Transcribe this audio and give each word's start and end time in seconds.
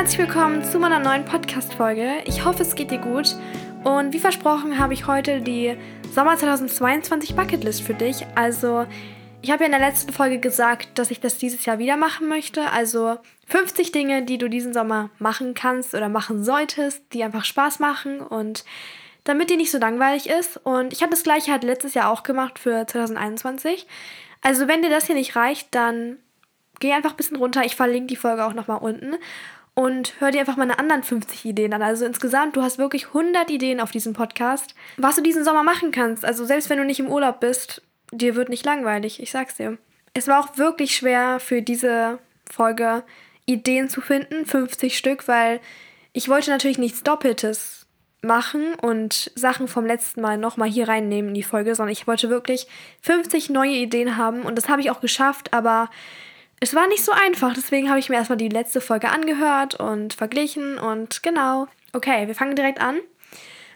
herzlich 0.00 0.26
willkommen 0.26 0.64
zu 0.64 0.78
meiner 0.78 0.98
neuen 0.98 1.26
Podcast-Folge. 1.26 2.22
Ich 2.24 2.46
hoffe, 2.46 2.62
es 2.62 2.74
geht 2.74 2.90
dir 2.90 3.00
gut. 3.00 3.36
Und 3.84 4.14
wie 4.14 4.18
versprochen 4.18 4.78
habe 4.78 4.94
ich 4.94 5.06
heute 5.06 5.42
die 5.42 5.76
Sommer 6.14 6.38
2022 6.38 7.36
Bucketlist 7.36 7.82
für 7.82 7.92
dich. 7.92 8.24
Also, 8.34 8.86
ich 9.42 9.50
habe 9.50 9.64
ja 9.64 9.66
in 9.66 9.78
der 9.78 9.86
letzten 9.86 10.10
Folge 10.14 10.38
gesagt, 10.38 10.98
dass 10.98 11.10
ich 11.10 11.20
das 11.20 11.36
dieses 11.36 11.66
Jahr 11.66 11.78
wieder 11.78 11.98
machen 11.98 12.28
möchte. 12.28 12.70
Also 12.70 13.18
50 13.48 13.92
Dinge, 13.92 14.22
die 14.22 14.38
du 14.38 14.48
diesen 14.48 14.72
Sommer 14.72 15.10
machen 15.18 15.52
kannst 15.52 15.94
oder 15.94 16.08
machen 16.08 16.44
solltest, 16.44 17.02
die 17.12 17.22
einfach 17.22 17.44
Spaß 17.44 17.78
machen 17.78 18.20
und 18.20 18.64
damit 19.24 19.50
die 19.50 19.58
nicht 19.58 19.70
so 19.70 19.76
langweilig 19.76 20.30
ist. 20.30 20.56
Und 20.64 20.94
ich 20.94 21.02
habe 21.02 21.10
das 21.10 21.24
gleiche 21.24 21.52
halt 21.52 21.62
letztes 21.62 21.92
Jahr 21.92 22.10
auch 22.10 22.22
gemacht 22.22 22.58
für 22.58 22.86
2021. 22.86 23.86
Also 24.40 24.66
wenn 24.66 24.80
dir 24.80 24.88
das 24.88 25.04
hier 25.04 25.14
nicht 25.14 25.36
reicht, 25.36 25.74
dann 25.74 26.16
geh 26.80 26.94
einfach 26.94 27.10
ein 27.10 27.16
bisschen 27.18 27.36
runter. 27.36 27.66
Ich 27.66 27.76
verlinke 27.76 28.06
die 28.06 28.16
Folge 28.16 28.46
auch 28.46 28.54
nochmal 28.54 28.78
unten. 28.78 29.16
Und 29.80 30.12
hör 30.18 30.30
dir 30.30 30.40
einfach 30.40 30.58
meine 30.58 30.78
anderen 30.78 31.02
50 31.02 31.46
Ideen 31.46 31.72
an. 31.72 31.80
Also 31.80 32.04
insgesamt, 32.04 32.54
du 32.54 32.60
hast 32.60 32.76
wirklich 32.76 33.06
100 33.06 33.48
Ideen 33.48 33.80
auf 33.80 33.90
diesem 33.90 34.12
Podcast, 34.12 34.74
was 34.98 35.16
du 35.16 35.22
diesen 35.22 35.42
Sommer 35.42 35.62
machen 35.62 35.90
kannst. 35.90 36.22
Also 36.22 36.44
selbst 36.44 36.68
wenn 36.68 36.76
du 36.76 36.84
nicht 36.84 37.00
im 37.00 37.08
Urlaub 37.08 37.40
bist, 37.40 37.80
dir 38.12 38.34
wird 38.34 38.50
nicht 38.50 38.66
langweilig, 38.66 39.22
ich 39.22 39.30
sag's 39.30 39.54
dir. 39.54 39.78
Es 40.12 40.28
war 40.28 40.38
auch 40.38 40.58
wirklich 40.58 40.94
schwer 40.94 41.40
für 41.40 41.62
diese 41.62 42.18
Folge 42.52 43.04
Ideen 43.46 43.88
zu 43.88 44.02
finden, 44.02 44.44
50 44.44 44.98
Stück, 44.98 45.26
weil 45.28 45.60
ich 46.12 46.28
wollte 46.28 46.50
natürlich 46.50 46.76
nichts 46.76 47.02
Doppeltes 47.02 47.86
machen 48.20 48.74
und 48.74 49.32
Sachen 49.34 49.66
vom 49.66 49.86
letzten 49.86 50.20
Mal 50.20 50.36
nochmal 50.36 50.68
hier 50.68 50.88
reinnehmen 50.88 51.30
in 51.30 51.34
die 51.34 51.42
Folge, 51.42 51.74
sondern 51.74 51.92
ich 51.92 52.06
wollte 52.06 52.28
wirklich 52.28 52.66
50 53.00 53.48
neue 53.48 53.76
Ideen 53.76 54.18
haben 54.18 54.42
und 54.42 54.58
das 54.58 54.68
habe 54.68 54.82
ich 54.82 54.90
auch 54.90 55.00
geschafft, 55.00 55.54
aber 55.54 55.88
es 56.60 56.74
war 56.74 56.86
nicht 56.86 57.04
so 57.04 57.12
einfach, 57.12 57.54
deswegen 57.54 57.88
habe 57.88 57.98
ich 57.98 58.10
mir 58.10 58.16
erstmal 58.16 58.36
die 58.36 58.50
letzte 58.50 58.82
Folge 58.82 59.08
angehört 59.08 59.74
und 59.74 60.12
verglichen 60.12 60.78
und 60.78 61.22
genau. 61.22 61.66
Okay, 61.94 62.26
wir 62.26 62.34
fangen 62.34 62.54
direkt 62.54 62.80
an 62.80 62.98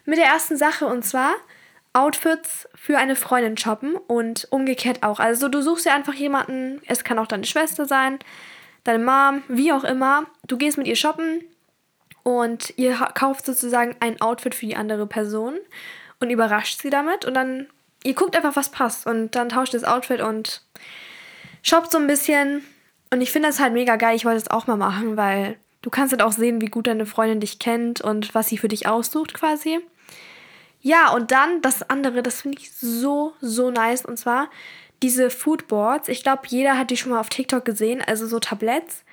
mit 0.05 0.19
der 0.19 0.27
ersten 0.27 0.57
Sache 0.57 0.87
und 0.87 1.03
zwar 1.03 1.33
Outfits 1.95 2.69
für 2.75 2.99
eine 2.99 3.17
Freundin 3.17 3.57
shoppen 3.57 3.97
und 3.97 4.49
umgekehrt 4.51 5.03
auch. 5.03 5.19
Also 5.19 5.49
du 5.49 5.63
suchst 5.63 5.87
dir 5.87 5.95
einfach 5.95 6.13
jemanden, 6.13 6.83
es 6.87 7.05
kann 7.05 7.19
auch 7.19 7.27
deine 7.27 7.47
Schwester 7.47 7.87
sein, 7.87 8.19
deine 8.85 9.03
Mom, 9.03 9.43
wie 9.49 9.73
auch 9.73 9.85
immer. 9.85 10.27
Du 10.47 10.59
gehst 10.59 10.77
mit 10.77 10.87
ihr 10.87 10.97
shoppen 10.97 11.43
und 12.23 12.75
ihr 12.77 12.95
kauft 13.15 13.47
sozusagen 13.47 13.97
ein 14.01 14.21
Outfit 14.21 14.55
für 14.55 14.67
die 14.67 14.77
andere 14.77 15.07
Person 15.07 15.55
und 16.21 16.31
überrascht 16.31 16.83
sie 16.83 16.91
damit 16.91 17.25
und 17.25 17.33
dann 17.33 17.69
ihr 18.03 18.15
guckt 18.15 18.37
einfach, 18.37 18.57
was 18.57 18.71
passt 18.71 19.07
und 19.07 19.35
dann 19.35 19.49
tauscht 19.49 19.73
das 19.73 19.85
Outfit 19.85 20.21
und 20.21 20.61
shoppt 21.63 21.91
so 21.91 21.99
ein 21.99 22.07
bisschen 22.07 22.63
und 23.15 23.21
ich 23.21 23.31
finde 23.31 23.49
das 23.49 23.61
halt 23.61 23.73
mega 23.73 23.97
geil. 23.97 24.17
Ich 24.17 24.25
wollte 24.25 24.39
es 24.39 24.51
auch 24.51 24.67
mal 24.67 24.77
machen, 24.77 25.17
weil 25.17 25.57
du 25.83 25.91
kannst 25.91 26.13
halt 26.13 26.21
auch 26.21 26.33
sehen, 26.33 26.61
wie 26.61 26.67
gut 26.67 26.89
deine 26.89 27.07
Freundin 27.07 27.39
dich 27.39 27.61
kennt 27.61 28.01
und 28.01 28.35
was 28.35 28.49
sie 28.49 28.59
für 28.59 28.69
dich 28.69 28.89
aussucht 28.89 29.35
quasi. 29.35 29.79
Ja, 30.81 31.13
und 31.13 31.31
dann 31.31 31.63
das 31.63 31.89
andere, 31.89 32.23
das 32.23 32.43
finde 32.43 32.59
ich 32.59 32.73
so, 32.73 33.33
so 33.41 33.71
nice. 33.71 34.05
Und 34.05 34.19
zwar 34.19 34.51
diese 35.01 35.31
Foodboards. 35.31 36.09
Ich 36.09 36.25
glaube, 36.25 36.43
jeder 36.49 36.77
hat 36.77 36.91
die 36.91 36.97
schon 36.97 37.13
mal 37.13 37.21
auf 37.21 37.29
TikTok 37.29 37.65
gesehen. 37.65 38.03
Also 38.05 38.27
so 38.27 38.41
Tabletts 38.41 39.05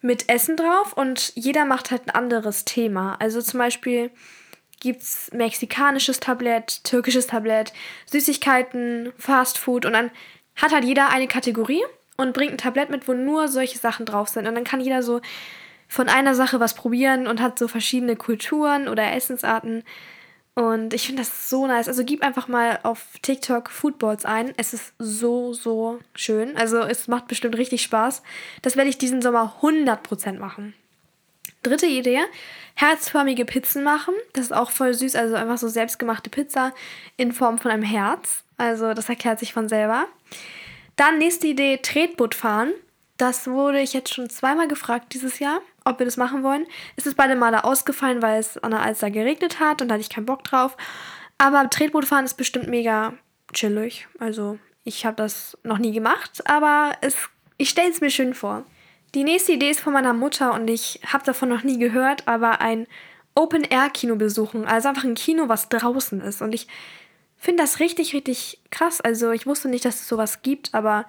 mit 0.00 0.30
Essen 0.30 0.56
drauf 0.56 0.94
und 0.94 1.32
jeder 1.34 1.66
macht 1.66 1.90
halt 1.90 2.06
ein 2.06 2.14
anderes 2.14 2.64
Thema. 2.64 3.16
Also 3.20 3.42
zum 3.42 3.58
Beispiel 3.58 4.10
gibt 4.80 5.02
es 5.02 5.30
mexikanisches 5.32 6.18
Tablett, 6.18 6.82
türkisches 6.84 7.26
Tablett, 7.26 7.74
Süßigkeiten, 8.06 9.12
Fast 9.18 9.58
Food 9.58 9.84
und 9.84 9.92
dann 9.92 10.10
hat 10.56 10.72
halt 10.72 10.84
jeder 10.84 11.10
eine 11.10 11.28
Kategorie 11.28 11.82
und 12.20 12.32
bringt 12.32 12.52
ein 12.52 12.58
Tablett 12.58 12.90
mit, 12.90 13.08
wo 13.08 13.14
nur 13.14 13.48
solche 13.48 13.78
Sachen 13.78 14.06
drauf 14.06 14.28
sind. 14.28 14.46
Und 14.46 14.54
dann 14.54 14.64
kann 14.64 14.80
jeder 14.80 15.02
so 15.02 15.20
von 15.88 16.08
einer 16.08 16.34
Sache 16.34 16.60
was 16.60 16.74
probieren 16.74 17.26
und 17.26 17.40
hat 17.40 17.58
so 17.58 17.66
verschiedene 17.66 18.14
Kulturen 18.14 18.88
oder 18.88 19.12
Essensarten. 19.12 19.82
Und 20.54 20.94
ich 20.94 21.06
finde 21.06 21.22
das 21.22 21.48
so 21.48 21.66
nice. 21.66 21.88
Also 21.88 22.04
gib 22.04 22.22
einfach 22.22 22.46
mal 22.48 22.78
auf 22.82 23.06
TikTok 23.22 23.70
Foodboards 23.70 24.24
ein. 24.24 24.52
Es 24.56 24.74
ist 24.74 24.92
so, 24.98 25.52
so 25.52 25.98
schön. 26.14 26.56
Also 26.56 26.78
es 26.78 27.08
macht 27.08 27.28
bestimmt 27.28 27.56
richtig 27.56 27.82
Spaß. 27.82 28.22
Das 28.62 28.76
werde 28.76 28.90
ich 28.90 28.98
diesen 28.98 29.22
Sommer 29.22 29.56
100% 29.62 30.38
machen. 30.38 30.74
Dritte 31.62 31.86
Idee, 31.86 32.20
herzförmige 32.74 33.44
Pizzen 33.44 33.82
machen. 33.82 34.14
Das 34.32 34.44
ist 34.44 34.52
auch 34.52 34.70
voll 34.70 34.94
süß. 34.94 35.16
Also 35.16 35.34
einfach 35.34 35.58
so 35.58 35.68
selbstgemachte 35.68 36.30
Pizza 36.30 36.72
in 37.16 37.32
Form 37.32 37.58
von 37.58 37.70
einem 37.70 37.82
Herz. 37.82 38.44
Also 38.56 38.94
das 38.94 39.08
erklärt 39.08 39.38
sich 39.38 39.52
von 39.52 39.68
selber. 39.68 40.06
Dann 41.00 41.16
nächste 41.16 41.46
Idee, 41.46 41.78
Tretboot 41.78 42.34
fahren. 42.34 42.74
Das 43.16 43.46
wurde 43.46 43.80
ich 43.80 43.94
jetzt 43.94 44.12
schon 44.12 44.28
zweimal 44.28 44.68
gefragt 44.68 45.14
dieses 45.14 45.38
Jahr, 45.38 45.62
ob 45.86 45.98
wir 45.98 46.04
das 46.04 46.18
machen 46.18 46.42
wollen. 46.42 46.66
Es 46.94 47.06
ist 47.06 47.16
beide 47.16 47.36
Male 47.36 47.64
ausgefallen, 47.64 48.20
weil 48.20 48.38
es 48.38 48.58
an 48.58 48.72
der 48.72 48.82
Alster 48.82 49.10
geregnet 49.10 49.60
hat 49.60 49.80
und 49.80 49.88
da 49.88 49.94
hatte 49.94 50.02
ich 50.02 50.10
keinen 50.10 50.26
Bock 50.26 50.44
drauf. 50.44 50.76
Aber 51.38 51.70
Tretbootfahren 51.70 52.26
ist 52.26 52.36
bestimmt 52.36 52.68
mega 52.68 53.14
chillig. 53.54 54.08
Also 54.18 54.58
ich 54.84 55.06
habe 55.06 55.16
das 55.16 55.56
noch 55.62 55.78
nie 55.78 55.92
gemacht, 55.92 56.42
aber 56.46 56.92
es, 57.00 57.16
ich 57.56 57.70
stelle 57.70 57.88
es 57.88 58.02
mir 58.02 58.10
schön 58.10 58.34
vor. 58.34 58.66
Die 59.14 59.24
nächste 59.24 59.52
Idee 59.52 59.70
ist 59.70 59.80
von 59.80 59.94
meiner 59.94 60.12
Mutter 60.12 60.52
und 60.52 60.68
ich 60.68 61.00
habe 61.06 61.24
davon 61.24 61.48
noch 61.48 61.62
nie 61.62 61.78
gehört, 61.78 62.28
aber 62.28 62.60
ein 62.60 62.86
Open-Air-Kino 63.34 64.16
besuchen. 64.16 64.66
Also 64.66 64.90
einfach 64.90 65.04
ein 65.04 65.14
Kino, 65.14 65.48
was 65.48 65.70
draußen 65.70 66.20
ist. 66.20 66.42
Und 66.42 66.54
ich 66.54 66.66
finde 67.40 67.62
das 67.62 67.80
richtig, 67.80 68.14
richtig 68.14 68.60
krass. 68.70 69.00
Also 69.00 69.32
ich 69.32 69.46
wusste 69.46 69.68
nicht, 69.68 69.84
dass 69.84 70.02
es 70.02 70.08
sowas 70.08 70.42
gibt, 70.42 70.74
aber 70.74 71.06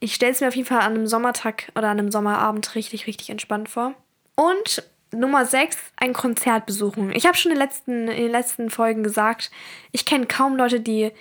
ich 0.00 0.14
stelle 0.14 0.32
es 0.32 0.40
mir 0.40 0.48
auf 0.48 0.56
jeden 0.56 0.66
Fall 0.66 0.80
an 0.80 0.94
einem 0.94 1.06
Sommertag 1.06 1.70
oder 1.76 1.88
an 1.88 1.98
einem 1.98 2.10
Sommerabend 2.10 2.74
richtig, 2.74 3.06
richtig 3.06 3.30
entspannt 3.30 3.68
vor. 3.68 3.94
Und 4.34 4.82
Nummer 5.12 5.46
6, 5.46 5.76
ein 5.96 6.12
Konzert 6.12 6.66
besuchen. 6.66 7.12
Ich 7.14 7.26
habe 7.26 7.36
schon 7.36 7.52
in 7.52 7.58
den, 7.58 7.64
letzten, 7.64 8.08
in 8.08 8.22
den 8.22 8.30
letzten 8.30 8.70
Folgen 8.70 9.02
gesagt, 9.02 9.50
ich 9.92 10.04
kenne 10.04 10.26
kaum 10.26 10.56
Leute, 10.56 10.80
die 10.80 11.12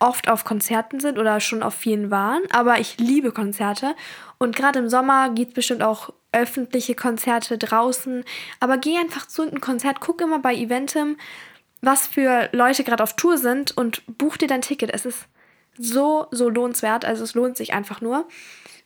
oft 0.00 0.28
auf 0.28 0.44
Konzerten 0.44 1.00
sind 1.00 1.18
oder 1.18 1.40
schon 1.40 1.62
auf 1.62 1.74
vielen 1.74 2.10
waren, 2.10 2.42
aber 2.50 2.80
ich 2.80 2.98
liebe 2.98 3.32
Konzerte. 3.32 3.94
Und 4.38 4.54
gerade 4.54 4.80
im 4.80 4.88
Sommer 4.88 5.30
gibt 5.30 5.50
es 5.50 5.54
bestimmt 5.54 5.82
auch 5.82 6.12
öffentliche 6.32 6.94
Konzerte 6.94 7.58
draußen. 7.58 8.24
Aber 8.60 8.76
geh 8.76 8.98
einfach 8.98 9.26
zu 9.26 9.42
einem 9.42 9.60
Konzert, 9.60 10.00
guck 10.00 10.20
immer 10.20 10.40
bei 10.40 10.54
Eventim 10.54 11.16
was 11.80 12.06
für 12.06 12.48
Leute 12.52 12.84
gerade 12.84 13.02
auf 13.02 13.16
Tour 13.16 13.38
sind 13.38 13.76
und 13.76 14.02
buch 14.18 14.36
dir 14.36 14.48
dein 14.48 14.62
Ticket. 14.62 14.92
Es 14.92 15.04
ist 15.04 15.26
so, 15.78 16.26
so 16.30 16.48
lohnenswert. 16.48 17.04
Also 17.04 17.24
es 17.24 17.34
lohnt 17.34 17.56
sich 17.56 17.74
einfach 17.74 18.00
nur. 18.00 18.26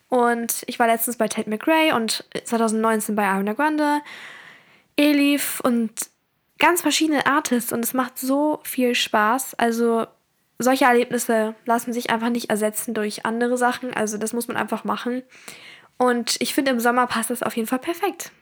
Und 0.08 0.62
ich 0.66 0.78
war 0.78 0.86
letztens 0.86 1.16
bei 1.16 1.28
Tate 1.28 1.50
McRae 1.50 1.92
und 1.94 2.24
2019 2.44 3.14
bei 3.14 3.26
Ariana 3.26 3.52
Grande, 3.52 4.00
Elif 4.96 5.60
und 5.60 5.92
ganz 6.58 6.82
verschiedene 6.82 7.26
Artists 7.26 7.72
und 7.72 7.84
es 7.84 7.94
macht 7.94 8.18
so 8.18 8.60
viel 8.64 8.94
Spaß. 8.94 9.54
Also 9.54 10.06
solche 10.58 10.86
Erlebnisse 10.86 11.54
lassen 11.66 11.92
sich 11.92 12.10
einfach 12.10 12.30
nicht 12.30 12.50
ersetzen 12.50 12.94
durch 12.94 13.24
andere 13.24 13.56
Sachen. 13.56 13.94
Also 13.94 14.18
das 14.18 14.32
muss 14.32 14.48
man 14.48 14.56
einfach 14.56 14.84
machen. 14.84 15.22
Und 15.98 16.36
ich 16.40 16.54
finde, 16.54 16.70
im 16.70 16.80
Sommer 16.80 17.06
passt 17.06 17.30
das 17.30 17.42
auf 17.42 17.56
jeden 17.56 17.68
Fall 17.68 17.78
perfekt. 17.78 18.32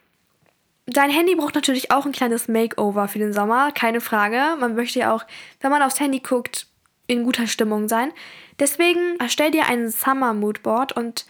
Dein 0.89 1.09
Handy 1.09 1.35
braucht 1.35 1.55
natürlich 1.55 1.91
auch 1.91 2.05
ein 2.05 2.13
kleines 2.13 2.47
Makeover 2.47 3.09
für 3.09 3.19
den 3.19 3.33
Sommer, 3.33 3.71
keine 3.73 3.99
Frage. 3.99 4.55
Man 4.57 4.73
möchte 4.73 4.99
ja 4.99 5.13
auch, 5.13 5.25
wenn 5.59 5.69
man 5.69 5.81
aufs 5.81 5.99
Handy 5.99 6.21
guckt, 6.21 6.67
in 7.07 7.23
guter 7.23 7.45
Stimmung 7.47 7.89
sein. 7.89 8.13
Deswegen 8.59 9.17
erstell 9.19 9.51
dir 9.51 9.67
ein 9.67 9.89
Summer 9.89 10.33
Moodboard 10.33 10.93
und 10.93 11.25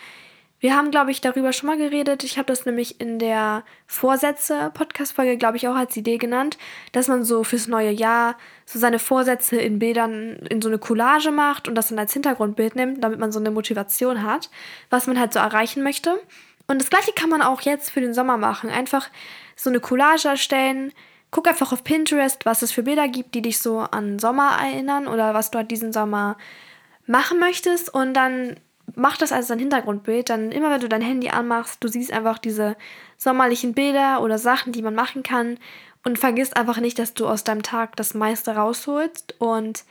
wir 0.59 0.75
haben, 0.75 0.90
glaube 0.90 1.12
ich, 1.12 1.22
darüber 1.22 1.53
schon 1.53 1.67
mal 1.67 1.78
geredet. 1.78 2.23
Ich 2.23 2.38
habe 2.38 2.47
das 2.47 2.66
nämlich 2.66 3.00
in 3.00 3.19
der 3.19 3.63
Vorsätze-Podcast-Folge, 3.85 5.38
glaube 5.38 5.57
ich, 5.57 5.67
auch 5.67 5.75
als 5.75 5.96
Idee 5.96 6.17
genannt, 6.17 6.57
dass 6.94 7.07
man 7.07 7.23
so 7.23 7.44
fürs 7.44 7.67
neue 7.67 7.91
Jahr 7.91 8.38
so 8.66 8.79
seine 8.79 8.97
Vorsätze 8.97 9.57
in 9.57 9.78
Bildern 9.78 10.38
in 10.50 10.62
so 10.62 10.69
eine 10.69 10.79
Collage 10.79 11.29
macht 11.29 11.67
und 11.67 11.75
das 11.75 11.90
dann 11.90 12.00
als 12.00 12.13
Hintergrundbild 12.13 12.75
nimmt, 12.75 13.03
damit 13.03 13.19
man 13.19 13.31
so 13.31 13.40
eine 13.40 13.51
Motivation 13.51 14.23
hat, 14.23 14.50
was 14.90 15.06
man 15.06 15.19
halt 15.19 15.34
so 15.34 15.40
erreichen 15.40 15.84
möchte. 15.84 16.19
Und 16.67 16.81
das 16.81 16.90
gleiche 16.90 17.13
kann 17.13 17.29
man 17.29 17.44
auch 17.44 17.62
jetzt 17.62 17.91
für 17.91 18.02
den 18.02 18.16
Sommer 18.16 18.37
machen. 18.37 18.72
Einfach 18.72 19.09
so 19.58 19.70
eine 19.70 19.82
Collage 19.82 20.30
erstellen. 20.30 20.94
Guck 21.32 21.48
einfach 21.48 21.74
auf 21.74 21.84
Pinterest, 21.84 22.46
was 22.46 22.62
es 22.62 22.72
für 22.72 22.84
Bilder 22.84 23.09
gibt, 23.09 23.36
die 23.36 23.42
dich 23.42 23.59
so 23.59 23.80
an 23.80 24.20
Sommer 24.20 24.58
erinnern 24.62 25.08
oder 25.08 25.34
was 25.34 25.52
du 25.52 25.58
halt 25.58 25.72
diesen 25.72 25.92
Sommer 25.92 26.38
machen 27.06 27.40
möchtest. 27.40 27.94
Und 27.94 28.14
dann 28.14 28.56
mach 28.96 29.18
das 29.18 29.34
als 29.34 29.48
dein 29.48 29.59
Hintergrundbild. 29.59 30.30
Dann 30.30 30.54
immer, 30.54 30.72
wenn 30.72 30.80
du 30.80 30.88
dein 30.88 31.02
Handy 31.02 31.30
anmachst, 31.30 31.84
du 31.84 31.90
siehst 31.90 32.14
einfach 32.14 32.38
diese 32.38 32.78
sommerlichen 33.18 33.74
Bilder 33.74 34.22
oder 34.22 34.38
Sachen, 34.38 34.72
die 34.72 34.82
man 34.82 34.96
machen 34.96 35.24
kann. 35.24 35.58
Und 36.06 36.20
vergiss 36.20 36.54
einfach 36.54 36.78
nicht, 36.78 37.00
dass 37.00 37.14
du 37.14 37.28
aus 37.28 37.44
deinem 37.44 37.64
Tag 37.64 37.98
das 37.98 38.14
meiste 38.14 38.56
rausholst 38.56 39.36
und 39.40 39.84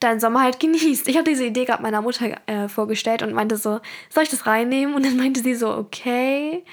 deinen 0.00 0.20
Sommer 0.20 0.42
halt 0.42 0.60
genießt. 0.60 1.08
Ich 1.08 1.16
habe 1.16 1.28
diese 1.28 1.44
Idee 1.44 1.64
gerade 1.66 1.82
meiner 1.82 2.00
Mutter 2.00 2.36
äh, 2.46 2.68
vorgestellt 2.68 3.22
und 3.22 3.34
meinte 3.34 3.56
so, 3.56 3.80
soll 4.08 4.22
ich 4.22 4.30
das 4.30 4.46
reinnehmen? 4.46 4.94
Und 4.94 5.04
dann 5.04 5.16
meinte 5.16 5.42
sie 5.42 5.54
so, 5.54 5.68
okay. 5.68 6.64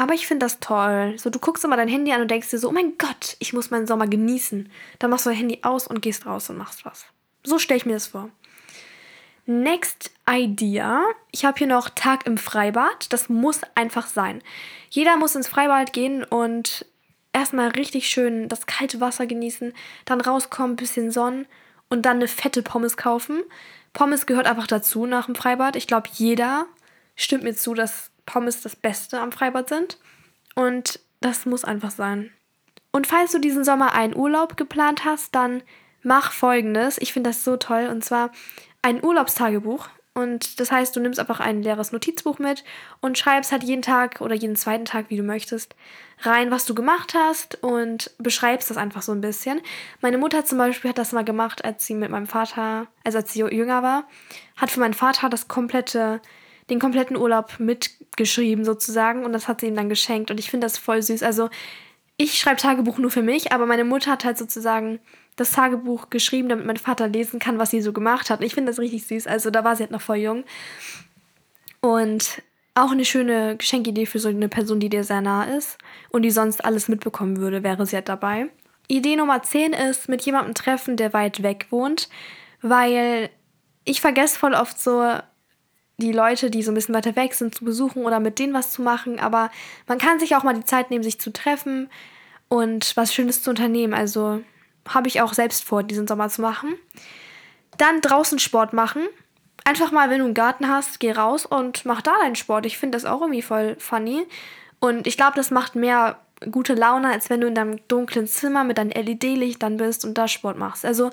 Aber 0.00 0.14
ich 0.14 0.26
finde 0.26 0.46
das 0.46 0.60
toll. 0.60 1.18
So, 1.18 1.28
du 1.28 1.38
guckst 1.38 1.62
immer 1.62 1.76
dein 1.76 1.86
Handy 1.86 2.10
an 2.10 2.22
und 2.22 2.30
denkst 2.30 2.48
dir 2.48 2.58
so, 2.58 2.70
oh 2.70 2.72
mein 2.72 2.96
Gott, 2.96 3.36
ich 3.38 3.52
muss 3.52 3.70
meinen 3.70 3.86
Sommer 3.86 4.06
genießen. 4.06 4.72
Dann 4.98 5.10
machst 5.10 5.26
du 5.26 5.28
dein 5.28 5.38
Handy 5.38 5.58
aus 5.60 5.86
und 5.86 6.00
gehst 6.00 6.24
raus 6.24 6.48
und 6.48 6.56
machst 6.56 6.86
was. 6.86 7.04
So 7.44 7.58
stelle 7.58 7.76
ich 7.76 7.84
mir 7.84 7.92
das 7.92 8.06
vor. 8.06 8.30
Next 9.44 10.10
Idea. 10.26 11.02
Ich 11.32 11.44
habe 11.44 11.58
hier 11.58 11.66
noch 11.66 11.90
Tag 11.90 12.24
im 12.24 12.38
Freibad. 12.38 13.12
Das 13.12 13.28
muss 13.28 13.60
einfach 13.74 14.06
sein. 14.06 14.40
Jeder 14.88 15.18
muss 15.18 15.34
ins 15.34 15.48
Freibad 15.48 15.92
gehen 15.92 16.24
und 16.24 16.86
erstmal 17.34 17.68
richtig 17.68 18.08
schön 18.08 18.48
das 18.48 18.64
kalte 18.64 19.02
Wasser 19.02 19.26
genießen, 19.26 19.74
dann 20.06 20.22
rauskommen, 20.22 20.76
bisschen 20.76 21.10
Sonnen 21.10 21.46
und 21.90 22.06
dann 22.06 22.16
eine 22.16 22.28
fette 22.28 22.62
Pommes 22.62 22.96
kaufen. 22.96 23.42
Pommes 23.92 24.24
gehört 24.24 24.46
einfach 24.46 24.66
dazu 24.66 25.04
nach 25.04 25.26
dem 25.26 25.34
Freibad. 25.34 25.76
Ich 25.76 25.86
glaube, 25.86 26.08
jeder 26.14 26.64
stimmt 27.16 27.44
mir 27.44 27.54
zu, 27.54 27.74
dass 27.74 28.09
Pommes 28.30 28.62
das 28.62 28.76
Beste 28.76 29.20
am 29.20 29.32
Freibad 29.32 29.68
sind. 29.68 29.98
Und 30.54 31.00
das 31.20 31.46
muss 31.46 31.64
einfach 31.64 31.90
sein. 31.90 32.30
Und 32.92 33.06
falls 33.06 33.32
du 33.32 33.38
diesen 33.38 33.64
Sommer 33.64 33.92
einen 33.92 34.16
Urlaub 34.16 34.56
geplant 34.56 35.04
hast, 35.04 35.34
dann 35.34 35.62
mach 36.02 36.32
folgendes. 36.32 36.98
Ich 36.98 37.12
finde 37.12 37.30
das 37.30 37.44
so 37.44 37.56
toll. 37.56 37.88
Und 37.90 38.04
zwar 38.04 38.30
ein 38.82 39.04
Urlaubstagebuch. 39.04 39.88
Und 40.12 40.58
das 40.58 40.72
heißt, 40.72 40.94
du 40.94 41.00
nimmst 41.00 41.20
einfach 41.20 41.40
ein 41.40 41.62
leeres 41.62 41.92
Notizbuch 41.92 42.38
mit 42.38 42.64
und 43.00 43.16
schreibst 43.16 43.52
halt 43.52 43.62
jeden 43.62 43.82
Tag 43.82 44.20
oder 44.20 44.34
jeden 44.34 44.56
zweiten 44.56 44.84
Tag, 44.84 45.06
wie 45.08 45.16
du 45.16 45.22
möchtest, 45.22 45.76
rein, 46.22 46.50
was 46.50 46.66
du 46.66 46.74
gemacht 46.74 47.14
hast 47.14 47.62
und 47.62 48.10
beschreibst 48.18 48.70
das 48.70 48.76
einfach 48.76 49.02
so 49.02 49.12
ein 49.12 49.20
bisschen. 49.20 49.60
Meine 50.00 50.18
Mutter 50.18 50.44
zum 50.44 50.58
Beispiel 50.58 50.90
hat 50.90 50.98
das 50.98 51.12
mal 51.12 51.24
gemacht, 51.24 51.64
als 51.64 51.86
sie 51.86 51.94
mit 51.94 52.10
meinem 52.10 52.26
Vater, 52.26 52.88
also 53.04 53.18
als 53.18 53.32
sie 53.32 53.40
jünger 53.40 53.84
war, 53.84 54.04
hat 54.56 54.70
für 54.70 54.80
meinen 54.80 54.94
Vater 54.94 55.28
das 55.28 55.46
komplette, 55.46 56.20
den 56.70 56.78
kompletten 56.78 57.16
Urlaub 57.16 57.58
mitgeschrieben 57.58 58.64
sozusagen 58.64 59.24
und 59.24 59.32
das 59.32 59.48
hat 59.48 59.60
sie 59.60 59.66
ihm 59.66 59.76
dann 59.76 59.88
geschenkt 59.88 60.30
und 60.30 60.38
ich 60.38 60.50
finde 60.50 60.66
das 60.66 60.78
voll 60.78 61.02
süß. 61.02 61.22
Also 61.22 61.50
ich 62.16 62.38
schreibe 62.38 62.60
Tagebuch 62.60 62.98
nur 62.98 63.10
für 63.10 63.22
mich, 63.22 63.52
aber 63.52 63.66
meine 63.66 63.84
Mutter 63.84 64.10
hat 64.10 64.24
halt 64.24 64.38
sozusagen 64.38 65.00
das 65.36 65.52
Tagebuch 65.52 66.10
geschrieben, 66.10 66.50
damit 66.50 66.66
mein 66.66 66.76
Vater 66.76 67.08
lesen 67.08 67.40
kann, 67.40 67.58
was 67.58 67.70
sie 67.70 67.80
so 67.80 67.94
gemacht 67.94 68.28
hat. 68.28 68.40
Und 68.40 68.46
ich 68.46 68.54
finde 68.54 68.70
das 68.70 68.78
richtig 68.78 69.06
süß. 69.06 69.26
Also 69.26 69.50
da 69.50 69.64
war 69.64 69.74
sie 69.74 69.84
halt 69.84 69.90
noch 69.90 70.02
voll 70.02 70.18
jung. 70.18 70.44
Und 71.80 72.42
auch 72.74 72.90
eine 72.90 73.06
schöne 73.06 73.56
Geschenkidee 73.56 74.04
für 74.04 74.18
so 74.18 74.28
eine 74.28 74.48
Person, 74.48 74.80
die 74.80 74.90
dir 74.90 75.02
sehr 75.02 75.22
nah 75.22 75.44
ist 75.44 75.78
und 76.10 76.22
die 76.22 76.30
sonst 76.30 76.64
alles 76.64 76.88
mitbekommen 76.88 77.38
würde, 77.38 77.62
wäre 77.62 77.86
sie 77.86 77.96
halt 77.96 78.08
dabei. 78.08 78.50
Idee 78.86 79.16
Nummer 79.16 79.42
10 79.42 79.72
ist, 79.72 80.08
mit 80.08 80.22
jemandem 80.22 80.54
treffen, 80.54 80.96
der 80.96 81.12
weit 81.12 81.42
weg 81.42 81.68
wohnt, 81.70 82.08
weil 82.60 83.30
ich 83.84 84.00
vergesse 84.00 84.38
voll 84.38 84.54
oft 84.54 84.78
so 84.78 85.14
die 86.00 86.12
Leute, 86.12 86.50
die 86.50 86.62
so 86.62 86.72
ein 86.72 86.74
bisschen 86.74 86.94
weiter 86.94 87.14
weg 87.14 87.34
sind, 87.34 87.54
zu 87.54 87.64
besuchen 87.64 88.04
oder 88.04 88.18
mit 88.18 88.38
denen 88.38 88.52
was 88.52 88.72
zu 88.72 88.82
machen. 88.82 89.20
Aber 89.20 89.50
man 89.86 89.98
kann 89.98 90.18
sich 90.18 90.34
auch 90.34 90.42
mal 90.42 90.54
die 90.54 90.64
Zeit 90.64 90.90
nehmen, 90.90 91.04
sich 91.04 91.20
zu 91.20 91.32
treffen 91.32 91.88
und 92.48 92.96
was 92.96 93.14
Schönes 93.14 93.42
zu 93.42 93.50
unternehmen. 93.50 93.94
Also 93.94 94.42
habe 94.88 95.08
ich 95.08 95.20
auch 95.20 95.32
selbst 95.32 95.64
vor, 95.64 95.82
diesen 95.82 96.08
Sommer 96.08 96.28
zu 96.28 96.42
machen. 96.42 96.74
Dann 97.78 98.00
draußen 98.00 98.38
Sport 98.38 98.72
machen. 98.72 99.02
Einfach 99.64 99.92
mal, 99.92 100.10
wenn 100.10 100.18
du 100.18 100.24
einen 100.24 100.34
Garten 100.34 100.68
hast, 100.68 101.00
geh 101.00 101.12
raus 101.12 101.46
und 101.46 101.84
mach 101.84 102.02
da 102.02 102.12
deinen 102.22 102.34
Sport. 102.34 102.66
Ich 102.66 102.78
finde 102.78 102.96
das 102.96 103.04
auch 103.04 103.20
irgendwie 103.20 103.42
voll 103.42 103.76
funny. 103.78 104.26
Und 104.80 105.06
ich 105.06 105.16
glaube, 105.16 105.36
das 105.36 105.50
macht 105.50 105.76
mehr 105.76 106.18
gute 106.50 106.74
Laune, 106.74 107.08
als 107.12 107.28
wenn 107.28 107.42
du 107.42 107.46
in 107.46 107.54
deinem 107.54 107.86
dunklen 107.86 108.26
Zimmer 108.26 108.64
mit 108.64 108.78
deinen 108.78 108.90
LED-Lichtern 108.90 109.76
bist 109.76 110.04
und 110.04 110.16
da 110.16 110.26
Sport 110.26 110.56
machst. 110.56 110.84
Also, 110.84 111.10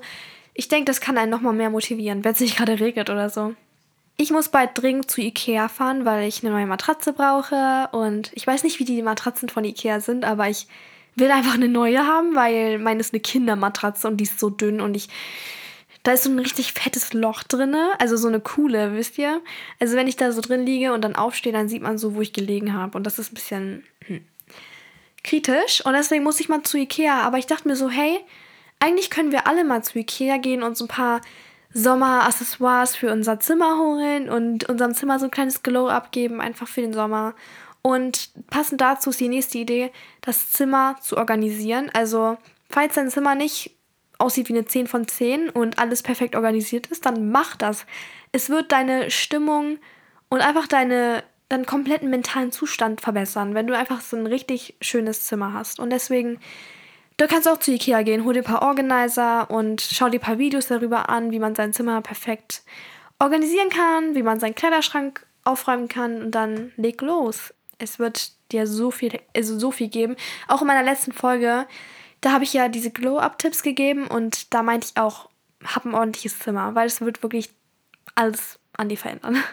ich 0.54 0.68
denke, 0.68 0.86
das 0.86 1.00
kann 1.00 1.18
einen 1.18 1.30
nochmal 1.30 1.52
mehr 1.52 1.70
motivieren, 1.70 2.24
wenn 2.24 2.32
es 2.32 2.40
nicht 2.40 2.56
gerade 2.56 2.80
regnet 2.80 3.10
oder 3.10 3.28
so. 3.30 3.54
Ich 4.20 4.32
muss 4.32 4.48
bald 4.48 4.70
dringend 4.74 5.08
zu 5.08 5.20
Ikea 5.20 5.68
fahren, 5.68 6.04
weil 6.04 6.26
ich 6.26 6.42
eine 6.42 6.52
neue 6.52 6.66
Matratze 6.66 7.12
brauche. 7.12 7.88
Und 7.92 8.32
ich 8.34 8.44
weiß 8.44 8.64
nicht, 8.64 8.80
wie 8.80 8.84
die 8.84 9.00
Matratzen 9.00 9.48
von 9.48 9.64
Ikea 9.64 10.00
sind, 10.00 10.24
aber 10.24 10.48
ich 10.48 10.66
will 11.14 11.30
einfach 11.30 11.54
eine 11.54 11.68
neue 11.68 12.04
haben, 12.04 12.34
weil 12.34 12.80
meine 12.80 12.98
ist 12.98 13.14
eine 13.14 13.20
Kindermatratze 13.20 14.08
und 14.08 14.16
die 14.16 14.24
ist 14.24 14.40
so 14.40 14.50
dünn 14.50 14.80
und 14.80 14.96
ich. 14.96 15.08
Da 16.02 16.12
ist 16.12 16.24
so 16.24 16.30
ein 16.30 16.38
richtig 16.38 16.72
fettes 16.72 17.12
Loch 17.12 17.42
drin, 17.42 17.76
also 17.98 18.16
so 18.16 18.28
eine 18.28 18.40
coole, 18.40 18.94
wisst 18.94 19.18
ihr? 19.18 19.40
Also 19.78 19.96
wenn 19.96 20.06
ich 20.06 20.16
da 20.16 20.32
so 20.32 20.40
drin 20.40 20.64
liege 20.64 20.92
und 20.92 21.02
dann 21.02 21.16
aufstehe, 21.16 21.52
dann 21.52 21.68
sieht 21.68 21.82
man 21.82 21.98
so, 21.98 22.14
wo 22.14 22.20
ich 22.20 22.32
gelegen 22.32 22.72
habe. 22.72 22.96
Und 22.96 23.04
das 23.04 23.18
ist 23.18 23.30
ein 23.30 23.34
bisschen 23.34 23.84
hm, 24.06 24.24
kritisch. 25.22 25.84
Und 25.84 25.92
deswegen 25.92 26.24
muss 26.24 26.40
ich 26.40 26.48
mal 26.48 26.62
zu 26.62 26.76
Ikea. 26.76 27.20
Aber 27.22 27.38
ich 27.38 27.46
dachte 27.46 27.68
mir 27.68 27.76
so, 27.76 27.88
hey, 27.88 28.18
eigentlich 28.80 29.10
können 29.10 29.30
wir 29.32 29.46
alle 29.46 29.64
mal 29.64 29.84
zu 29.84 29.98
Ikea 29.98 30.38
gehen 30.38 30.62
und 30.64 30.76
so 30.76 30.86
ein 30.86 30.88
paar 30.88 31.20
Sommeraccessoires 31.72 32.96
für 32.96 33.12
unser 33.12 33.40
Zimmer 33.40 33.78
holen 33.78 34.28
und 34.28 34.68
unserem 34.68 34.94
Zimmer 34.94 35.18
so 35.18 35.26
ein 35.26 35.30
kleines 35.30 35.62
Glow 35.62 35.88
abgeben, 35.88 36.40
einfach 36.40 36.66
für 36.66 36.80
den 36.80 36.92
Sommer. 36.92 37.34
Und 37.82 38.30
passend 38.48 38.80
dazu 38.80 39.10
ist 39.10 39.20
die 39.20 39.28
nächste 39.28 39.58
Idee, 39.58 39.92
das 40.20 40.50
Zimmer 40.50 40.96
zu 41.00 41.16
organisieren. 41.16 41.90
Also, 41.92 42.36
falls 42.68 42.94
dein 42.94 43.10
Zimmer 43.10 43.34
nicht 43.34 43.76
aussieht 44.18 44.48
wie 44.48 44.54
eine 44.54 44.66
10 44.66 44.88
von 44.88 45.06
10 45.06 45.48
und 45.50 45.78
alles 45.78 46.02
perfekt 46.02 46.34
organisiert 46.34 46.88
ist, 46.88 47.06
dann 47.06 47.30
mach 47.30 47.56
das. 47.56 47.86
Es 48.32 48.50
wird 48.50 48.72
deine 48.72 49.10
Stimmung 49.10 49.78
und 50.28 50.40
einfach 50.40 50.66
deine, 50.66 51.22
deinen 51.48 51.66
kompletten 51.66 52.10
mentalen 52.10 52.50
Zustand 52.50 53.00
verbessern, 53.00 53.54
wenn 53.54 53.66
du 53.66 53.76
einfach 53.76 54.00
so 54.00 54.16
ein 54.16 54.26
richtig 54.26 54.74
schönes 54.80 55.24
Zimmer 55.24 55.52
hast. 55.52 55.78
Und 55.78 55.90
deswegen, 55.90 56.40
du 57.18 57.26
kannst 57.26 57.46
auch 57.48 57.58
zu 57.58 57.72
Ikea 57.72 58.02
gehen, 58.02 58.24
hol 58.24 58.32
dir 58.32 58.40
ein 58.40 58.44
paar 58.44 58.62
Organizer 58.62 59.50
und 59.50 59.82
schau 59.82 60.08
dir 60.08 60.18
ein 60.18 60.22
paar 60.22 60.38
Videos 60.38 60.68
darüber 60.68 61.10
an, 61.10 61.30
wie 61.30 61.38
man 61.38 61.54
sein 61.54 61.72
Zimmer 61.72 62.00
perfekt 62.00 62.62
organisieren 63.18 63.68
kann, 63.68 64.14
wie 64.14 64.22
man 64.22 64.40
seinen 64.40 64.54
Kleiderschrank 64.54 65.26
aufräumen 65.44 65.88
kann 65.88 66.22
und 66.22 66.30
dann 66.30 66.72
leg 66.76 67.02
los 67.02 67.52
es 67.78 67.98
wird 67.98 68.32
dir 68.52 68.66
so 68.66 68.90
viel, 68.90 69.18
also 69.34 69.58
so 69.58 69.70
viel 69.70 69.88
geben. 69.88 70.16
Auch 70.48 70.60
in 70.60 70.66
meiner 70.66 70.82
letzten 70.82 71.12
Folge, 71.12 71.66
da 72.20 72.32
habe 72.32 72.44
ich 72.44 72.52
ja 72.52 72.68
diese 72.68 72.90
Glow-Up-Tipps 72.90 73.62
gegeben 73.62 74.06
und 74.06 74.52
da 74.52 74.62
meinte 74.62 74.88
ich 74.88 75.00
auch, 75.00 75.30
hab 75.64 75.84
ein 75.84 75.94
ordentliches 75.94 76.38
Zimmer, 76.38 76.74
weil 76.74 76.86
es 76.86 77.00
wird 77.00 77.22
wirklich 77.22 77.50
alles 78.14 78.58
an 78.76 78.88
dir 78.88 78.98
verändern. 78.98 79.42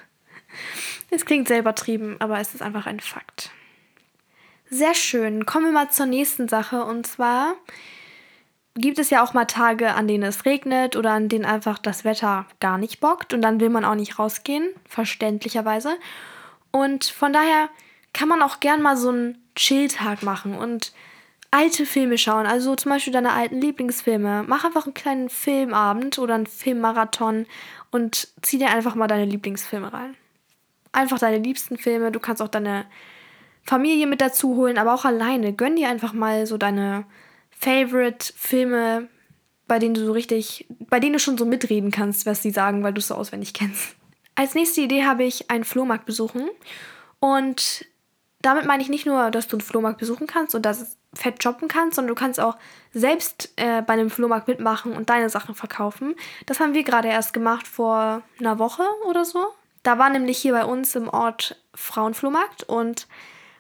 Es 1.10 1.26
klingt 1.26 1.50
sehr 1.50 1.60
übertrieben, 1.60 2.16
aber 2.20 2.40
es 2.40 2.54
ist 2.54 2.62
einfach 2.62 2.86
ein 2.88 3.02
Fakt. 3.02 3.52
Sehr 4.76 4.94
schön. 4.94 5.46
Kommen 5.46 5.68
wir 5.68 5.72
mal 5.72 5.90
zur 5.90 6.06
nächsten 6.06 6.50
Sache 6.50 6.84
und 6.84 7.08
zwar 7.08 7.56
gibt 8.76 9.00
es 9.00 9.10
ja 9.10 9.24
auch 9.24 9.34
mal 9.34 9.46
Tage, 9.46 9.94
an 9.94 10.06
denen 10.06 10.24
es 10.24 10.44
regnet 10.44 10.98
oder 10.98 11.12
an 11.12 11.30
denen 11.30 11.46
einfach 11.46 11.80
das 11.80 12.04
Wetter 12.04 12.46
gar 12.60 12.78
nicht 12.78 13.00
bockt 13.00 13.34
und 13.34 13.42
dann 13.42 13.62
will 13.62 13.70
man 13.70 13.86
auch 13.86 13.96
nicht 13.96 14.20
rausgehen, 14.20 14.68
verständlicherweise. 14.86 15.96
Und 16.72 17.06
von 17.06 17.32
daher 17.32 17.70
kann 18.12 18.28
man 18.28 18.42
auch 18.42 18.60
gern 18.60 18.82
mal 18.82 18.98
so 18.98 19.12
einen 19.12 19.38
Chill-Tag 19.56 20.24
machen 20.24 20.58
und 20.58 20.92
alte 21.52 21.86
Filme 21.86 22.18
schauen. 22.18 22.46
Also 22.46 22.76
zum 22.76 22.92
Beispiel 22.92 23.14
deine 23.14 23.32
alten 23.32 23.62
Lieblingsfilme. 23.62 24.44
Mach 24.46 24.66
einfach 24.66 24.84
einen 24.84 24.94
kleinen 24.94 25.30
Filmabend 25.30 26.20
oder 26.20 26.36
einen 26.36 26.48
Filmmarathon 26.48 27.46
und 27.92 28.28
zieh 28.42 28.58
dir 28.58 28.72
einfach 28.72 28.96
mal 28.96 29.08
deine 29.08 29.24
Lieblingsfilme 29.24 29.94
rein. 29.94 30.18
Einfach 30.92 31.20
deine 31.20 31.38
liebsten 31.38 31.78
Filme. 31.78 32.12
Du 32.12 32.20
kannst 32.20 32.42
auch 32.42 32.50
deine 32.50 32.86
Familie 33.66 34.08
mit 34.08 34.22
dazu 34.22 34.56
holen, 34.56 34.78
aber 34.78 34.94
auch 34.94 35.06
alleine. 35.06 35.54
Gönn 35.54 35.76
dir 35.76 35.90
einfach 35.90 36.14
mal 36.14 36.46
so 36.46 36.58
deine 36.58 37.06
Favorite-Filme, 37.60 39.10
bei 39.68 39.80
denen 39.80 39.96
du 39.96 40.06
so 40.06 40.12
richtig, 40.12 40.68
bei 40.70 41.00
denen 41.00 41.14
du 41.14 41.20
schon 41.20 41.38
so 41.38 41.46
mitreden 41.46 41.92
kannst, 41.92 42.26
was 42.26 42.44
sie 42.44 42.52
sagen, 42.52 42.84
weil 42.84 42.94
du 42.94 43.00
es 43.00 43.08
so 43.08 43.16
auswendig 43.16 43.54
kennst. 43.54 43.96
Als 44.36 44.54
nächste 44.54 44.82
Idee 44.82 45.06
habe 45.06 45.24
ich 45.24 45.50
einen 45.50 45.64
Flohmarkt 45.64 46.06
besuchen 46.06 46.50
und 47.20 47.86
damit 48.42 48.66
meine 48.66 48.84
ich 48.84 48.90
nicht 48.90 49.08
nur, 49.08 49.32
dass 49.32 49.48
du 49.48 49.56
einen 49.56 49.62
Flohmarkt 49.62 49.98
besuchen 49.98 50.28
kannst 50.28 50.54
und 50.54 50.64
das 50.66 50.98
fett 51.16 51.42
shoppen 51.42 51.68
kannst, 51.68 51.96
sondern 51.96 52.14
du 52.14 52.20
kannst 52.20 52.40
auch 52.40 52.58
selbst 52.94 53.52
äh, 53.56 53.82
bei 53.82 53.94
einem 53.94 54.12
Flohmarkt 54.12 54.48
mitmachen 54.48 54.94
und 54.94 55.10
deine 55.10 55.30
Sachen 55.30 55.56
verkaufen. 55.56 56.16
Das 56.46 56.60
haben 56.60 56.76
wir 56.76 56.84
gerade 56.84 57.08
erst 57.08 57.34
gemacht 57.34 57.66
vor 57.68 58.22
einer 58.40 58.60
Woche 58.60 58.84
oder 59.08 59.26
so. 59.26 59.48
Da 59.82 59.98
war 59.98 60.10
nämlich 60.10 60.38
hier 60.38 60.54
bei 60.54 60.66
uns 60.66 60.94
im 60.96 61.10
Ort 61.10 61.60
Frauenflohmarkt 61.74 62.64
und 62.64 63.08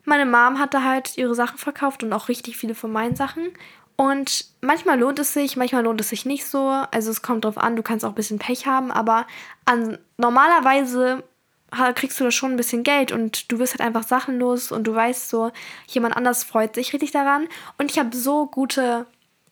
meine 0.06 0.26
Mom 0.26 0.60
hatte 0.60 0.84
halt 0.84 1.18
ihre 1.18 1.36
Sachen 1.36 1.58
verkauft 1.58 2.04
und 2.04 2.14
auch 2.14 2.30
richtig 2.30 2.58
viele 2.58 2.76
von 2.76 2.92
meinen 2.92 3.16
Sachen. 3.16 3.52
Und 3.98 4.46
manchmal 4.62 5.00
lohnt 5.00 5.20
es 5.20 5.34
sich, 5.34 5.56
manchmal 5.56 5.84
lohnt 5.84 6.02
es 6.02 6.10
sich 6.10 6.26
nicht 6.26 6.46
so. 6.46 6.68
Also 6.92 7.12
es 7.12 7.22
kommt 7.22 7.46
drauf 7.46 7.58
an, 7.58 7.76
du 7.76 7.84
kannst 7.84 8.04
auch 8.04 8.10
ein 8.10 8.16
bisschen 8.16 8.40
Pech 8.40 8.68
haben, 8.68 8.92
aber 8.92 9.26
an, 9.66 9.98
normalerweise 10.18 11.24
kriegst 11.96 12.20
du 12.20 12.24
da 12.24 12.32
schon 12.32 12.52
ein 12.52 12.58
bisschen 12.58 12.84
Geld 12.84 13.12
und 13.12 13.52
du 13.52 13.60
wirst 13.60 13.74
halt 13.74 13.82
einfach 13.82 14.08
Sachen 14.08 14.40
los 14.40 14.72
und 14.72 14.86
du 14.86 14.96
weißt 14.96 15.30
so, 15.30 15.52
jemand 15.88 16.16
anders 16.16 16.44
freut 16.44 16.76
sich 16.76 16.94
richtig 16.94 17.12
daran. 17.12 17.48
Und 17.78 17.92
ich 17.92 18.00
habe 18.00 18.16
so 18.16 18.46
gute 18.46 19.06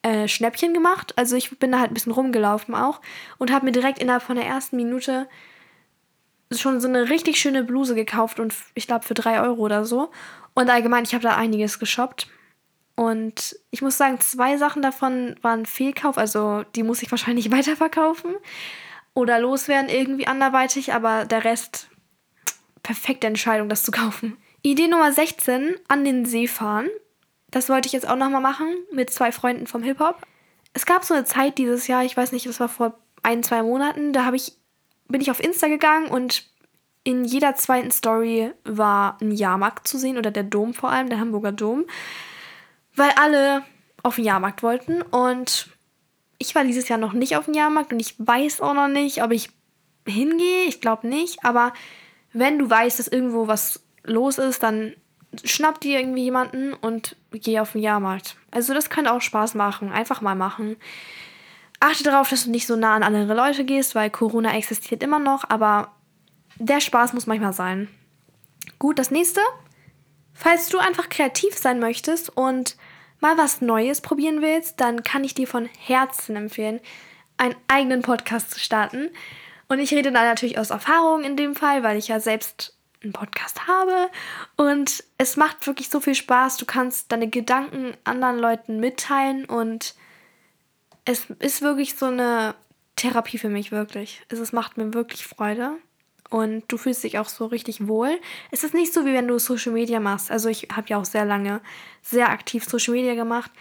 äh, 0.03 0.27
Schnäppchen 0.27 0.73
gemacht. 0.73 1.13
Also 1.17 1.35
ich 1.35 1.57
bin 1.59 1.71
da 1.71 1.79
halt 1.79 1.91
ein 1.91 1.93
bisschen 1.93 2.11
rumgelaufen 2.11 2.75
auch 2.75 3.01
und 3.39 3.51
habe 3.51 3.65
mir 3.65 3.71
direkt 3.71 3.99
innerhalb 3.99 4.23
von 4.23 4.35
der 4.35 4.45
ersten 4.45 4.75
Minute 4.77 5.27
schon 6.51 6.79
so 6.79 6.87
eine 6.87 7.09
richtig 7.09 7.39
schöne 7.39 7.63
Bluse 7.63 7.95
gekauft 7.95 8.39
und 8.39 8.53
ich 8.75 8.87
glaube 8.87 9.05
für 9.05 9.15
drei 9.15 9.41
Euro 9.41 9.61
oder 9.61 9.85
so. 9.85 10.11
Und 10.53 10.69
allgemein, 10.69 11.03
ich 11.03 11.13
habe 11.13 11.23
da 11.23 11.35
einiges 11.35 11.79
geshoppt. 11.79 12.27
Und 12.95 13.55
ich 13.71 13.81
muss 13.81 13.97
sagen, 13.97 14.19
zwei 14.19 14.57
Sachen 14.57 14.81
davon 14.81 15.35
waren 15.41 15.65
Fehlkauf, 15.65 16.17
also 16.17 16.63
die 16.75 16.83
muss 16.83 17.01
ich 17.01 17.09
wahrscheinlich 17.09 17.51
weiterverkaufen 17.51 18.35
oder 19.15 19.39
loswerden 19.39 19.89
irgendwie 19.89 20.27
anderweitig, 20.27 20.93
aber 20.93 21.25
der 21.25 21.43
Rest 21.43 21.87
perfekte 22.83 23.27
Entscheidung, 23.27 23.69
das 23.69 23.83
zu 23.83 23.91
kaufen. 23.91 24.37
Idee 24.61 24.87
Nummer 24.87 25.11
16, 25.11 25.75
an 25.87 26.05
den 26.05 26.25
See 26.25 26.47
fahren. 26.47 26.89
Das 27.49 27.69
wollte 27.69 27.87
ich 27.87 27.93
jetzt 27.93 28.07
auch 28.07 28.15
nochmal 28.15 28.41
machen 28.41 28.67
mit 28.91 29.09
zwei 29.09 29.31
Freunden 29.31 29.67
vom 29.67 29.83
Hip-Hop. 29.83 30.21
Es 30.73 30.85
gab 30.85 31.03
so 31.03 31.13
eine 31.13 31.25
Zeit 31.25 31.57
dieses 31.57 31.87
Jahr, 31.87 32.03
ich 32.03 32.17
weiß 32.17 32.31
nicht, 32.31 32.45
das 32.45 32.59
war 32.59 32.69
vor 32.69 32.99
ein, 33.21 33.43
zwei 33.43 33.61
Monaten, 33.61 34.13
da 34.13 34.31
ich 34.33 34.53
bin 35.07 35.21
ich 35.21 35.31
auf 35.31 35.43
Insta 35.43 35.67
gegangen 35.67 36.07
und 36.07 36.45
in 37.03 37.25
jeder 37.25 37.55
zweiten 37.55 37.91
Story 37.91 38.51
war 38.63 39.17
ein 39.21 39.31
Jahrmarkt 39.31 39.87
zu 39.87 39.97
sehen 39.97 40.17
oder 40.17 40.31
der 40.31 40.43
Dom 40.43 40.73
vor 40.73 40.89
allem, 40.89 41.09
der 41.09 41.19
Hamburger 41.19 41.51
Dom, 41.51 41.85
weil 42.95 43.11
alle 43.21 43.63
auf 44.03 44.15
den 44.15 44.25
Jahrmarkt 44.25 44.63
wollten 44.63 45.01
und 45.01 45.69
ich 46.37 46.55
war 46.55 46.63
dieses 46.63 46.89
Jahr 46.89 46.99
noch 46.99 47.13
nicht 47.13 47.37
auf 47.37 47.45
dem 47.45 47.53
Jahrmarkt 47.53 47.93
und 47.93 47.99
ich 47.99 48.15
weiß 48.17 48.61
auch 48.61 48.73
noch 48.73 48.87
nicht, 48.87 49.23
ob 49.23 49.31
ich 49.31 49.49
hingehe. 50.05 50.65
Ich 50.65 50.81
glaube 50.81 51.07
nicht, 51.07 51.43
aber 51.45 51.73
wenn 52.33 52.59
du 52.59 52.69
weißt, 52.69 52.99
dass 52.99 53.07
irgendwo 53.07 53.47
was 53.47 53.81
los 54.03 54.37
ist, 54.37 54.63
dann 54.63 54.93
schnapp 55.43 55.79
dir 55.79 55.99
irgendwie 55.99 56.23
jemanden 56.23 56.73
und 56.73 57.15
geh 57.31 57.59
auf 57.59 57.71
den 57.71 57.81
Jahrmarkt. 57.81 58.35
Also 58.51 58.73
das 58.73 58.89
könnte 58.89 59.11
auch 59.11 59.21
Spaß 59.21 59.55
machen. 59.55 59.91
Einfach 59.91 60.21
mal 60.21 60.35
machen. 60.35 60.75
Achte 61.79 62.03
darauf, 62.03 62.29
dass 62.29 62.45
du 62.45 62.51
nicht 62.51 62.67
so 62.67 62.75
nah 62.75 62.95
an 62.95 63.03
andere 63.03 63.33
Leute 63.33 63.65
gehst, 63.65 63.95
weil 63.95 64.09
Corona 64.09 64.55
existiert 64.55 65.03
immer 65.03 65.19
noch, 65.19 65.49
aber 65.49 65.91
der 66.57 66.79
Spaß 66.79 67.13
muss 67.13 67.27
manchmal 67.27 67.53
sein. 67.53 67.87
Gut, 68.79 68.99
das 68.99 69.11
nächste. 69.11 69.41
Falls 70.33 70.69
du 70.69 70.79
einfach 70.79 71.09
kreativ 71.09 71.57
sein 71.57 71.79
möchtest 71.79 72.35
und 72.35 72.75
mal 73.19 73.37
was 73.37 73.61
Neues 73.61 74.01
probieren 74.01 74.41
willst, 74.41 74.79
dann 74.79 75.03
kann 75.03 75.23
ich 75.23 75.33
dir 75.33 75.47
von 75.47 75.69
Herzen 75.79 76.35
empfehlen, 76.35 76.79
einen 77.37 77.55
eigenen 77.67 78.01
Podcast 78.01 78.51
zu 78.51 78.59
starten. 78.59 79.09
Und 79.67 79.79
ich 79.79 79.93
rede 79.93 80.11
da 80.11 80.23
natürlich 80.23 80.57
aus 80.57 80.69
Erfahrung 80.69 81.23
in 81.23 81.37
dem 81.37 81.55
Fall, 81.55 81.83
weil 81.83 81.97
ich 81.97 82.09
ja 82.09 82.19
selbst 82.19 82.75
einen 83.01 83.13
Podcast 83.13 83.67
habe. 83.67 84.09
Und 84.55 85.03
es 85.17 85.37
macht 85.37 85.65
wirklich 85.65 85.89
so 85.89 85.99
viel 85.99 86.15
Spaß. 86.15 86.57
Du 86.57 86.65
kannst 86.65 87.11
deine 87.11 87.29
Gedanken 87.29 87.95
anderen 88.03 88.39
Leuten 88.39 88.79
mitteilen 88.79 89.45
und 89.45 89.95
es 91.05 91.25
ist 91.39 91.61
wirklich 91.61 91.95
so 91.95 92.07
eine 92.07 92.55
Therapie 92.95 93.37
für 93.37 93.49
mich, 93.49 93.71
wirklich. 93.71 94.21
Es 94.29 94.51
macht 94.51 94.77
mir 94.77 94.93
wirklich 94.93 95.25
Freude 95.25 95.77
und 96.33 96.63
du 96.67 96.77
fühlst 96.77 97.03
dich 97.03 97.19
auch 97.19 97.29
so 97.29 97.45
richtig 97.45 97.87
wohl. 97.87 98.19
Es 98.49 98.63
ist 98.63 98.73
nicht 98.73 98.91
so, 98.91 99.05
wie 99.05 99.13
wenn 99.13 99.27
du 99.27 99.37
Social 99.37 99.71
Media 99.71 99.99
machst. 99.99 100.31
Also 100.31 100.49
ich 100.49 100.67
habe 100.75 100.87
ja 100.89 100.97
auch 100.97 101.05
sehr 101.05 101.25
lange 101.25 101.61
sehr 102.01 102.29
aktiv 102.29 102.63
Social 102.63 102.95
Media 102.95 103.13
gemacht. 103.13 103.51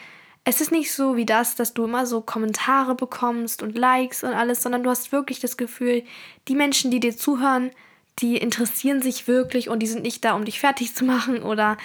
Es 0.45 0.62
ist 0.62 0.73
nicht 0.73 0.91
so 0.91 1.14
wie 1.14 1.26
das, 1.26 1.55
dass 1.55 1.75
du 1.75 1.85
immer 1.85 2.07
so 2.07 2.23
Kommentare 2.23 2.95
bekommst 2.95 3.62
und 3.62 3.76
Likes 3.76 4.25
und 4.25 4.33
alles, 4.33 4.62
sondern 4.62 4.83
du 4.83 4.88
hast 4.88 5.12
wirklich 5.12 5.38
das 5.38 5.59
Gefühl, 5.59 6.02
die 6.49 6.55
Menschen, 6.55 6.91
die 6.91 6.99
dir 6.99 7.14
zuhören, 7.14 7.73
die 8.21 8.38
interessieren 8.38 9.02
sich 9.02 9.29
wirklich 9.29 9.69
und 9.69 9.81
die 9.81 9.87
sind 9.87 10.02
nicht 10.02 10.25
da, 10.25 10.33
um 10.33 10.47
dich 10.47 10.59
fertig 10.59 10.95
zu 10.95 11.05
machen 11.05 11.43
oder 11.43 11.76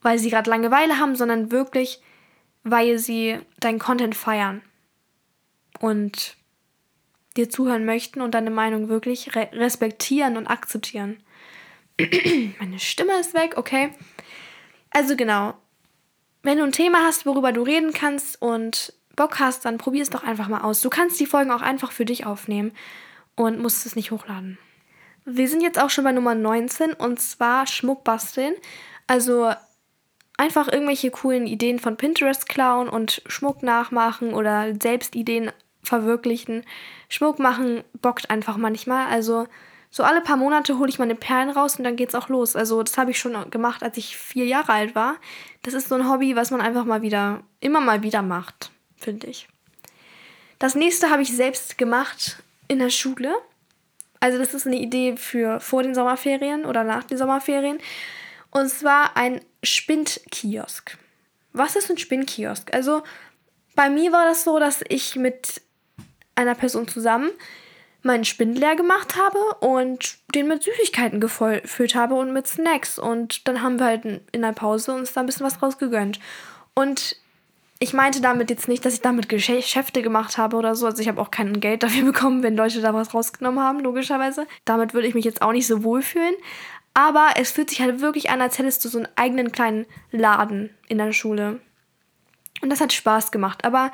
weil 0.00 0.18
sie 0.18 0.30
gerade 0.30 0.48
Langeweile 0.48 0.98
haben, 0.98 1.16
sondern 1.16 1.50
wirklich, 1.50 2.00
weil 2.62 2.98
sie 2.98 3.38
deinen 3.58 3.78
Content 3.78 4.16
feiern. 4.16 4.62
Und 5.80 6.39
dir 7.40 7.50
zuhören 7.50 7.84
möchten 7.84 8.20
und 8.20 8.34
deine 8.34 8.50
Meinung 8.50 8.88
wirklich 8.88 9.34
re 9.34 9.48
respektieren 9.52 10.36
und 10.36 10.46
akzeptieren. 10.46 11.22
Meine 12.58 12.78
Stimme 12.78 13.18
ist 13.18 13.34
weg, 13.34 13.54
okay. 13.56 13.90
Also 14.90 15.16
genau. 15.16 15.54
Wenn 16.42 16.58
du 16.58 16.64
ein 16.64 16.72
Thema 16.72 17.04
hast, 17.04 17.26
worüber 17.26 17.52
du 17.52 17.62
reden 17.62 17.92
kannst 17.92 18.40
und 18.40 18.94
Bock 19.16 19.38
hast, 19.38 19.64
dann 19.64 19.78
probier 19.78 20.02
es 20.02 20.10
doch 20.10 20.22
einfach 20.22 20.48
mal 20.48 20.62
aus. 20.62 20.80
Du 20.80 20.88
kannst 20.88 21.20
die 21.20 21.26
Folgen 21.26 21.50
auch 21.50 21.60
einfach 21.60 21.92
für 21.92 22.04
dich 22.04 22.24
aufnehmen 22.24 22.72
und 23.36 23.60
musst 23.60 23.84
es 23.84 23.96
nicht 23.96 24.10
hochladen. 24.10 24.58
Wir 25.24 25.48
sind 25.48 25.62
jetzt 25.62 25.78
auch 25.78 25.90
schon 25.90 26.04
bei 26.04 26.12
Nummer 26.12 26.34
19 26.34 26.94
und 26.94 27.20
zwar 27.20 27.66
Schmuck 27.66 28.04
basteln. 28.04 28.54
Also 29.06 29.52
einfach 30.38 30.68
irgendwelche 30.68 31.10
coolen 31.10 31.46
Ideen 31.46 31.78
von 31.78 31.96
Pinterest 31.98 32.48
klauen 32.48 32.88
und 32.88 33.22
Schmuck 33.26 33.62
nachmachen 33.62 34.32
oder 34.32 34.72
selbst 34.80 35.14
Ideen 35.14 35.52
verwirklichen. 35.82 36.64
Schmuck 37.08 37.38
machen 37.38 37.82
bockt 38.00 38.30
einfach 38.30 38.56
manchmal. 38.56 39.06
Also 39.08 39.46
so 39.90 40.04
alle 40.04 40.20
paar 40.20 40.36
Monate 40.36 40.78
hole 40.78 40.88
ich 40.88 40.98
meine 40.98 41.16
Perlen 41.16 41.50
raus 41.50 41.76
und 41.76 41.84
dann 41.84 41.96
geht's 41.96 42.14
auch 42.14 42.28
los. 42.28 42.54
Also 42.54 42.82
das 42.82 42.96
habe 42.96 43.10
ich 43.10 43.18
schon 43.18 43.50
gemacht, 43.50 43.82
als 43.82 43.96
ich 43.96 44.16
vier 44.16 44.46
Jahre 44.46 44.72
alt 44.72 44.94
war. 44.94 45.16
Das 45.62 45.74
ist 45.74 45.88
so 45.88 45.96
ein 45.96 46.08
Hobby, 46.08 46.36
was 46.36 46.50
man 46.50 46.60
einfach 46.60 46.84
mal 46.84 47.02
wieder, 47.02 47.42
immer 47.60 47.80
mal 47.80 48.02
wieder 48.02 48.22
macht, 48.22 48.70
finde 48.96 49.26
ich. 49.26 49.48
Das 50.60 50.74
nächste 50.74 51.10
habe 51.10 51.22
ich 51.22 51.34
selbst 51.34 51.76
gemacht 51.76 52.42
in 52.68 52.78
der 52.78 52.90
Schule. 52.90 53.34
Also 54.20 54.38
das 54.38 54.54
ist 54.54 54.66
eine 54.66 54.78
Idee 54.78 55.16
für 55.16 55.58
vor 55.58 55.82
den 55.82 55.94
Sommerferien 55.94 56.66
oder 56.66 56.84
nach 56.84 57.04
den 57.04 57.18
Sommerferien. 57.18 57.78
Und 58.50 58.68
zwar 58.68 59.16
ein 59.16 59.40
Spindkiosk. 59.62 60.98
Was 61.52 61.74
ist 61.74 61.90
ein 61.90 61.98
Spindkiosk? 61.98 62.72
Also 62.72 63.02
bei 63.74 63.90
mir 63.90 64.12
war 64.12 64.24
das 64.24 64.44
so, 64.44 64.58
dass 64.58 64.84
ich 64.88 65.16
mit 65.16 65.62
einer 66.40 66.54
Person 66.54 66.88
zusammen 66.88 67.30
meinen 68.02 68.24
Spind 68.24 68.58
leer 68.58 68.76
gemacht 68.76 69.16
habe 69.16 69.38
und 69.60 70.18
den 70.34 70.48
mit 70.48 70.62
Süßigkeiten 70.62 71.20
gefüllt 71.20 71.94
habe 71.94 72.14
und 72.14 72.32
mit 72.32 72.46
Snacks. 72.46 72.98
Und 72.98 73.46
dann 73.46 73.62
haben 73.62 73.78
wir 73.78 73.86
halt 73.86 74.04
in 74.04 74.42
der 74.42 74.52
Pause 74.52 74.94
uns 74.94 75.12
da 75.12 75.20
ein 75.20 75.26
bisschen 75.26 75.46
was 75.46 75.62
rausgegönnt. 75.62 76.18
Und 76.74 77.16
ich 77.78 77.92
meinte 77.92 78.20
damit 78.20 78.50
jetzt 78.50 78.68
nicht, 78.68 78.84
dass 78.84 78.94
ich 78.94 79.00
damit 79.00 79.28
Geschäfte 79.28 80.02
gemacht 80.02 80.38
habe 80.38 80.56
oder 80.56 80.74
so. 80.74 80.86
Also 80.86 81.02
ich 81.02 81.08
habe 81.08 81.20
auch 81.20 81.30
kein 81.30 81.60
Geld 81.60 81.82
dafür 81.82 82.04
bekommen, 82.12 82.42
wenn 82.42 82.56
Leute 82.56 82.80
da 82.80 82.94
was 82.94 83.14
rausgenommen 83.14 83.60
haben, 83.60 83.80
logischerweise. 83.80 84.46
Damit 84.64 84.94
würde 84.94 85.08
ich 85.08 85.14
mich 85.14 85.24
jetzt 85.24 85.42
auch 85.42 85.52
nicht 85.52 85.66
so 85.66 85.82
wohlfühlen. 85.82 86.34
Aber 86.94 87.30
es 87.36 87.52
fühlt 87.52 87.70
sich 87.70 87.80
halt 87.80 88.00
wirklich 88.00 88.30
an, 88.30 88.40
als 88.40 88.58
hättest 88.58 88.84
du 88.84 88.88
so 88.88 88.98
einen 88.98 89.08
eigenen 89.16 89.52
kleinen 89.52 89.86
Laden 90.10 90.70
in 90.88 90.98
der 90.98 91.12
Schule. 91.12 91.60
Und 92.62 92.70
das 92.70 92.80
hat 92.80 92.92
Spaß 92.92 93.30
gemacht. 93.30 93.64
Aber 93.64 93.92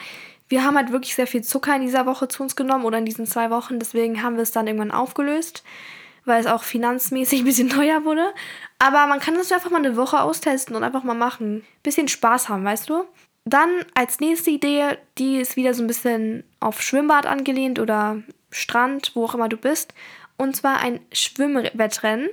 wir 0.49 0.65
haben 0.65 0.77
halt 0.77 0.93
wirklich 0.93 1.15
sehr 1.15 1.27
viel 1.27 1.43
Zucker 1.43 1.75
in 1.75 1.83
dieser 1.83 2.07
Woche 2.07 2.29
zu 2.29 2.43
uns 2.43 2.57
genommen 2.57 2.85
oder 2.85 2.99
in 2.99 3.05
diesen 3.05 3.27
zwei 3.27 3.51
Wochen. 3.51 3.79
Deswegen 3.79 4.23
haben 4.23 4.37
wir 4.37 4.43
es 4.43 4.53
dann 4.53 4.67
irgendwann 4.67 4.93
aufgelöst, 4.93 5.65
weil 6.25 6.41
es 6.41 6.47
auch 6.47 6.63
finanzmäßig 6.63 7.41
ein 7.43 7.45
bisschen 7.45 7.69
teuer 7.69 8.05
wurde. 8.05 8.33
Aber 8.79 9.07
man 9.07 9.21
kann 9.21 9.35
das 9.35 9.53
einfach 9.53 9.71
mal 9.71 9.79
eine 9.79 9.97
Woche 9.97 10.21
austesten 10.21 10.77
und 10.77 10.85
einfach 10.85 11.03
mal 11.03 11.15
machen. 11.15 11.65
Bisschen 11.83 12.09
Spaß 12.09 12.49
haben, 12.49 12.65
weißt 12.65 12.89
du? 12.89 13.05
Dann 13.45 13.71
als 13.95 14.21
nächste 14.21 14.51
Idee, 14.51 14.99
die 15.19 15.37
ist 15.37 15.57
wieder 15.57 15.73
so 15.73 15.83
ein 15.83 15.87
bisschen 15.87 16.43
auf 16.59 16.83
Schwimmbad 16.83 17.27
angelehnt 17.27 17.79
oder 17.79 18.23
Strand, 18.51 19.13
wo 19.15 19.25
auch 19.25 19.35
immer 19.35 19.49
du 19.49 19.57
bist. 19.57 19.95
Und 20.37 20.57
zwar 20.57 20.81
ein 20.81 21.01
Schwimmwettrennen. 21.13 22.29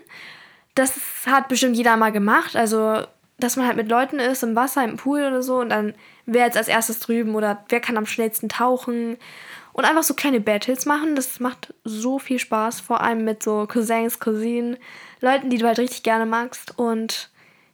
Das 0.75 0.99
hat 1.27 1.47
bestimmt 1.49 1.77
jeder 1.77 1.97
mal 1.97 2.11
gemacht. 2.11 2.55
Also 2.55 3.03
dass 3.43 3.57
man 3.57 3.67
halt 3.67 3.77
mit 3.77 3.89
Leuten 3.89 4.19
ist 4.19 4.43
im 4.43 4.55
Wasser, 4.55 4.83
im 4.83 4.97
Pool 4.97 5.21
oder 5.21 5.43
so 5.43 5.59
und 5.59 5.69
dann 5.69 5.93
wer 6.25 6.45
jetzt 6.45 6.57
als 6.57 6.67
erstes 6.67 6.99
drüben 6.99 7.35
oder 7.35 7.63
wer 7.69 7.79
kann 7.79 7.97
am 7.97 8.05
schnellsten 8.05 8.49
tauchen 8.49 9.17
und 9.73 9.85
einfach 9.85 10.03
so 10.03 10.13
kleine 10.13 10.39
Battles 10.39 10.85
machen. 10.85 11.15
Das 11.15 11.39
macht 11.39 11.73
so 11.83 12.19
viel 12.19 12.39
Spaß, 12.39 12.79
vor 12.79 13.01
allem 13.01 13.25
mit 13.25 13.43
so 13.43 13.67
Cousins, 13.67 14.19
Cousinen, 14.19 14.77
Leuten, 15.19 15.49
die 15.49 15.57
du 15.57 15.67
halt 15.67 15.79
richtig 15.79 16.03
gerne 16.03 16.25
magst 16.25 16.77
und 16.77 17.29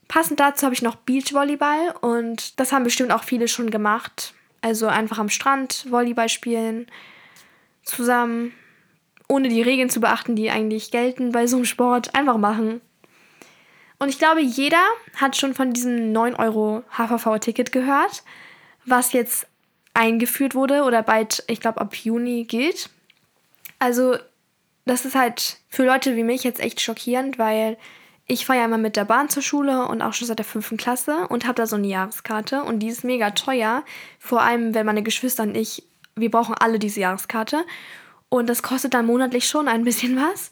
passend 0.07 0.39
dazu 0.39 0.65
habe 0.65 0.73
ich 0.73 0.81
noch 0.81 0.95
Beachvolleyball 0.95 1.95
und 2.01 2.59
das 2.59 2.71
haben 2.71 2.83
bestimmt 2.83 3.11
auch 3.11 3.23
viele 3.23 3.47
schon 3.47 3.69
gemacht. 3.69 4.33
Also 4.61 4.87
einfach 4.87 5.19
am 5.19 5.29
Strand 5.29 5.85
Volleyball 5.89 6.27
spielen, 6.27 6.87
zusammen, 7.83 8.53
ohne 9.29 9.47
die 9.47 9.61
Regeln 9.61 9.89
zu 9.89 10.01
beachten, 10.01 10.35
die 10.35 10.49
eigentlich 10.49 10.91
gelten 10.91 11.31
bei 11.31 11.47
so 11.47 11.57
einem 11.57 11.65
Sport, 11.65 12.15
einfach 12.15 12.37
machen. 12.37 12.81
Und 13.99 14.09
ich 14.09 14.17
glaube, 14.17 14.41
jeder 14.41 14.81
hat 15.15 15.35
schon 15.35 15.53
von 15.53 15.73
diesem 15.73 16.11
9 16.11 16.35
Euro 16.35 16.83
HVV-Ticket 16.97 17.71
gehört, 17.71 18.23
was 18.85 19.11
jetzt 19.11 19.45
eingeführt 19.93 20.55
wurde 20.55 20.83
oder 20.83 21.03
bald, 21.03 21.43
ich 21.47 21.59
glaube, 21.59 21.81
ab 21.81 21.95
Juni 21.95 22.45
gilt. 22.45 22.89
Also, 23.77 24.17
das 24.85 25.05
ist 25.05 25.15
halt 25.15 25.57
für 25.67 25.85
Leute 25.85 26.15
wie 26.15 26.23
mich 26.23 26.43
jetzt 26.43 26.61
echt 26.61 26.79
schockierend, 26.79 27.37
weil 27.37 27.77
ich 28.25 28.45
fahre 28.45 28.59
ja 28.59 28.65
immer 28.65 28.77
mit 28.77 28.95
der 28.95 29.05
Bahn 29.05 29.27
zur 29.27 29.43
Schule 29.43 29.87
und 29.87 30.01
auch 30.01 30.13
schon 30.13 30.27
seit 30.27 30.39
der 30.39 30.45
fünften 30.45 30.77
Klasse 30.77 31.27
und 31.27 31.45
habe 31.45 31.55
da 31.55 31.65
so 31.65 31.75
eine 31.75 31.87
Jahreskarte 31.87 32.63
und 32.63 32.79
die 32.79 32.87
ist 32.87 33.03
mega 33.03 33.31
teuer. 33.31 33.83
Vor 34.19 34.41
allem, 34.41 34.75
wenn 34.75 34.85
meine 34.85 35.03
Geschwister 35.03 35.43
und 35.43 35.57
ich, 35.57 35.83
wir 36.15 36.31
brauchen 36.31 36.55
alle 36.55 36.79
diese 36.79 36.99
Jahreskarte. 37.01 37.65
Und 38.29 38.47
das 38.47 38.61
kostet 38.61 38.93
dann 38.93 39.07
monatlich 39.07 39.47
schon 39.47 39.67
ein 39.67 39.83
bisschen 39.83 40.15
was. 40.15 40.51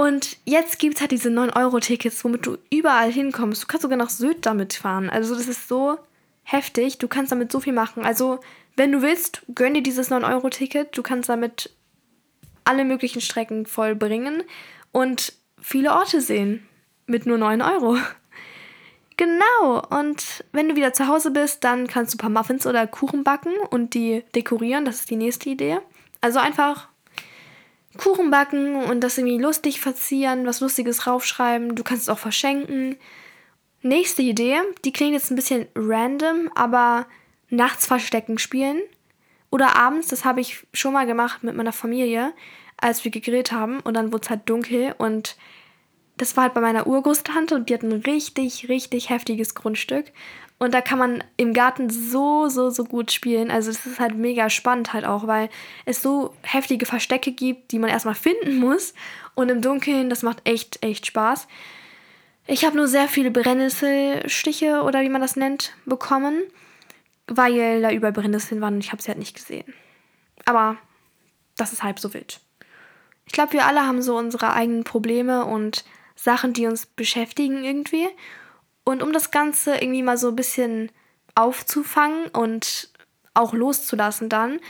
Und 0.00 0.38
jetzt 0.46 0.78
gibt 0.78 0.94
es 0.94 1.02
halt 1.02 1.10
diese 1.10 1.28
9-Euro-Tickets, 1.28 2.24
womit 2.24 2.46
du 2.46 2.56
überall 2.70 3.12
hinkommst. 3.12 3.62
Du 3.62 3.66
kannst 3.66 3.82
sogar 3.82 3.98
nach 3.98 4.08
Sylt 4.08 4.46
damit 4.46 4.72
fahren. 4.72 5.10
Also 5.10 5.34
das 5.34 5.46
ist 5.46 5.68
so 5.68 5.98
heftig. 6.42 6.96
Du 6.96 7.06
kannst 7.06 7.32
damit 7.32 7.52
so 7.52 7.60
viel 7.60 7.74
machen. 7.74 8.02
Also 8.02 8.40
wenn 8.76 8.92
du 8.92 9.02
willst, 9.02 9.42
gönn 9.54 9.74
dir 9.74 9.82
dieses 9.82 10.10
9-Euro-Ticket. 10.10 10.96
Du 10.96 11.02
kannst 11.02 11.28
damit 11.28 11.68
alle 12.64 12.86
möglichen 12.86 13.20
Strecken 13.20 13.66
vollbringen 13.66 14.42
und 14.90 15.34
viele 15.60 15.92
Orte 15.92 16.22
sehen. 16.22 16.66
Mit 17.04 17.26
nur 17.26 17.36
9 17.36 17.60
Euro. 17.60 17.98
Genau. 19.18 19.86
Und 19.90 20.44
wenn 20.52 20.70
du 20.70 20.76
wieder 20.76 20.94
zu 20.94 21.06
Hause 21.06 21.30
bist, 21.30 21.62
dann 21.62 21.88
kannst 21.88 22.14
du 22.14 22.16
ein 22.16 22.20
paar 22.20 22.30
Muffins 22.30 22.66
oder 22.66 22.86
Kuchen 22.86 23.22
backen 23.22 23.52
und 23.68 23.92
die 23.92 24.24
dekorieren. 24.34 24.86
Das 24.86 25.00
ist 25.00 25.10
die 25.10 25.16
nächste 25.16 25.50
Idee. 25.50 25.76
Also 26.22 26.38
einfach 26.38 26.88
Kuchen 27.96 28.30
backen 28.30 28.76
und 28.76 29.00
das 29.00 29.18
irgendwie 29.18 29.38
lustig 29.38 29.80
verzieren, 29.80 30.46
was 30.46 30.60
Lustiges 30.60 31.06
raufschreiben. 31.06 31.74
Du 31.74 31.82
kannst 31.82 32.04
es 32.04 32.08
auch 32.08 32.18
verschenken. 32.18 32.96
Nächste 33.82 34.22
Idee, 34.22 34.58
die 34.84 34.92
klingt 34.92 35.14
jetzt 35.14 35.30
ein 35.30 35.36
bisschen 35.36 35.66
random, 35.74 36.50
aber 36.54 37.06
nachts 37.48 37.86
verstecken 37.86 38.38
spielen. 38.38 38.80
Oder 39.50 39.74
abends, 39.76 40.08
das 40.08 40.24
habe 40.24 40.40
ich 40.40 40.66
schon 40.72 40.92
mal 40.92 41.06
gemacht 41.06 41.42
mit 41.42 41.56
meiner 41.56 41.72
Familie. 41.72 42.32
als 42.80 43.04
wir 43.04 43.10
gegrillt 43.10 43.52
haben 43.52 43.80
und 43.80 43.94
dann 43.94 44.12
wurde 44.12 44.24
es 44.24 44.30
halt 44.30 44.48
dunkel 44.48 44.94
und 44.98 45.36
das 46.16 46.36
war 46.36 46.44
halt 46.44 46.54
bei 46.54 46.60
meiner 46.60 46.86
Urgroßtante 46.86 47.54
und 47.54 47.68
die 47.68 47.74
hat 47.74 47.82
ein 47.82 47.92
richtig, 47.92 48.68
richtig 48.68 49.10
heftiges 49.10 49.54
Grundstück. 49.54 50.12
Und 50.62 50.74
da 50.74 50.82
kann 50.82 50.98
man 50.98 51.24
im 51.38 51.54
Garten 51.54 51.88
so, 51.88 52.48
so, 52.48 52.68
so 52.68 52.84
gut 52.84 53.10
spielen. 53.10 53.50
Also 53.50 53.70
es 53.70 53.86
ist 53.86 53.98
halt 53.98 54.14
mega 54.14 54.50
spannend 54.50 54.92
halt 54.92 55.06
auch, 55.06 55.26
weil 55.26 55.48
es 55.86 56.02
so 56.02 56.34
heftige 56.42 56.84
Verstecke 56.84 57.32
gibt, 57.32 57.72
die 57.72 57.78
man 57.78 57.88
erstmal 57.88 58.14
finden 58.14 58.58
muss. 58.58 58.92
Und 59.34 59.50
im 59.50 59.62
Dunkeln, 59.62 60.10
das 60.10 60.22
macht 60.22 60.42
echt, 60.44 60.84
echt 60.84 61.06
Spaß. 61.06 61.48
Ich 62.46 62.66
habe 62.66 62.76
nur 62.76 62.88
sehr 62.88 63.08
viele 63.08 63.30
Brennnesselstiche 63.30 64.82
oder 64.82 65.00
wie 65.00 65.08
man 65.08 65.22
das 65.22 65.34
nennt, 65.34 65.72
bekommen, 65.86 66.42
weil 67.26 67.80
da 67.80 67.90
überall 67.90 68.12
Brennnesseln 68.12 68.60
waren 68.60 68.74
und 68.74 68.84
ich 68.84 68.92
habe 68.92 69.00
sie 69.00 69.08
halt 69.08 69.18
nicht 69.18 69.36
gesehen. 69.36 69.72
Aber 70.44 70.76
das 71.56 71.72
ist 71.72 71.82
halb 71.82 71.98
so 71.98 72.12
wild. 72.12 72.38
Ich 73.24 73.32
glaube, 73.32 73.54
wir 73.54 73.64
alle 73.64 73.86
haben 73.86 74.02
so 74.02 74.18
unsere 74.18 74.52
eigenen 74.52 74.84
Probleme 74.84 75.46
und 75.46 75.84
Sachen, 76.16 76.52
die 76.52 76.66
uns 76.66 76.84
beschäftigen 76.84 77.64
irgendwie. 77.64 78.08
Und 78.84 79.02
um 79.02 79.12
das 79.12 79.30
Ganze 79.30 79.76
irgendwie 79.76 80.02
mal 80.02 80.16
so 80.16 80.28
ein 80.28 80.36
bisschen 80.36 80.90
aufzufangen 81.34 82.28
und 82.28 82.90
auch 83.34 83.52
loszulassen 83.52 84.28
dann, 84.28 84.60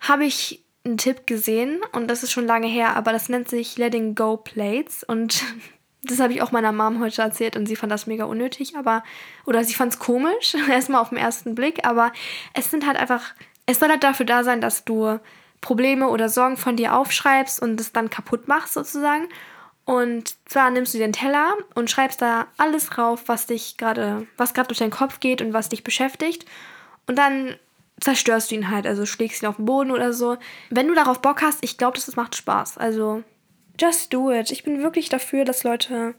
habe 0.00 0.24
ich 0.24 0.64
einen 0.84 0.96
Tipp 0.96 1.26
gesehen 1.26 1.80
und 1.92 2.08
das 2.08 2.22
ist 2.22 2.32
schon 2.32 2.46
lange 2.46 2.66
her, 2.66 2.96
aber 2.96 3.12
das 3.12 3.28
nennt 3.28 3.48
sich 3.48 3.76
Letting 3.78 4.14
Go 4.14 4.36
Plates 4.36 5.04
und 5.04 5.44
das 6.02 6.20
habe 6.20 6.32
ich 6.32 6.42
auch 6.42 6.52
meiner 6.52 6.72
Mom 6.72 7.00
heute 7.00 7.22
erzählt 7.22 7.56
und 7.56 7.66
sie 7.66 7.76
fand 7.76 7.92
das 7.92 8.06
mega 8.06 8.24
unnötig, 8.24 8.76
aber 8.76 9.02
oder 9.44 9.64
sie 9.64 9.74
fand 9.74 9.92
es 9.92 9.98
komisch, 9.98 10.54
erstmal 10.70 11.00
auf 11.00 11.10
den 11.10 11.18
ersten 11.18 11.54
Blick, 11.54 11.86
aber 11.86 12.12
es 12.54 12.70
sind 12.70 12.86
halt 12.86 12.96
einfach, 12.96 13.34
es 13.66 13.78
soll 13.78 13.88
halt 13.88 14.04
dafür 14.04 14.26
da 14.26 14.44
sein, 14.44 14.60
dass 14.60 14.84
du 14.84 15.18
Probleme 15.60 16.08
oder 16.08 16.28
Sorgen 16.28 16.56
von 16.56 16.76
dir 16.76 16.96
aufschreibst 16.96 17.60
und 17.60 17.80
es 17.80 17.92
dann 17.92 18.10
kaputt 18.10 18.46
machst 18.48 18.74
sozusagen 18.74 19.28
und 19.88 20.34
zwar 20.44 20.68
nimmst 20.68 20.92
du 20.92 20.98
den 20.98 21.14
Teller 21.14 21.56
und 21.74 21.90
schreibst 21.90 22.20
da 22.20 22.48
alles 22.58 22.90
drauf, 22.90 23.22
was 23.24 23.46
dich 23.46 23.78
gerade, 23.78 24.26
was 24.36 24.52
gerade 24.52 24.68
durch 24.68 24.80
deinen 24.80 24.90
Kopf 24.90 25.18
geht 25.18 25.40
und 25.40 25.54
was 25.54 25.70
dich 25.70 25.82
beschäftigt. 25.82 26.44
Und 27.06 27.16
dann 27.16 27.56
zerstörst 27.98 28.50
du 28.50 28.56
ihn 28.56 28.70
halt, 28.70 28.86
also 28.86 29.06
schlägst 29.06 29.42
ihn 29.42 29.48
auf 29.48 29.56
den 29.56 29.64
Boden 29.64 29.90
oder 29.90 30.12
so. 30.12 30.36
Wenn 30.68 30.88
du 30.88 30.94
darauf 30.94 31.22
Bock 31.22 31.40
hast, 31.40 31.64
ich 31.64 31.78
glaube, 31.78 31.96
das 31.96 32.16
macht 32.16 32.36
Spaß. 32.36 32.76
Also, 32.76 33.24
just 33.80 34.12
do 34.12 34.30
it. 34.30 34.50
Ich 34.50 34.62
bin 34.62 34.82
wirklich 34.82 35.08
dafür, 35.08 35.46
dass 35.46 35.64
Leute 35.64 36.14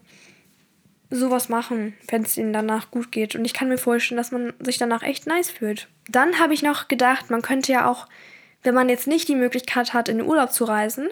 sowas 1.08 1.48
machen, 1.48 1.94
wenn 2.08 2.22
es 2.22 2.36
ihnen 2.36 2.52
danach 2.52 2.90
gut 2.90 3.12
geht. 3.12 3.36
Und 3.36 3.44
ich 3.44 3.54
kann 3.54 3.68
mir 3.68 3.78
vorstellen, 3.78 4.18
dass 4.18 4.32
man 4.32 4.52
sich 4.58 4.78
danach 4.78 5.04
echt 5.04 5.28
nice 5.28 5.52
fühlt. 5.52 5.86
Dann 6.08 6.40
habe 6.40 6.54
ich 6.54 6.62
noch 6.62 6.88
gedacht, 6.88 7.30
man 7.30 7.42
könnte 7.42 7.70
ja 7.70 7.88
auch, 7.88 8.08
wenn 8.64 8.74
man 8.74 8.88
jetzt 8.88 9.06
nicht 9.06 9.28
die 9.28 9.36
Möglichkeit 9.36 9.94
hat, 9.94 10.08
in 10.08 10.18
den 10.18 10.26
Urlaub 10.26 10.50
zu 10.52 10.64
reisen, 10.64 11.08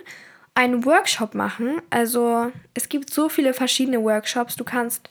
einen 0.58 0.84
Workshop 0.84 1.36
machen. 1.36 1.80
Also 1.88 2.50
es 2.74 2.88
gibt 2.88 3.14
so 3.14 3.28
viele 3.28 3.54
verschiedene 3.54 4.02
Workshops. 4.02 4.56
Du 4.56 4.64
kannst 4.64 5.08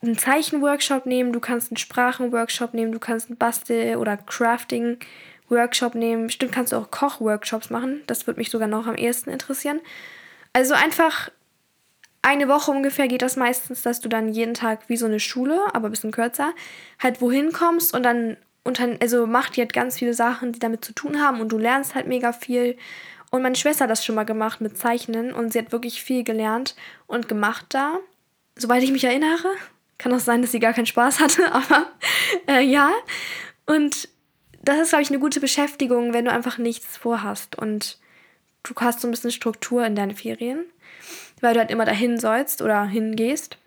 einen 0.00 0.16
Zeichenworkshop 0.16 1.04
nehmen, 1.04 1.34
du 1.34 1.40
kannst 1.40 1.70
einen 1.70 1.76
Sprachenworkshop 1.76 2.72
nehmen, 2.72 2.90
du 2.90 2.98
kannst 2.98 3.28
einen 3.28 3.36
Bastel- 3.36 3.96
oder 3.96 4.16
Crafting-Workshop 4.16 5.94
nehmen. 5.94 6.28
Bestimmt 6.28 6.52
kannst 6.52 6.72
du 6.72 6.76
auch 6.76 6.90
Kochworkshops 6.90 7.68
machen. 7.68 8.00
Das 8.06 8.26
würde 8.26 8.40
mich 8.40 8.48
sogar 8.48 8.68
noch 8.68 8.86
am 8.86 8.94
ehesten 8.94 9.28
interessieren. 9.28 9.80
Also 10.54 10.72
einfach 10.72 11.30
eine 12.22 12.48
Woche 12.48 12.70
ungefähr 12.70 13.06
geht 13.06 13.20
das 13.20 13.36
meistens, 13.36 13.82
dass 13.82 14.00
du 14.00 14.08
dann 14.08 14.30
jeden 14.30 14.54
Tag 14.54 14.88
wie 14.88 14.96
so 14.96 15.04
eine 15.04 15.20
Schule, 15.20 15.60
aber 15.74 15.88
ein 15.88 15.90
bisschen 15.90 16.10
kürzer, 16.10 16.54
halt 16.98 17.20
wohin 17.20 17.52
kommst 17.52 17.92
und 17.92 18.02
dann 18.02 18.38
unter, 18.64 18.96
also 19.02 19.26
macht 19.26 19.56
die 19.56 19.60
halt 19.60 19.74
ganz 19.74 19.98
viele 19.98 20.14
Sachen, 20.14 20.52
die 20.52 20.58
damit 20.58 20.86
zu 20.86 20.94
tun 20.94 21.20
haben 21.20 21.42
und 21.42 21.50
du 21.50 21.58
lernst 21.58 21.94
halt 21.94 22.06
mega 22.06 22.32
viel 22.32 22.78
und 23.30 23.42
meine 23.42 23.56
Schwester 23.56 23.84
hat 23.84 23.90
das 23.90 24.04
schon 24.04 24.14
mal 24.14 24.24
gemacht 24.24 24.60
mit 24.60 24.78
Zeichnen 24.78 25.32
und 25.32 25.52
sie 25.52 25.58
hat 25.58 25.72
wirklich 25.72 26.02
viel 26.02 26.24
gelernt 26.24 26.74
und 27.06 27.28
gemacht 27.28 27.66
da. 27.70 27.98
Soweit 28.56 28.82
ich 28.82 28.90
mich 28.90 29.04
erinnere. 29.04 29.48
Kann 29.98 30.14
auch 30.14 30.20
sein, 30.20 30.42
dass 30.42 30.52
sie 30.52 30.60
gar 30.60 30.72
keinen 30.72 30.86
Spaß 30.86 31.20
hatte, 31.20 31.52
aber 31.52 31.86
äh, 32.46 32.62
ja. 32.62 32.90
Und 33.66 34.08
das 34.62 34.78
ist, 34.78 34.88
glaube 34.90 35.02
ich, 35.02 35.10
eine 35.10 35.18
gute 35.18 35.40
Beschäftigung, 35.40 36.12
wenn 36.12 36.24
du 36.24 36.32
einfach 36.32 36.58
nichts 36.58 36.96
vorhast 36.96 37.56
und 37.56 37.98
du 38.62 38.74
hast 38.80 39.00
so 39.00 39.08
ein 39.08 39.10
bisschen 39.10 39.30
Struktur 39.30 39.84
in 39.84 39.94
deinen 39.94 40.14
Ferien, 40.14 40.64
weil 41.40 41.54
du 41.54 41.60
halt 41.60 41.70
immer 41.70 41.84
dahin 41.84 42.18
sollst 42.18 42.62
oder 42.62 42.84
hingehst. 42.84 43.58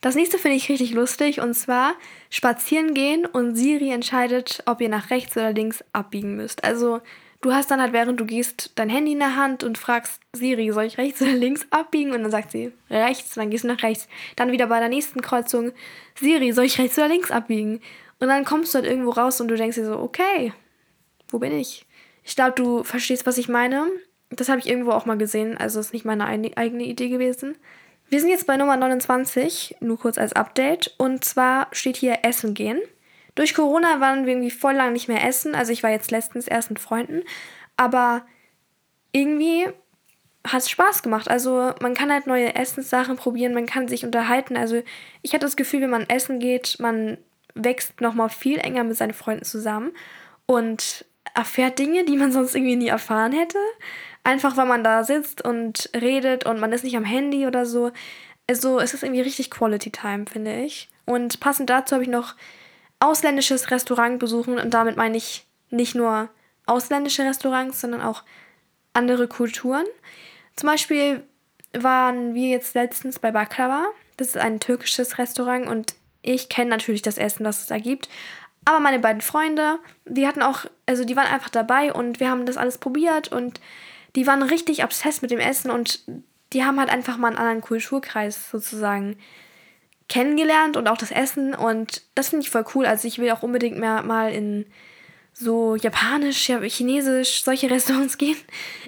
Das 0.00 0.14
nächste 0.14 0.38
finde 0.38 0.56
ich 0.56 0.68
richtig 0.68 0.92
lustig 0.92 1.40
und 1.40 1.54
zwar 1.54 1.94
spazieren 2.30 2.94
gehen 2.94 3.24
und 3.24 3.56
Siri 3.56 3.90
entscheidet, 3.90 4.62
ob 4.66 4.80
ihr 4.80 4.88
nach 4.88 5.10
rechts 5.10 5.36
oder 5.36 5.52
links 5.52 5.82
abbiegen 5.92 6.36
müsst. 6.36 6.64
Also 6.64 7.00
du 7.46 7.54
hast 7.54 7.70
dann 7.70 7.80
halt, 7.80 7.92
während 7.92 8.18
du 8.18 8.26
gehst, 8.26 8.72
dein 8.74 8.88
Handy 8.88 9.12
in 9.12 9.20
der 9.20 9.36
Hand 9.36 9.62
und 9.62 9.78
fragst 9.78 10.20
Siri, 10.32 10.72
soll 10.72 10.84
ich 10.84 10.98
rechts 10.98 11.22
oder 11.22 11.32
links 11.32 11.64
abbiegen? 11.70 12.12
Und 12.12 12.22
dann 12.22 12.30
sagt 12.32 12.50
sie 12.50 12.72
rechts, 12.90 13.34
dann 13.34 13.50
gehst 13.50 13.62
du 13.62 13.68
nach 13.68 13.82
rechts. 13.82 14.08
Dann 14.34 14.50
wieder 14.50 14.66
bei 14.66 14.80
der 14.80 14.88
nächsten 14.88 15.22
Kreuzung, 15.22 15.70
Siri, 16.18 16.52
soll 16.52 16.64
ich 16.64 16.78
rechts 16.78 16.98
oder 16.98 17.08
links 17.08 17.30
abbiegen? 17.30 17.80
Und 18.18 18.28
dann 18.28 18.44
kommst 18.44 18.74
du 18.74 18.78
halt 18.78 18.88
irgendwo 18.88 19.10
raus 19.10 19.40
und 19.40 19.46
du 19.48 19.56
denkst 19.56 19.76
dir 19.76 19.84
so, 19.84 19.98
okay, 19.98 20.52
wo 21.28 21.38
bin 21.38 21.52
ich? 21.52 21.86
Ich 22.24 22.34
glaube, 22.34 22.52
du 22.56 22.82
verstehst, 22.82 23.26
was 23.26 23.38
ich 23.38 23.48
meine. 23.48 23.86
Das 24.30 24.48
habe 24.48 24.58
ich 24.58 24.66
irgendwo 24.66 24.90
auch 24.90 25.06
mal 25.06 25.16
gesehen, 25.16 25.56
also 25.56 25.78
ist 25.78 25.92
nicht 25.92 26.04
meine 26.04 26.26
eigene 26.26 26.84
Idee 26.84 27.08
gewesen. 27.08 27.56
Wir 28.08 28.20
sind 28.20 28.30
jetzt 28.30 28.48
bei 28.48 28.56
Nummer 28.56 28.76
29, 28.76 29.76
nur 29.80 29.98
kurz 30.00 30.18
als 30.18 30.32
Update. 30.32 30.94
Und 30.98 31.24
zwar 31.24 31.68
steht 31.70 31.96
hier 31.96 32.18
Essen 32.22 32.54
gehen. 32.54 32.80
Durch 33.36 33.54
Corona 33.54 34.00
waren 34.00 34.26
wir 34.26 34.32
irgendwie 34.32 34.50
voll 34.50 34.74
lang 34.74 34.92
nicht 34.92 35.08
mehr 35.08 35.24
essen. 35.24 35.54
Also 35.54 35.70
ich 35.70 35.82
war 35.84 35.90
jetzt 35.90 36.10
letztens 36.10 36.48
erst 36.48 36.70
mit 36.70 36.80
Freunden. 36.80 37.22
Aber 37.76 38.26
irgendwie 39.12 39.66
hat 40.46 40.62
es 40.62 40.70
Spaß 40.70 41.02
gemacht. 41.02 41.28
Also 41.28 41.72
man 41.80 41.94
kann 41.94 42.10
halt 42.10 42.26
neue 42.26 42.54
Essenssachen 42.54 43.16
probieren, 43.16 43.54
man 43.54 43.66
kann 43.66 43.88
sich 43.88 44.04
unterhalten. 44.04 44.56
Also 44.56 44.82
ich 45.22 45.32
hatte 45.32 45.46
das 45.46 45.56
Gefühl, 45.56 45.82
wenn 45.82 45.90
man 45.90 46.08
essen 46.08 46.38
geht, 46.38 46.78
man 46.80 47.18
wächst 47.54 48.00
nochmal 48.00 48.28
viel 48.28 48.58
enger 48.58 48.84
mit 48.84 48.96
seinen 48.96 49.14
Freunden 49.14 49.44
zusammen 49.44 49.92
und 50.46 51.04
erfährt 51.34 51.78
Dinge, 51.78 52.04
die 52.04 52.16
man 52.16 52.32
sonst 52.32 52.54
irgendwie 52.54 52.76
nie 52.76 52.88
erfahren 52.88 53.32
hätte. 53.32 53.58
Einfach 54.24 54.56
weil 54.56 54.66
man 54.66 54.82
da 54.82 55.04
sitzt 55.04 55.42
und 55.42 55.90
redet 55.94 56.46
und 56.46 56.58
man 56.58 56.72
ist 56.72 56.84
nicht 56.84 56.96
am 56.96 57.04
Handy 57.04 57.46
oder 57.46 57.66
so. 57.66 57.92
Also 58.48 58.80
es 58.80 58.94
ist 58.94 59.02
irgendwie 59.02 59.20
richtig 59.20 59.50
Quality 59.50 59.90
Time, 59.90 60.24
finde 60.30 60.62
ich. 60.62 60.88
Und 61.04 61.38
passend 61.40 61.70
dazu 61.70 61.94
habe 61.94 62.04
ich 62.04 62.10
noch 62.10 62.34
ausländisches 63.00 63.70
Restaurant 63.70 64.18
besuchen 64.18 64.58
und 64.58 64.72
damit 64.72 64.96
meine 64.96 65.16
ich 65.16 65.46
nicht 65.70 65.94
nur 65.94 66.28
ausländische 66.66 67.24
Restaurants, 67.24 67.80
sondern 67.80 68.02
auch 68.02 68.22
andere 68.92 69.28
Kulturen. 69.28 69.84
Zum 70.56 70.68
Beispiel 70.68 71.22
waren 71.72 72.34
wir 72.34 72.48
jetzt 72.48 72.74
letztens 72.74 73.18
bei 73.18 73.30
Baklava. 73.30 73.84
Das 74.16 74.28
ist 74.28 74.38
ein 74.38 74.60
türkisches 74.60 75.18
Restaurant 75.18 75.66
und 75.66 75.94
ich 76.22 76.48
kenne 76.48 76.70
natürlich 76.70 77.02
das 77.02 77.18
Essen, 77.18 77.44
das 77.44 77.60
es 77.60 77.66
da 77.66 77.78
gibt. 77.78 78.08
Aber 78.64 78.80
meine 78.80 78.98
beiden 78.98 79.20
Freunde, 79.20 79.78
die 80.06 80.26
hatten 80.26 80.42
auch, 80.42 80.64
also 80.86 81.04
die 81.04 81.14
waren 81.14 81.32
einfach 81.32 81.50
dabei 81.50 81.92
und 81.92 82.18
wir 82.18 82.30
haben 82.30 82.46
das 82.46 82.56
alles 82.56 82.78
probiert 82.78 83.30
und 83.30 83.60
die 84.16 84.26
waren 84.26 84.42
richtig 84.42 84.82
obsessed 84.82 85.22
mit 85.22 85.30
dem 85.30 85.38
Essen 85.38 85.70
und 85.70 86.00
die 86.52 86.64
haben 86.64 86.80
halt 86.80 86.90
einfach 86.90 87.16
mal 87.16 87.28
einen 87.28 87.36
anderen 87.36 87.60
Kulturkreis 87.60 88.50
sozusagen 88.50 89.18
kennengelernt 90.08 90.76
und 90.76 90.88
auch 90.88 90.98
das 90.98 91.10
Essen 91.10 91.54
und 91.54 92.02
das 92.14 92.28
finde 92.30 92.44
ich 92.44 92.50
voll 92.50 92.64
cool. 92.74 92.86
Also 92.86 93.08
ich 93.08 93.18
will 93.18 93.30
auch 93.30 93.42
unbedingt 93.42 93.78
mehr 93.78 94.02
mal 94.02 94.32
in 94.32 94.66
so 95.32 95.76
japanisch, 95.76 96.48
ja, 96.48 96.60
chinesisch, 96.60 97.42
solche 97.42 97.70
Restaurants 97.70 98.18
gehen. 98.18 98.36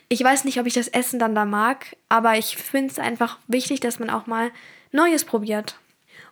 Ich 0.09 0.22
weiß 0.22 0.44
nicht, 0.44 0.59
ob 0.59 0.66
ich 0.66 0.74
das 0.74 0.88
Essen 0.88 1.18
dann 1.18 1.35
da 1.35 1.44
mag, 1.44 1.96
aber 2.09 2.38
ich 2.38 2.57
finde 2.57 2.90
es 2.90 2.98
einfach 2.98 3.38
wichtig, 3.46 3.81
dass 3.81 3.98
man 3.98 4.11
auch 4.11 4.26
mal 4.26 4.50
Neues 4.92 5.24
probiert. 5.24 5.78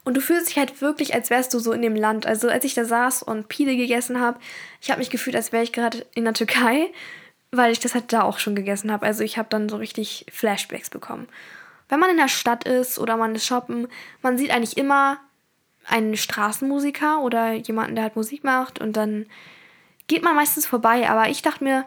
Und 0.04 0.16
du 0.16 0.20
fühlst 0.20 0.48
dich 0.48 0.56
halt 0.56 0.80
wirklich, 0.80 1.14
als 1.14 1.30
wärst 1.30 1.52
du 1.52 1.58
so 1.58 1.72
in 1.72 1.82
dem 1.82 1.96
Land. 1.96 2.26
Also 2.26 2.48
als 2.48 2.64
ich 2.64 2.74
da 2.74 2.84
saß 2.84 3.24
und 3.24 3.48
Pide 3.48 3.76
gegessen 3.76 4.20
habe, 4.20 4.38
ich 4.80 4.90
habe 4.90 5.00
mich 5.00 5.10
gefühlt, 5.10 5.34
als 5.34 5.50
wäre 5.50 5.64
ich 5.64 5.72
gerade 5.72 6.06
in 6.14 6.24
der 6.24 6.32
Türkei, 6.32 6.92
weil 7.50 7.72
ich 7.72 7.80
das 7.80 7.94
halt 7.94 8.12
da 8.12 8.22
auch 8.22 8.38
schon 8.38 8.54
gegessen 8.54 8.92
habe. 8.92 9.04
Also 9.04 9.24
ich 9.24 9.36
habe 9.36 9.48
dann 9.50 9.68
so 9.68 9.76
richtig 9.76 10.24
Flashbacks 10.30 10.90
bekommen. 10.90 11.26
Wenn 11.88 12.00
man 12.00 12.10
in 12.10 12.16
der 12.16 12.28
Stadt 12.28 12.64
ist 12.64 12.98
oder 12.98 13.16
man 13.16 13.34
ist 13.34 13.46
shoppen, 13.46 13.88
man 14.22 14.38
sieht 14.38 14.50
eigentlich 14.50 14.76
immer 14.76 15.18
einen 15.86 16.16
Straßenmusiker 16.16 17.20
oder 17.22 17.52
jemanden, 17.52 17.94
der 17.94 18.04
halt 18.04 18.16
Musik 18.16 18.42
macht 18.42 18.80
und 18.80 18.96
dann 18.96 19.26
geht 20.08 20.22
man 20.22 20.34
meistens 20.34 20.66
vorbei. 20.66 21.08
Aber 21.08 21.28
ich 21.28 21.42
dachte 21.42 21.64
mir, 21.64 21.86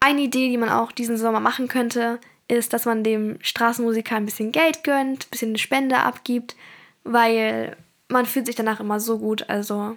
eine 0.00 0.20
Idee, 0.20 0.48
die 0.48 0.58
man 0.58 0.68
auch 0.68 0.92
diesen 0.92 1.16
Sommer 1.16 1.40
machen 1.40 1.68
könnte, 1.68 2.20
ist, 2.46 2.72
dass 2.72 2.84
man 2.84 3.04
dem 3.04 3.38
Straßenmusiker 3.40 4.16
ein 4.16 4.24
bisschen 4.24 4.52
Geld 4.52 4.84
gönnt, 4.84 5.26
ein 5.26 5.30
bisschen 5.30 5.50
eine 5.50 5.58
Spende 5.58 5.98
abgibt, 5.98 6.56
weil 7.04 7.76
man 8.08 8.26
fühlt 8.26 8.46
sich 8.46 8.56
danach 8.56 8.80
immer 8.80 9.00
so 9.00 9.18
gut. 9.18 9.48
Also 9.48 9.96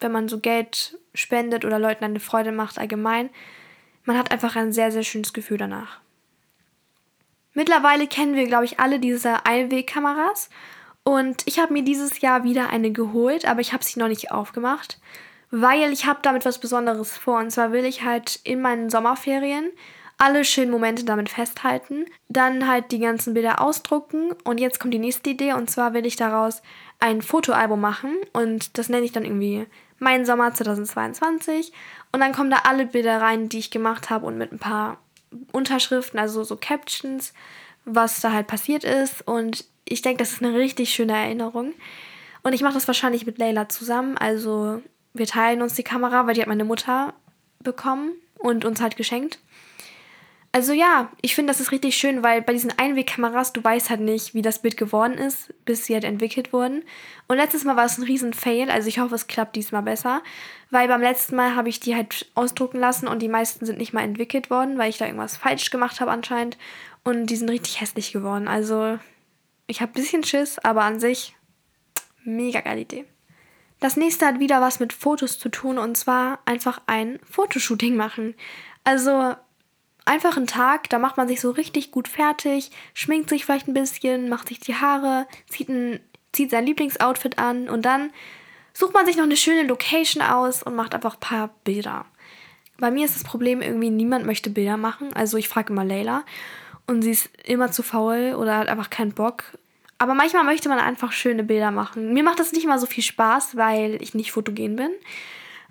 wenn 0.00 0.12
man 0.12 0.28
so 0.28 0.38
Geld 0.38 0.98
spendet 1.14 1.64
oder 1.64 1.78
Leuten 1.78 2.04
eine 2.04 2.20
Freude 2.20 2.52
macht 2.52 2.78
allgemein, 2.78 3.30
man 4.04 4.16
hat 4.16 4.30
einfach 4.30 4.56
ein 4.56 4.72
sehr, 4.72 4.92
sehr 4.92 5.02
schönes 5.02 5.32
Gefühl 5.32 5.58
danach. 5.58 6.00
Mittlerweile 7.58 8.06
kennen 8.06 8.36
wir, 8.36 8.46
glaube 8.46 8.66
ich, 8.66 8.78
alle 8.78 9.00
diese 9.00 9.44
Einwegkameras. 9.44 10.48
Und 11.02 11.42
ich 11.46 11.58
habe 11.58 11.72
mir 11.72 11.82
dieses 11.82 12.20
Jahr 12.20 12.44
wieder 12.44 12.70
eine 12.70 12.92
geholt, 12.92 13.46
aber 13.46 13.60
ich 13.60 13.72
habe 13.72 13.82
sie 13.82 13.98
noch 13.98 14.06
nicht 14.06 14.30
aufgemacht, 14.30 15.00
weil 15.50 15.92
ich 15.92 16.06
habe 16.06 16.20
damit 16.22 16.44
was 16.44 16.60
Besonderes 16.60 17.18
vor. 17.18 17.40
Und 17.40 17.50
zwar 17.50 17.72
will 17.72 17.84
ich 17.84 18.04
halt 18.04 18.38
in 18.44 18.60
meinen 18.60 18.90
Sommerferien 18.90 19.72
alle 20.18 20.44
schönen 20.44 20.70
Momente 20.70 21.04
damit 21.04 21.30
festhalten, 21.30 22.06
dann 22.28 22.68
halt 22.68 22.92
die 22.92 23.00
ganzen 23.00 23.34
Bilder 23.34 23.60
ausdrucken 23.60 24.36
und 24.44 24.58
jetzt 24.58 24.78
kommt 24.78 24.94
die 24.94 25.00
nächste 25.00 25.30
Idee 25.30 25.54
und 25.54 25.68
zwar 25.68 25.94
will 25.94 26.06
ich 26.06 26.14
daraus 26.14 26.62
ein 27.00 27.22
Fotoalbum 27.22 27.80
machen 27.80 28.14
und 28.32 28.78
das 28.78 28.88
nenne 28.88 29.04
ich 29.04 29.12
dann 29.12 29.24
irgendwie 29.24 29.66
Mein 29.98 30.24
Sommer 30.24 30.54
2022 30.54 31.72
und 32.12 32.20
dann 32.20 32.32
kommen 32.32 32.50
da 32.50 32.58
alle 32.68 32.86
Bilder 32.86 33.20
rein, 33.20 33.48
die 33.48 33.58
ich 33.58 33.70
gemacht 33.72 34.10
habe 34.10 34.26
und 34.26 34.38
mit 34.38 34.52
ein 34.52 34.58
paar 34.60 34.98
Unterschriften, 35.52 36.18
also 36.18 36.44
so 36.44 36.56
Captions, 36.56 37.32
was 37.84 38.20
da 38.20 38.32
halt 38.32 38.46
passiert 38.46 38.84
ist 38.84 39.26
und 39.26 39.64
ich 39.84 40.02
denke, 40.02 40.18
das 40.18 40.32
ist 40.32 40.42
eine 40.42 40.54
richtig 40.54 40.90
schöne 40.90 41.14
Erinnerung. 41.14 41.72
Und 42.42 42.52
ich 42.52 42.62
mache 42.62 42.74
das 42.74 42.86
wahrscheinlich 42.86 43.26
mit 43.26 43.38
Leila 43.38 43.68
zusammen. 43.68 44.16
Also 44.16 44.82
wir 45.14 45.26
teilen 45.26 45.62
uns 45.62 45.74
die 45.74 45.82
Kamera, 45.82 46.26
weil 46.26 46.34
die 46.34 46.40
hat 46.40 46.48
meine 46.48 46.64
Mutter 46.64 47.14
bekommen 47.60 48.12
und 48.38 48.64
uns 48.64 48.80
halt 48.80 48.96
geschenkt. 48.96 49.38
Also 50.50 50.72
ja, 50.72 51.12
ich 51.20 51.34
finde, 51.34 51.52
das 51.52 51.60
ist 51.60 51.72
richtig 51.72 51.96
schön, 51.96 52.22
weil 52.22 52.40
bei 52.40 52.54
diesen 52.54 52.72
Einwegkameras, 52.76 53.52
du 53.52 53.62
weißt 53.62 53.90
halt 53.90 54.00
nicht, 54.00 54.32
wie 54.32 54.40
das 54.40 54.62
Bild 54.62 54.78
geworden 54.78 55.14
ist, 55.14 55.52
bis 55.66 55.84
sie 55.84 55.92
halt 55.92 56.04
entwickelt 56.04 56.54
wurden. 56.54 56.84
Und 57.28 57.36
letztes 57.36 57.64
Mal 57.64 57.76
war 57.76 57.84
es 57.84 57.98
ein 57.98 58.04
riesen 58.04 58.32
Fail, 58.32 58.70
also 58.70 58.88
ich 58.88 58.98
hoffe, 58.98 59.14
es 59.14 59.26
klappt 59.26 59.56
diesmal 59.56 59.82
besser. 59.82 60.22
Weil 60.70 60.88
beim 60.88 61.02
letzten 61.02 61.36
Mal 61.36 61.54
habe 61.54 61.68
ich 61.68 61.80
die 61.80 61.94
halt 61.94 62.30
ausdrucken 62.34 62.80
lassen 62.80 63.08
und 63.08 63.20
die 63.20 63.28
meisten 63.28 63.66
sind 63.66 63.78
nicht 63.78 63.92
mal 63.92 64.02
entwickelt 64.02 64.48
worden, 64.48 64.78
weil 64.78 64.88
ich 64.88 64.96
da 64.96 65.04
irgendwas 65.04 65.36
falsch 65.36 65.70
gemacht 65.70 66.00
habe 66.00 66.10
anscheinend. 66.10 66.56
Und 67.04 67.26
die 67.26 67.36
sind 67.36 67.50
richtig 67.50 67.80
hässlich 67.80 68.12
geworden. 68.12 68.48
Also 68.48 68.98
ich 69.66 69.82
habe 69.82 69.92
ein 69.92 70.00
bisschen 70.00 70.24
Schiss, 70.24 70.58
aber 70.58 70.82
an 70.82 70.98
sich 70.98 71.36
mega 72.24 72.60
geile 72.60 72.80
Idee. 72.80 73.04
Das 73.80 73.96
nächste 73.96 74.26
hat 74.26 74.40
wieder 74.40 74.60
was 74.60 74.80
mit 74.80 74.92
Fotos 74.92 75.38
zu 75.38 75.50
tun 75.50 75.78
und 75.78 75.96
zwar 75.96 76.40
einfach 76.46 76.80
ein 76.86 77.20
Fotoshooting 77.30 77.96
machen. 77.96 78.34
Also 78.82 79.36
einfach 80.08 80.36
einen 80.36 80.46
Tag, 80.46 80.88
da 80.90 80.98
macht 80.98 81.16
man 81.16 81.28
sich 81.28 81.40
so 81.40 81.50
richtig 81.50 81.90
gut 81.90 82.08
fertig, 82.08 82.70
schminkt 82.94 83.28
sich 83.28 83.44
vielleicht 83.44 83.68
ein 83.68 83.74
bisschen, 83.74 84.28
macht 84.28 84.48
sich 84.48 84.58
die 84.58 84.74
Haare, 84.74 85.26
zieht, 85.48 85.68
ein, 85.68 86.00
zieht 86.32 86.50
sein 86.50 86.66
Lieblingsoutfit 86.66 87.38
an 87.38 87.68
und 87.68 87.82
dann 87.82 88.10
sucht 88.72 88.94
man 88.94 89.06
sich 89.06 89.16
noch 89.16 89.24
eine 89.24 89.36
schöne 89.36 89.64
Location 89.64 90.22
aus 90.22 90.62
und 90.62 90.74
macht 90.74 90.94
einfach 90.94 91.14
ein 91.14 91.20
paar 91.20 91.50
Bilder. 91.64 92.06
Bei 92.78 92.90
mir 92.90 93.04
ist 93.04 93.16
das 93.16 93.24
Problem 93.24 93.60
irgendwie, 93.60 93.90
niemand 93.90 94.24
möchte 94.24 94.50
Bilder 94.50 94.76
machen. 94.76 95.12
Also 95.14 95.36
ich 95.36 95.48
frage 95.48 95.72
immer 95.72 95.84
Leila 95.84 96.24
und 96.86 97.02
sie 97.02 97.10
ist 97.10 97.28
immer 97.44 97.72
zu 97.72 97.82
faul 97.82 98.34
oder 98.38 98.56
hat 98.56 98.68
einfach 98.68 98.88
keinen 98.88 99.12
Bock. 99.12 99.44
Aber 99.98 100.14
manchmal 100.14 100.44
möchte 100.44 100.68
man 100.68 100.78
einfach 100.78 101.10
schöne 101.10 101.42
Bilder 101.42 101.72
machen. 101.72 102.12
Mir 102.12 102.22
macht 102.22 102.38
das 102.38 102.52
nicht 102.52 102.66
mal 102.66 102.78
so 102.78 102.86
viel 102.86 103.02
Spaß, 103.02 103.56
weil 103.56 104.00
ich 104.00 104.14
nicht 104.14 104.30
fotogen 104.30 104.76
bin. 104.76 104.90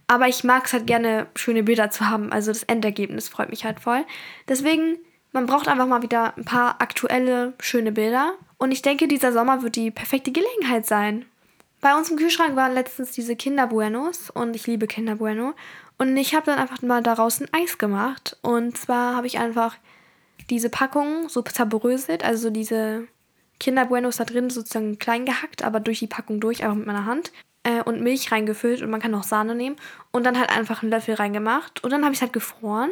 Aber 0.08 0.28
ich 0.28 0.44
mag 0.44 0.66
es 0.66 0.74
halt 0.74 0.88
gerne, 0.88 1.28
schöne 1.36 1.64
Bilder 1.64 1.90
zu 1.90 2.10
haben. 2.10 2.32
Also 2.32 2.52
das 2.52 2.64
Endergebnis 2.64 3.28
freut 3.28 3.50
mich 3.50 3.66
halt 3.66 3.80
voll. 3.82 4.06
Deswegen, 4.48 4.98
man 5.34 5.46
braucht 5.46 5.68
einfach 5.68 5.88
mal 5.88 6.02
wieder 6.02 6.36
ein 6.38 6.46
paar 6.46 6.82
aktuelle, 6.82 7.54
schöne 7.60 7.92
Bilder. 7.92 8.34
Und 8.58 8.72
ich 8.72 8.82
denke, 8.82 9.08
dieser 9.08 9.34
Sommer 9.34 9.62
wird 9.62 9.76
die 9.76 9.92
perfekte 9.92 10.32
Gelegenheit 10.32 10.86
sein. 10.86 11.26
Bei 11.82 11.96
uns 11.96 12.10
im 12.10 12.18
Kühlschrank 12.18 12.56
waren 12.56 12.74
letztens 12.74 13.12
diese 13.12 13.36
Kinder 13.36 13.68
Buenos 13.68 14.30
und 14.32 14.56
ich 14.56 14.66
liebe 14.66 14.88
Kinder 14.88 15.16
Bueno. 15.16 15.54
Und 15.98 16.16
ich 16.18 16.34
habe 16.34 16.46
dann 16.46 16.60
einfach 16.60 16.82
mal 16.82 17.04
daraus 17.04 17.40
ein 17.40 17.50
Eis 17.52 17.78
gemacht. 17.78 18.38
Und 18.42 18.78
zwar 18.78 19.16
habe 19.16 19.28
ich 19.28 19.40
einfach 19.40 19.76
diese 20.50 20.70
Packung 20.70 21.30
so 21.30 21.42
zerbröselt, 21.42 22.24
also 22.24 22.50
diese 22.50 23.08
Kinder 23.60 23.86
Buenos 23.86 24.18
da 24.18 24.24
drin 24.24 24.50
sozusagen 24.50 25.00
klein 25.00 25.26
gehackt, 25.26 25.64
aber 25.64 25.80
durch 25.80 26.00
die 26.00 26.08
Packung 26.08 26.40
durch, 26.40 26.64
einfach 26.64 26.78
mit 26.78 26.88
meiner 26.88 27.06
Hand. 27.06 27.32
Äh, 27.68 27.82
und 27.82 28.00
Milch 28.00 28.32
reingefüllt 28.32 28.82
und 28.82 28.90
man 28.90 29.02
kann 29.02 29.14
auch 29.14 29.24
Sahne 29.24 29.54
nehmen. 29.54 29.76
Und 30.12 30.24
dann 30.24 30.40
halt 30.40 30.50
einfach 30.50 30.82
einen 30.82 30.92
Löffel 30.92 31.16
reingemacht. 31.16 31.84
Und 31.84 31.92
dann 31.92 32.04
habe 32.04 32.14
ich 32.14 32.20
es 32.20 32.22
halt 32.22 32.32
gefroren 32.32 32.92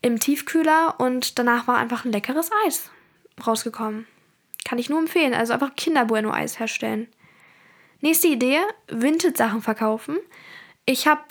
im 0.00 0.18
Tiefkühler 0.18 0.94
und 0.96 1.38
danach 1.38 1.68
war 1.68 1.76
einfach 1.76 2.06
ein 2.06 2.12
leckeres 2.12 2.50
Eis 2.64 2.90
rausgekommen. 3.46 4.06
Kann 4.64 4.78
ich 4.78 4.88
nur 4.88 4.98
empfehlen. 4.98 5.34
Also 5.34 5.52
einfach 5.52 5.76
Kinder 5.76 6.06
Bueno 6.06 6.32
Eis 6.32 6.58
herstellen. 6.58 7.08
Nächste 8.00 8.28
Idee: 8.28 8.60
Vinted-Sachen 8.88 9.60
verkaufen. 9.60 10.16
Ich 10.86 11.06
habe 11.06 11.22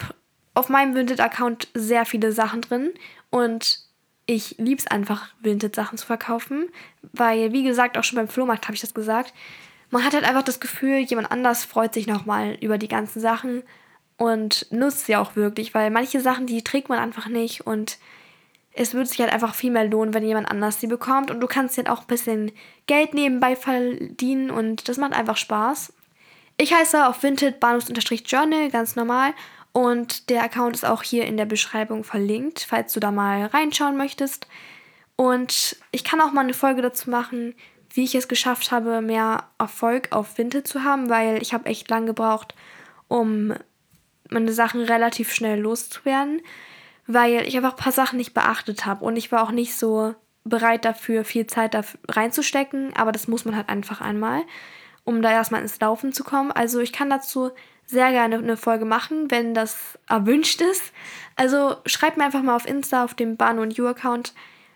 auf 0.53 0.69
meinem 0.69 0.93
Vinted-Account 0.93 1.69
sehr 1.73 2.05
viele 2.05 2.31
Sachen 2.31 2.61
drin 2.61 2.93
und 3.31 3.79
ich 4.27 4.57
liebe 4.59 4.79
es 4.79 4.85
einfach, 4.85 5.29
Vintage-Sachen 5.39 5.97
zu 5.97 6.05
verkaufen, 6.05 6.69
weil, 7.13 7.51
wie 7.51 7.63
gesagt, 7.63 7.97
auch 7.97 8.03
schon 8.03 8.17
beim 8.17 8.27
Flohmarkt 8.27 8.65
habe 8.65 8.75
ich 8.75 8.81
das 8.81 8.93
gesagt, 8.93 9.33
man 9.91 10.03
hat 10.03 10.13
halt 10.13 10.23
einfach 10.23 10.43
das 10.43 10.59
Gefühl, 10.59 10.99
jemand 10.99 11.31
anders 11.31 11.65
freut 11.65 11.93
sich 11.93 12.07
nochmal 12.07 12.57
über 12.61 12.77
die 12.77 12.87
ganzen 12.87 13.19
Sachen 13.19 13.63
und 14.17 14.67
nutzt 14.71 15.05
sie 15.05 15.15
auch 15.15 15.35
wirklich, 15.35 15.73
weil 15.73 15.89
manche 15.89 16.19
Sachen, 16.21 16.45
die 16.45 16.63
trägt 16.63 16.89
man 16.89 16.99
einfach 16.99 17.27
nicht 17.27 17.65
und 17.65 17.97
es 18.73 18.93
würde 18.93 19.07
sich 19.07 19.19
halt 19.19 19.33
einfach 19.33 19.55
viel 19.55 19.71
mehr 19.71 19.85
lohnen, 19.85 20.13
wenn 20.13 20.23
jemand 20.23 20.49
anders 20.49 20.79
sie 20.79 20.87
bekommt 20.87 21.31
und 21.31 21.39
du 21.39 21.47
kannst 21.47 21.77
halt 21.77 21.89
auch 21.89 22.01
ein 22.01 22.07
bisschen 22.07 22.51
Geld 22.85 23.13
nebenbei 23.13 23.55
verdienen 23.55 24.51
und 24.51 24.87
das 24.87 24.97
macht 24.97 25.13
einfach 25.13 25.37
Spaß. 25.37 25.93
Ich 26.57 26.73
heiße 26.73 27.07
auf 27.07 27.23
Vinted 27.23 27.59
Bahnhofs-Journal, 27.59 28.69
ganz 28.69 28.95
normal 28.95 29.33
und 29.71 30.29
der 30.29 30.43
Account 30.43 30.75
ist 30.75 30.85
auch 30.85 31.03
hier 31.03 31.25
in 31.25 31.37
der 31.37 31.45
Beschreibung 31.45 32.03
verlinkt, 32.03 32.65
falls 32.67 32.93
du 32.93 32.99
da 32.99 33.11
mal 33.11 33.45
reinschauen 33.45 33.97
möchtest. 33.97 34.47
Und 35.15 35.77
ich 35.91 36.03
kann 36.03 36.21
auch 36.21 36.31
mal 36.31 36.41
eine 36.41 36.53
Folge 36.53 36.81
dazu 36.81 37.09
machen, 37.09 37.55
wie 37.91 38.03
ich 38.03 38.15
es 38.15 38.27
geschafft 38.27 38.71
habe, 38.71 39.01
mehr 39.01 39.45
Erfolg 39.57 40.09
auf 40.11 40.37
Vinted 40.37 40.67
zu 40.67 40.83
haben, 40.83 41.09
weil 41.09 41.41
ich 41.41 41.53
habe 41.53 41.65
echt 41.65 41.89
lang 41.89 42.05
gebraucht, 42.05 42.53
um 43.07 43.53
meine 44.29 44.53
Sachen 44.53 44.81
relativ 44.81 45.33
schnell 45.33 45.59
loszuwerden, 45.59 46.41
weil 47.07 47.47
ich 47.47 47.55
einfach 47.57 47.71
ein 47.71 47.83
paar 47.83 47.91
Sachen 47.91 48.17
nicht 48.17 48.33
beachtet 48.33 48.85
habe 48.85 49.03
und 49.03 49.15
ich 49.15 49.31
war 49.31 49.43
auch 49.43 49.51
nicht 49.51 49.75
so 49.75 50.13
bereit 50.43 50.85
dafür, 50.85 51.25
viel 51.25 51.47
Zeit 51.47 51.73
dafür 51.73 51.99
reinzustecken, 52.07 52.95
aber 52.95 53.11
das 53.11 53.27
muss 53.27 53.45
man 53.45 53.55
halt 53.55 53.69
einfach 53.69 54.01
einmal, 54.01 54.43
um 55.03 55.21
da 55.21 55.31
erstmal 55.31 55.61
ins 55.61 55.79
Laufen 55.79 56.13
zu 56.13 56.23
kommen. 56.23 56.51
Also 56.51 56.79
ich 56.79 56.93
kann 56.93 57.09
dazu 57.09 57.51
sehr 57.85 58.11
gerne 58.11 58.37
eine 58.37 58.57
Folge 58.57 58.85
machen, 58.85 59.31
wenn 59.31 59.55
das 59.55 59.97
erwünscht 60.07 60.61
ist. 60.61 60.93
Also 61.35 61.77
schreib 61.87 62.17
mir 62.17 62.25
einfach 62.25 62.43
mal 62.43 62.55
auf 62.55 62.67
Insta, 62.67 63.03
auf 63.03 63.15
dem 63.15 63.35
Banu 63.35 63.63
und 63.63 63.75
You 63.75 63.87
Account, 63.87 64.33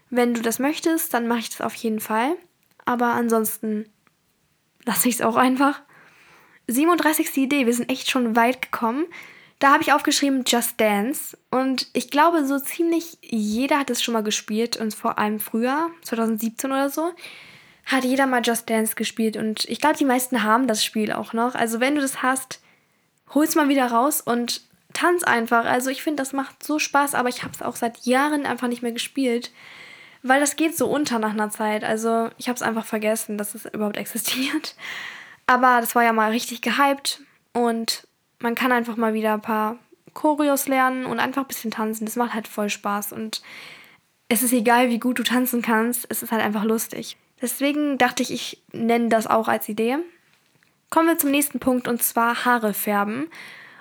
wenn 0.09 0.33
du 0.33 0.41
das 0.41 0.59
möchtest, 0.59 1.13
dann 1.13 1.27
mache 1.27 1.39
ich 1.39 1.49
das 1.49 1.61
auf 1.61 1.75
jeden 1.75 1.99
Fall. 1.99 2.35
Aber 2.85 3.13
ansonsten 3.13 3.89
lasse 4.85 5.09
ich 5.09 5.15
es 5.15 5.21
auch 5.21 5.35
einfach. 5.35 5.81
37. 6.67 7.37
Idee, 7.37 7.65
wir 7.65 7.73
sind 7.73 7.89
echt 7.89 8.09
schon 8.09 8.35
weit 8.35 8.61
gekommen. 8.61 9.05
Da 9.59 9.73
habe 9.73 9.83
ich 9.83 9.93
aufgeschrieben 9.93 10.43
Just 10.45 10.79
Dance. 10.79 11.37
Und 11.49 11.87
ich 11.93 12.09
glaube, 12.09 12.45
so 12.45 12.59
ziemlich 12.59 13.17
jeder 13.21 13.79
hat 13.79 13.89
es 13.89 14.01
schon 14.01 14.13
mal 14.13 14.23
gespielt. 14.23 14.77
Und 14.77 14.93
vor 14.93 15.17
allem 15.17 15.39
früher, 15.39 15.89
2017 16.01 16.71
oder 16.71 16.89
so, 16.89 17.11
hat 17.85 18.03
jeder 18.03 18.27
mal 18.27 18.41
Just 18.43 18.69
Dance 18.69 18.95
gespielt. 18.95 19.37
Und 19.37 19.65
ich 19.65 19.79
glaube, 19.79 19.97
die 19.97 20.05
meisten 20.05 20.43
haben 20.43 20.67
das 20.67 20.83
Spiel 20.83 21.11
auch 21.11 21.33
noch. 21.33 21.55
Also 21.55 21.79
wenn 21.79 21.95
du 21.95 22.01
das 22.01 22.21
hast, 22.21 22.61
hol's 23.33 23.55
mal 23.55 23.69
wieder 23.69 23.87
raus 23.87 24.21
und 24.21 24.61
tanz 24.93 25.23
einfach. 25.23 25.65
Also 25.65 25.89
ich 25.89 26.03
finde, 26.03 26.21
das 26.21 26.33
macht 26.33 26.63
so 26.63 26.79
Spaß, 26.79 27.15
aber 27.15 27.29
ich 27.29 27.43
habe 27.43 27.53
es 27.53 27.61
auch 27.61 27.75
seit 27.75 28.05
Jahren 28.05 28.45
einfach 28.45 28.67
nicht 28.67 28.83
mehr 28.83 28.91
gespielt, 28.91 29.51
weil 30.23 30.39
das 30.39 30.55
geht 30.55 30.75
so 30.75 30.87
unter 30.87 31.19
nach 31.19 31.31
einer 31.31 31.49
Zeit. 31.49 31.83
Also 31.83 32.29
ich 32.37 32.47
habe 32.47 32.55
es 32.55 32.61
einfach 32.61 32.85
vergessen, 32.85 33.37
dass 33.37 33.53
es 33.53 33.65
überhaupt 33.65 33.97
existiert. 33.97 34.75
Aber 35.45 35.81
das 35.81 35.93
war 35.93 36.03
ja 36.03 36.13
mal 36.13 36.31
richtig 36.31 36.61
gehypt 36.61 37.21
und 37.51 38.07
man 38.39 38.55
kann 38.55 38.71
einfach 38.71 38.95
mal 38.95 39.13
wieder 39.13 39.33
ein 39.33 39.41
paar 39.41 39.77
Choreos 40.13 40.67
lernen 40.67 41.05
und 41.05 41.19
einfach 41.19 41.43
ein 41.43 41.47
bisschen 41.47 41.71
tanzen. 41.71 42.05
Das 42.05 42.15
macht 42.15 42.33
halt 42.33 42.47
voll 42.47 42.69
Spaß 42.69 43.11
und 43.11 43.41
es 44.29 44.41
ist 44.41 44.53
egal, 44.53 44.89
wie 44.89 44.99
gut 44.99 45.19
du 45.19 45.23
tanzen 45.23 45.61
kannst, 45.61 46.05
es 46.09 46.23
ist 46.23 46.31
halt 46.31 46.41
einfach 46.41 46.63
lustig. 46.63 47.17
Deswegen 47.41 47.97
dachte 47.97 48.23
ich, 48.23 48.31
ich 48.31 48.63
nenne 48.71 49.09
das 49.09 49.27
auch 49.27 49.49
als 49.49 49.67
Idee. 49.67 49.97
Kommen 50.89 51.09
wir 51.09 51.17
zum 51.17 51.31
nächsten 51.31 51.59
Punkt 51.59 51.87
und 51.89 52.01
zwar 52.01 52.45
Haare 52.45 52.73
färben. 52.73 53.27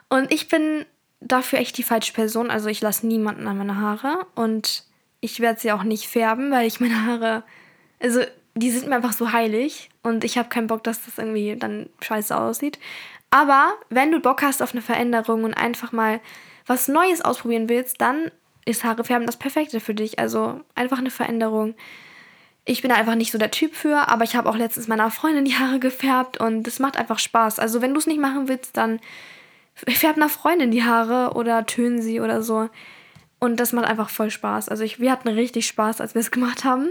Und 0.09 0.33
ich 0.33 0.49
bin 0.49 0.85
dafür 1.21 1.61
echt 1.61 1.79
die 1.79 1.85
falsche 1.85 2.13
Person. 2.13 2.51
Also 2.51 2.69
ich 2.69 2.81
lasse 2.81 3.07
niemanden 3.07 3.47
an 3.47 3.57
meine 3.57 3.79
Haare 3.79 4.27
und 4.35 4.85
ich 5.23 5.41
werde 5.41 5.59
sie 5.59 5.73
auch 5.73 5.85
nicht 5.85 6.07
färben, 6.07 6.51
weil 6.51 6.67
ich 6.67 6.81
meine 6.81 7.07
Haare, 7.07 7.43
also 7.99 8.21
die 8.55 8.71
sind 8.71 8.89
mir 8.89 8.97
einfach 8.97 9.15
so 9.15 9.33
heilig 9.33 9.89
und 10.03 10.25
ich 10.25 10.37
habe 10.37 10.51
keinen 10.51 10.67
Bock, 10.67 10.85
dass 10.85 11.03
das 11.07 11.17
irgendwie 11.17 11.57
dann 11.57 11.89
scheiße 12.03 12.37
aussieht. 12.37 12.79
Aber 13.31 13.73
wenn 13.89 14.13
du 14.13 14.21
Bock 14.21 14.43
hast 14.43 14.63
auf 14.63 14.73
eine 14.73 14.83
Veränderung 14.83 15.45
und 15.45 15.55
einfach 15.55 15.93
mal 15.93 16.21
was 16.67 16.89
Neues 16.89 17.23
ausprobieren 17.23 17.71
willst, 17.71 18.03
dann 18.03 18.31
ist 18.67 18.85
Haare 18.85 19.05
färben 19.05 19.27
das 19.27 19.39
Perfekte 19.39 19.81
für 19.81 19.95
dich. 19.95 20.19
Also 20.19 20.61
einfach 20.75 20.99
eine 20.99 21.11
Veränderung 21.11 21.75
ich 22.65 22.83
bin 22.83 22.91
da 22.91 22.97
einfach 22.97 23.17
nicht 23.17 23.33
so 23.33 23.39
der 23.39 23.51
Typ 23.51 23.75
für, 23.75 24.09
aber 24.09 24.25
ich 24.25 24.37
habe 24.37 24.49
auch 24.49 24.57
letztens 24.57 24.87
meiner 24.87 25.11
Freundin 25.11 25.45
die 25.45 25.57
Haare 25.57 25.81
gefärbt 25.81 26.39
und 26.39 26.67
es 26.69 26.79
macht 26.79 26.97
einfach 26.97 27.19
Spaß. 27.19 27.59
Also 27.59 27.83
wenn 27.83 27.93
du 27.93 27.99
es 27.99 28.07
nicht 28.07 28.21
machen 28.21 28.49
willst, 28.49 28.77
dann 28.77 29.01
färb 29.75 30.17
einer 30.17 30.29
Freundin 30.29 30.71
die 30.71 30.85
Haare 30.85 31.35
oder 31.35 31.67
tönen 31.67 32.01
sie 32.01 32.21
oder 32.21 32.43
so. 32.43 32.69
Und 33.43 33.59
das 33.59 33.73
macht 33.73 33.87
einfach 33.87 34.09
voll 34.09 34.31
Spaß. 34.31 34.69
Also 34.69 34.85
ich, 34.85 35.01
wir 35.01 35.11
hatten 35.11 35.27
richtig 35.27 35.67
Spaß, 35.67 36.01
als 36.01 36.15
wir 36.15 36.21
es 36.21 36.31
gemacht 36.31 36.63
haben. 36.63 36.91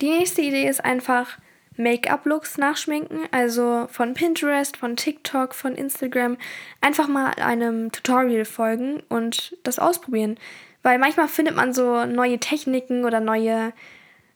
Die 0.00 0.10
nächste 0.10 0.40
Idee 0.40 0.68
ist 0.68 0.84
einfach 0.84 1.38
Make-up-Looks 1.76 2.56
nachschminken. 2.56 3.22
Also 3.32 3.88
von 3.90 4.14
Pinterest, 4.14 4.76
von 4.76 4.94
TikTok, 4.94 5.56
von 5.56 5.74
Instagram. 5.74 6.36
Einfach 6.80 7.08
mal 7.08 7.32
einem 7.32 7.90
Tutorial 7.90 8.44
folgen 8.44 9.02
und 9.08 9.56
das 9.64 9.80
ausprobieren. 9.80 10.38
Weil 10.84 11.00
manchmal 11.00 11.26
findet 11.26 11.56
man 11.56 11.72
so 11.72 12.04
neue 12.04 12.38
Techniken 12.38 13.04
oder 13.04 13.18
neue 13.18 13.72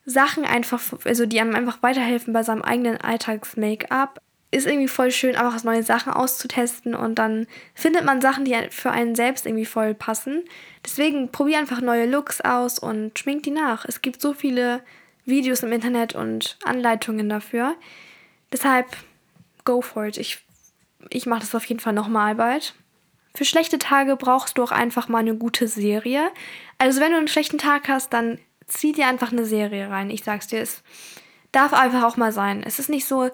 Sachen 0.04 0.44
einfach, 0.44 0.80
also 1.04 1.26
die 1.26 1.40
einem 1.40 1.54
einfach 1.54 1.80
weiterhelfen 1.80 2.32
bei 2.32 2.42
seinem 2.42 2.62
eigenen 2.62 2.96
Alltags-Make-up. 2.96 4.20
Ist 4.52 4.66
irgendwie 4.66 4.88
voll 4.88 5.12
schön, 5.12 5.36
einfach 5.36 5.62
neue 5.62 5.84
Sachen 5.84 6.12
auszutesten 6.12 6.94
und 6.94 7.20
dann 7.20 7.46
findet 7.74 8.04
man 8.04 8.20
Sachen, 8.20 8.44
die 8.44 8.56
für 8.70 8.90
einen 8.90 9.14
selbst 9.14 9.46
irgendwie 9.46 9.66
voll 9.66 9.94
passen. 9.94 10.42
Deswegen 10.84 11.30
probier 11.30 11.58
einfach 11.58 11.80
neue 11.80 12.06
Looks 12.06 12.40
aus 12.40 12.78
und 12.78 13.16
schmink 13.16 13.44
die 13.44 13.52
nach. 13.52 13.84
Es 13.84 14.02
gibt 14.02 14.20
so 14.20 14.32
viele 14.32 14.82
Videos 15.24 15.62
im 15.62 15.70
Internet 15.70 16.14
und 16.16 16.58
Anleitungen 16.64 17.28
dafür. 17.28 17.76
Deshalb 18.52 18.86
go 19.64 19.80
for 19.82 20.06
it. 20.06 20.16
Ich, 20.18 20.38
ich 21.10 21.26
mache 21.26 21.40
das 21.40 21.54
auf 21.54 21.64
jeden 21.66 21.80
Fall 21.80 21.92
nochmal 21.92 22.34
bald. 22.34 22.74
Für 23.34 23.44
schlechte 23.44 23.78
Tage 23.78 24.16
brauchst 24.16 24.58
du 24.58 24.64
auch 24.64 24.72
einfach 24.72 25.08
mal 25.08 25.18
eine 25.18 25.36
gute 25.36 25.68
Serie. 25.68 26.30
Also 26.78 27.00
wenn 27.00 27.12
du 27.12 27.18
einen 27.18 27.28
schlechten 27.28 27.58
Tag 27.58 27.88
hast, 27.88 28.12
dann 28.12 28.38
zieh 28.66 28.92
dir 28.92 29.06
einfach 29.06 29.32
eine 29.32 29.46
Serie 29.46 29.88
rein. 29.90 30.10
Ich 30.10 30.24
sag's 30.24 30.48
dir, 30.48 30.60
es 30.60 30.82
darf 31.52 31.72
einfach 31.72 32.02
auch 32.02 32.16
mal 32.16 32.32
sein. 32.32 32.62
Es 32.64 32.78
ist 32.78 32.90
nicht 32.90 33.06
so, 33.06 33.30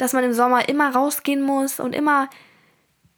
dass 0.00 0.14
man 0.14 0.24
im 0.24 0.32
Sommer 0.32 0.68
immer 0.68 0.94
rausgehen 0.94 1.42
muss 1.42 1.78
und 1.78 1.94
immer 1.94 2.30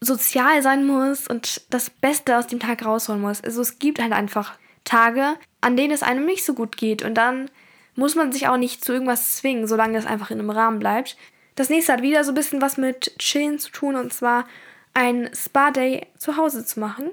sozial 0.01 0.63
sein 0.63 0.85
muss 0.85 1.29
und 1.29 1.63
das 1.71 1.91
Beste 1.91 2.37
aus 2.37 2.49
dem 2.49 2.59
Tag 2.59 2.85
rausholen 2.85 3.21
muss. 3.21 3.41
Also 3.41 3.61
es 3.61 3.79
gibt 3.79 4.01
halt 4.03 4.13
einfach 4.13 4.59
Tage, 4.83 5.37
an 5.61 5.77
denen 5.77 5.93
es 5.93 6.03
einem 6.03 6.27
nicht 6.27 6.45
so 6.45 6.55
gut 6.55 6.77
geht 6.77 7.05
und 7.05 7.15
dann 7.15 7.49
muss 7.95 8.17
man 8.17 8.33
sich 8.33 8.49
auch 8.49 8.57
nicht 8.57 8.85
zu 8.85 8.93
irgendwas 8.93 9.37
zwingen, 9.37 9.69
solange 9.69 9.97
es 9.97 10.07
einfach 10.07 10.33
in 10.33 10.41
einem 10.41 10.51
Rahmen 10.51 10.81
bleibt. 10.81 11.17
Das 11.55 11.69
nächste 11.69 11.93
hat 11.93 12.03
wieder 12.03 12.25
so 12.25 12.33
ein 12.33 12.35
bisschen 12.35 12.61
was 12.61 12.77
mit 12.79 13.17
Chillen 13.19 13.61
zu 13.61 13.71
tun 13.71 13.95
und 13.95 14.13
zwar 14.13 14.45
ein 14.93 15.31
Spa-Day 15.33 16.09
zu 16.19 16.37
Hause 16.37 16.65
zu 16.65 16.81
machen. 16.81 17.11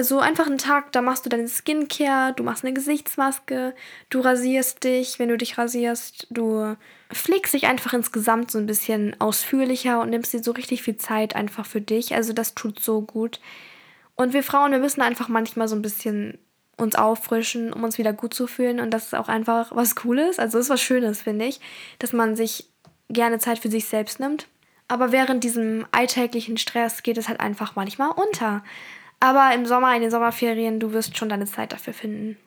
Also 0.00 0.18
einfach 0.18 0.46
einen 0.46 0.56
Tag, 0.56 0.92
da 0.92 1.02
machst 1.02 1.26
du 1.26 1.28
deine 1.28 1.46
Skincare, 1.46 2.32
du 2.32 2.42
machst 2.42 2.64
eine 2.64 2.72
Gesichtsmaske, 2.72 3.74
du 4.08 4.20
rasierst 4.20 4.82
dich, 4.82 5.18
wenn 5.18 5.28
du 5.28 5.36
dich 5.36 5.58
rasierst, 5.58 6.26
du 6.30 6.74
pflegst 7.12 7.52
dich 7.52 7.66
einfach 7.66 7.92
insgesamt 7.92 8.50
so 8.50 8.56
ein 8.56 8.64
bisschen 8.64 9.14
ausführlicher 9.20 10.00
und 10.00 10.08
nimmst 10.08 10.32
dir 10.32 10.42
so 10.42 10.52
richtig 10.52 10.80
viel 10.80 10.96
Zeit 10.96 11.36
einfach 11.36 11.66
für 11.66 11.82
dich. 11.82 12.14
Also 12.14 12.32
das 12.32 12.54
tut 12.54 12.80
so 12.80 13.02
gut. 13.02 13.40
Und 14.14 14.32
wir 14.32 14.42
Frauen, 14.42 14.72
wir 14.72 14.78
müssen 14.78 15.02
einfach 15.02 15.28
manchmal 15.28 15.68
so 15.68 15.76
ein 15.76 15.82
bisschen 15.82 16.38
uns 16.78 16.94
auffrischen, 16.94 17.70
um 17.70 17.84
uns 17.84 17.98
wieder 17.98 18.14
gut 18.14 18.32
zu 18.32 18.46
fühlen. 18.46 18.80
Und 18.80 18.92
das 18.92 19.08
ist 19.08 19.14
auch 19.14 19.28
einfach 19.28 19.70
was 19.76 19.96
Cooles. 19.96 20.38
Also 20.38 20.58
ist 20.58 20.70
was 20.70 20.80
Schönes, 20.80 21.20
finde 21.20 21.44
ich, 21.44 21.60
dass 21.98 22.14
man 22.14 22.36
sich 22.36 22.70
gerne 23.10 23.38
Zeit 23.38 23.58
für 23.58 23.68
sich 23.68 23.84
selbst 23.84 24.18
nimmt. 24.18 24.46
Aber 24.88 25.12
während 25.12 25.44
diesem 25.44 25.84
alltäglichen 25.92 26.56
Stress 26.56 27.02
geht 27.02 27.18
es 27.18 27.28
halt 27.28 27.40
einfach 27.40 27.76
manchmal 27.76 28.12
unter. 28.12 28.64
Aber 29.20 29.54
im 29.54 29.66
Sommer, 29.66 29.94
in 29.94 30.02
den 30.02 30.10
Sommerferien, 30.10 30.80
du 30.80 30.92
wirst 30.92 31.16
schon 31.16 31.28
deine 31.28 31.44
Zeit 31.44 31.72
dafür 31.72 31.92
finden. 31.92 32.38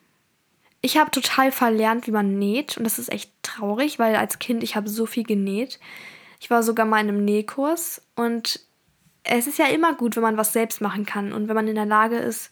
Ich 0.80 0.98
habe 0.98 1.10
total 1.10 1.52
verlernt, 1.52 2.06
wie 2.06 2.10
man 2.10 2.38
näht. 2.38 2.76
Und 2.76 2.84
das 2.84 2.98
ist 2.98 3.12
echt 3.12 3.30
traurig, 3.42 3.98
weil 3.98 4.16
als 4.16 4.40
Kind 4.40 4.62
ich 4.62 4.76
habe 4.76 4.88
so 4.88 5.06
viel 5.06 5.24
genäht. 5.24 5.78
Ich 6.40 6.50
war 6.50 6.62
sogar 6.62 6.84
mal 6.84 7.00
in 7.00 7.08
einem 7.08 7.24
Nähkurs. 7.24 8.02
Und 8.16 8.60
es 9.22 9.46
ist 9.46 9.58
ja 9.58 9.66
immer 9.66 9.94
gut, 9.94 10.16
wenn 10.16 10.22
man 10.22 10.36
was 10.36 10.52
selbst 10.52 10.80
machen 10.80 11.06
kann. 11.06 11.32
Und 11.32 11.48
wenn 11.48 11.54
man 11.54 11.68
in 11.68 11.76
der 11.76 11.86
Lage 11.86 12.16
ist, 12.16 12.50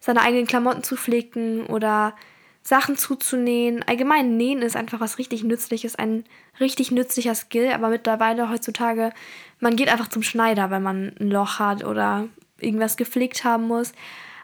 seine 0.00 0.22
eigenen 0.22 0.46
Klamotten 0.46 0.82
zu 0.82 0.96
flicken 0.96 1.66
oder 1.66 2.14
Sachen 2.62 2.96
zuzunähen. 2.96 3.82
Allgemein 3.86 4.36
nähen 4.36 4.62
ist 4.62 4.76
einfach 4.76 5.00
was 5.00 5.18
richtig 5.18 5.44
nützliches, 5.44 5.96
ein 5.96 6.24
richtig 6.58 6.90
nützlicher 6.90 7.34
Skill, 7.34 7.72
aber 7.72 7.88
mittlerweile 7.88 8.50
heutzutage, 8.50 9.12
man 9.60 9.76
geht 9.76 9.88
einfach 9.88 10.08
zum 10.08 10.22
Schneider, 10.22 10.70
wenn 10.70 10.82
man 10.82 11.14
ein 11.20 11.30
Loch 11.30 11.58
hat 11.58 11.84
oder 11.84 12.28
irgendwas 12.62 12.96
gepflegt 12.96 13.44
haben 13.44 13.66
muss. 13.66 13.92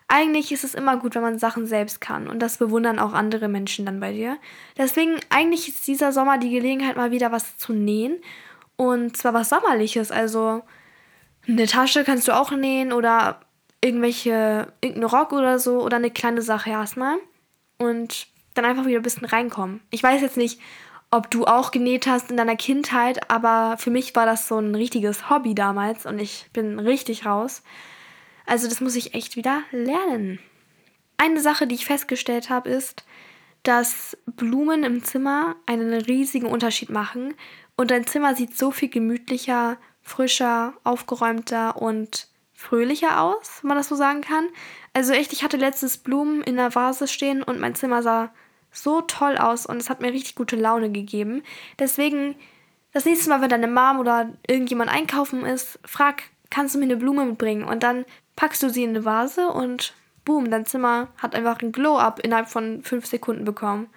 Eigentlich 0.08 0.52
ist 0.52 0.62
es 0.62 0.74
immer 0.74 0.96
gut, 0.96 1.14
wenn 1.14 1.22
man 1.22 1.38
Sachen 1.38 1.66
selbst 1.66 2.00
kann 2.00 2.28
und 2.28 2.40
das 2.40 2.58
bewundern 2.58 2.98
auch 3.00 3.12
andere 3.12 3.48
Menschen 3.48 3.86
dann 3.86 3.98
bei 3.98 4.12
dir. 4.12 4.38
Deswegen 4.78 5.16
eigentlich 5.30 5.68
ist 5.68 5.86
dieser 5.86 6.12
Sommer 6.12 6.38
die 6.38 6.50
Gelegenheit 6.50 6.96
mal 6.96 7.10
wieder 7.10 7.32
was 7.32 7.56
zu 7.58 7.72
nähen 7.72 8.16
und 8.76 9.16
zwar 9.16 9.34
was 9.34 9.48
sommerliches, 9.48 10.12
also 10.12 10.62
eine 11.48 11.66
Tasche 11.66 12.04
kannst 12.04 12.28
du 12.28 12.36
auch 12.36 12.52
nähen 12.52 12.92
oder 12.92 13.40
irgendwelche 13.80 14.72
irgendeinen 14.80 15.10
Rock 15.10 15.32
oder 15.32 15.58
so 15.58 15.80
oder 15.82 15.96
eine 15.96 16.10
kleine 16.10 16.42
Sache 16.42 16.70
erstmal 16.70 17.16
und 17.78 18.28
dann 18.54 18.64
einfach 18.64 18.86
wieder 18.86 19.00
ein 19.00 19.02
bisschen 19.02 19.26
reinkommen. 19.26 19.80
Ich 19.90 20.02
weiß 20.02 20.22
jetzt 20.22 20.36
nicht, 20.36 20.60
ob 21.10 21.30
du 21.30 21.44
auch 21.44 21.70
genäht 21.70 22.06
hast 22.06 22.30
in 22.30 22.36
deiner 22.36 22.56
Kindheit, 22.56 23.30
aber 23.30 23.76
für 23.78 23.90
mich 23.90 24.14
war 24.16 24.26
das 24.26 24.48
so 24.48 24.58
ein 24.58 24.74
richtiges 24.74 25.30
Hobby 25.30 25.54
damals 25.54 26.06
und 26.06 26.18
ich 26.18 26.46
bin 26.52 26.78
richtig 26.78 27.26
raus. 27.26 27.62
Also 28.46 28.68
das 28.68 28.80
muss 28.80 28.96
ich 28.96 29.14
echt 29.14 29.36
wieder 29.36 29.62
lernen. 29.72 30.38
Eine 31.18 31.40
Sache, 31.40 31.66
die 31.66 31.74
ich 31.74 31.86
festgestellt 31.86 32.50
habe, 32.50 32.70
ist, 32.70 33.04
dass 33.62 34.16
Blumen 34.26 34.84
im 34.84 35.02
Zimmer 35.02 35.56
einen 35.66 35.92
riesigen 35.92 36.46
Unterschied 36.46 36.88
machen 36.88 37.34
und 37.76 37.90
dein 37.90 38.06
Zimmer 38.06 38.34
sieht 38.34 38.56
so 38.56 38.70
viel 38.70 38.88
gemütlicher, 38.88 39.78
frischer, 40.02 40.74
aufgeräumter 40.84 41.76
und 41.80 42.28
fröhlicher 42.54 43.20
aus, 43.20 43.58
wenn 43.60 43.68
man 43.68 43.76
das 43.76 43.88
so 43.88 43.96
sagen 43.96 44.22
kann. 44.22 44.48
Also 44.94 45.12
echt, 45.12 45.32
ich 45.32 45.42
hatte 45.42 45.56
letztens 45.56 45.98
Blumen 45.98 46.42
in 46.42 46.56
der 46.56 46.74
Vase 46.74 47.06
stehen 47.08 47.42
und 47.42 47.60
mein 47.60 47.74
Zimmer 47.74 48.02
sah 48.02 48.30
so 48.70 49.00
toll 49.02 49.36
aus 49.36 49.66
und 49.66 49.78
es 49.78 49.90
hat 49.90 50.00
mir 50.00 50.12
richtig 50.12 50.36
gute 50.36 50.56
Laune 50.56 50.90
gegeben. 50.90 51.42
Deswegen, 51.78 52.36
das 52.92 53.04
nächste 53.04 53.28
Mal, 53.28 53.40
wenn 53.40 53.50
deine 53.50 53.68
Mom 53.68 53.98
oder 53.98 54.32
irgendjemand 54.46 54.90
einkaufen 54.90 55.44
ist, 55.44 55.78
frag, 55.84 56.22
kannst 56.50 56.74
du 56.74 56.78
mir 56.78 56.84
eine 56.84 56.96
Blume 56.96 57.24
mitbringen? 57.26 57.64
Und 57.64 57.82
dann 57.82 58.04
packst 58.36 58.62
du 58.62 58.70
sie 58.70 58.84
in 58.84 58.90
eine 58.90 59.04
Vase 59.04 59.48
und 59.48 59.94
boom, 60.24 60.50
dein 60.50 60.66
Zimmer 60.66 61.08
hat 61.18 61.34
einfach 61.34 61.60
ein 61.60 61.72
Glow-Up 61.72 62.20
innerhalb 62.20 62.48
von 62.48 62.82
fünf 62.82 63.06
Sekunden 63.06 63.44
bekommen. 63.44 63.88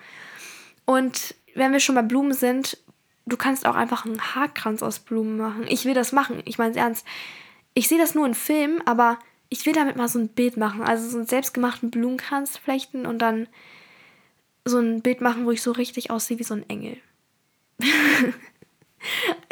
Und 0.86 1.36
wenn 1.56 1.71
wir 1.73 1.80
schon 1.80 1.95
bei 1.95 2.02
Blumen 2.02 2.34
sind, 2.34 2.78
du 3.25 3.38
kannst 3.38 3.65
auch 3.65 3.75
einfach 3.75 4.06
einen 4.06 4.21
Haarkranz 4.21 4.82
aus 4.82 4.99
Blumen 4.99 5.38
machen. 5.38 5.65
Ich 5.67 5.86
will 5.86 5.93
das 5.93 6.12
machen, 6.12 6.41
ich 6.45 6.58
meine 6.58 6.71
es 6.71 6.78
ernst. 6.78 7.06
Ich 7.73 7.88
sehe 7.88 7.99
das 7.99 8.15
nur 8.15 8.25
in 8.25 8.34
Filmen, 8.34 8.82
aber 8.88 9.19
ich 9.49 9.65
will 9.65 9.73
damit 9.73 9.97
mal 9.97 10.08
so 10.08 10.19
ein 10.19 10.30
Bild 10.30 10.58
machen. 10.58 10.82
Also 10.82 11.08
so 11.10 11.17
einen 11.17 11.28
selbstgemachten 11.28 11.91
Blumenkranz 11.91 12.58
flechten 12.58 13.06
und 13.06 13.19
dann 13.19 13.47
so 14.65 14.80
ein 14.80 15.02
Bild 15.02 15.21
machen, 15.21 15.45
wo 15.45 15.52
ich 15.52 15.62
so 15.62 15.71
richtig 15.71 16.12
aussehe 16.12 16.39
wie 16.39 16.43
so 16.43 16.54
ein 16.54 16.69
Engel. 16.69 16.97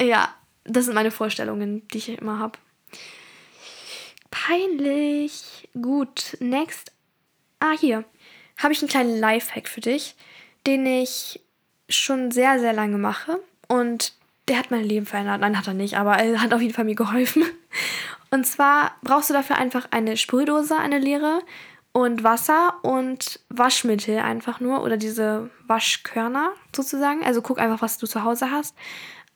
ja, 0.02 0.34
das 0.66 0.86
sind 0.86 0.94
meine 0.94 1.12
Vorstellungen, 1.12 1.88
die 1.90 1.98
ich 1.98 2.10
immer 2.10 2.40
habe. 2.40 2.60
Peinlich. 4.32 5.70
Gut, 5.80 6.38
next. 6.40 6.92
Ah, 7.60 7.74
hier. 7.78 8.04
Habe 8.58 8.74
ich 8.74 8.82
einen 8.82 8.90
kleinen 8.90 9.20
Lifehack 9.20 9.68
für 9.68 9.82
dich, 9.82 10.16
den 10.66 10.86
ich 10.86 11.40
schon 11.90 12.32
sehr, 12.32 12.60
sehr 12.60 12.74
lange 12.74 12.98
mache. 12.98 13.40
Und 13.68 14.14
der 14.48 14.60
hat 14.60 14.72
mein 14.72 14.84
Leben 14.84 15.06
verändert. 15.06 15.42
Nein, 15.42 15.58
hat 15.58 15.68
er 15.68 15.74
nicht, 15.74 15.98
aber 15.98 16.18
er 16.18 16.42
hat 16.42 16.54
auf 16.54 16.62
jeden 16.62 16.74
Fall 16.74 16.86
mir 16.86 16.96
geholfen. 16.96 17.44
Und 18.30 18.46
zwar 18.46 18.92
brauchst 19.04 19.30
du 19.30 19.34
dafür 19.34 19.58
einfach 19.58 19.88
eine 19.92 20.18
Sprühdose, 20.18 20.78
eine 20.78 21.00
leere 21.00 21.42
und 21.94 22.24
Wasser 22.24 22.76
und 22.84 23.40
Waschmittel 23.50 24.20
einfach 24.20 24.60
nur 24.60 24.84
oder 24.84 24.98
diese 24.98 25.50
Waschkörner 25.66 26.52
sozusagen. 26.76 27.24
Also 27.24 27.42
guck 27.42 27.58
einfach, 27.58 27.82
was 27.82 27.98
du 27.98 28.06
zu 28.06 28.24
Hause 28.24 28.52
hast. 28.52 28.76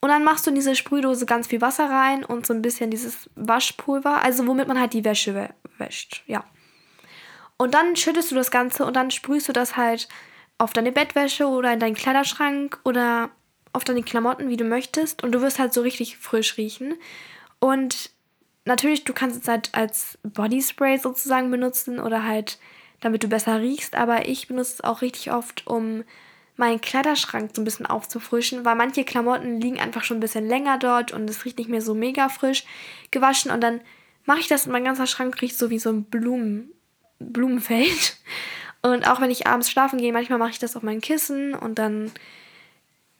Und 0.01 0.09
dann 0.09 0.23
machst 0.23 0.45
du 0.45 0.49
in 0.49 0.55
diese 0.55 0.75
Sprühdose 0.75 1.25
ganz 1.27 1.47
viel 1.47 1.61
Wasser 1.61 1.89
rein 1.89 2.25
und 2.25 2.47
so 2.47 2.53
ein 2.53 2.63
bisschen 2.63 2.89
dieses 2.89 3.29
Waschpulver, 3.35 4.23
also 4.23 4.47
womit 4.47 4.67
man 4.67 4.79
halt 4.79 4.93
die 4.93 5.05
Wäsche 5.05 5.49
wäscht, 5.77 6.23
ja. 6.25 6.43
Und 7.57 7.75
dann 7.75 7.95
schüttest 7.95 8.31
du 8.31 8.35
das 8.35 8.49
Ganze 8.49 8.85
und 8.85 8.95
dann 8.95 9.11
sprühst 9.11 9.47
du 9.47 9.53
das 9.53 9.77
halt 9.77 10.09
auf 10.57 10.73
deine 10.73 10.91
Bettwäsche 10.91 11.47
oder 11.47 11.71
in 11.71 11.79
deinen 11.79 11.93
Kleiderschrank 11.93 12.79
oder 12.83 13.29
auf 13.73 13.83
deine 13.83 14.01
Klamotten, 14.01 14.49
wie 14.49 14.57
du 14.57 14.63
möchtest. 14.63 15.23
Und 15.23 15.31
du 15.31 15.41
wirst 15.41 15.59
halt 15.59 15.71
so 15.73 15.81
richtig 15.81 16.17
frisch 16.17 16.57
riechen. 16.57 16.95
Und 17.59 18.09
natürlich, 18.65 19.03
du 19.03 19.13
kannst 19.13 19.41
es 19.41 19.47
halt 19.47 19.69
als 19.73 20.17
Bodyspray 20.23 20.97
sozusagen 20.97 21.51
benutzen 21.51 21.99
oder 21.99 22.25
halt, 22.25 22.59
damit 22.99 23.23
du 23.23 23.27
besser 23.27 23.59
riechst, 23.59 23.95
aber 23.95 24.27
ich 24.27 24.47
benutze 24.47 24.73
es 24.73 24.81
auch 24.81 25.01
richtig 25.01 25.31
oft, 25.31 25.65
um 25.67 26.03
meinen 26.57 26.81
Kleiderschrank 26.81 27.51
so 27.53 27.61
ein 27.61 27.65
bisschen 27.65 27.85
aufzufrischen, 27.85 28.65
weil 28.65 28.75
manche 28.75 29.03
Klamotten 29.03 29.59
liegen 29.59 29.79
einfach 29.79 30.03
schon 30.03 30.17
ein 30.17 30.21
bisschen 30.21 30.47
länger 30.47 30.77
dort 30.77 31.11
und 31.11 31.29
es 31.29 31.45
riecht 31.45 31.57
nicht 31.57 31.69
mehr 31.69 31.81
so 31.81 31.93
mega 31.93 32.29
frisch 32.29 32.65
gewaschen 33.09 33.51
und 33.51 33.61
dann 33.61 33.81
mache 34.25 34.39
ich 34.39 34.47
das 34.47 34.65
und 34.65 34.71
mein 34.71 34.83
ganzer 34.83 35.07
Schrank 35.07 35.41
riecht 35.41 35.57
so 35.57 35.69
wie 35.69 35.79
so 35.79 35.89
ein 35.89 36.03
Blumen, 36.03 36.71
Blumenfeld. 37.19 38.17
Und 38.83 39.07
auch 39.07 39.21
wenn 39.21 39.29
ich 39.29 39.45
abends 39.45 39.69
schlafen 39.69 39.99
gehe, 39.99 40.11
manchmal 40.11 40.39
mache 40.39 40.49
ich 40.49 40.57
das 40.57 40.75
auf 40.75 40.81
mein 40.81 41.01
Kissen 41.01 41.53
und 41.53 41.77
dann 41.77 42.11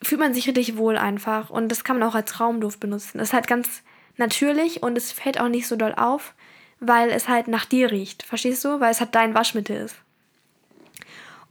fühlt 0.02 0.20
man 0.20 0.34
sich 0.34 0.48
richtig 0.48 0.76
wohl 0.76 0.98
einfach 0.98 1.52
und 1.52 1.70
das 1.70 1.84
kann 1.84 2.00
man 2.00 2.10
auch 2.10 2.16
als 2.16 2.40
Raumduft 2.40 2.80
benutzen. 2.80 3.20
Das 3.20 3.30
ist 3.30 3.34
halt 3.34 3.46
ganz 3.46 3.84
natürlich 4.18 4.82
und 4.82 4.98
es 4.98 5.12
fällt 5.12 5.40
auch 5.40 5.50
nicht 5.50 5.68
so 5.68 5.76
doll 5.76 5.94
auf, 5.96 6.34
weil 6.80 7.12
es 7.12 7.28
halt 7.28 7.48
nach 7.48 7.66
dir 7.66 7.92
riecht. 7.92 8.24
Verstehst 8.24 8.66
du? 8.66 8.80
Weil 8.80 8.92
es 8.92 9.00
halt 9.00 9.14
dein 9.14 9.36
Waschmittel 9.36 9.76
ist. 9.78 9.96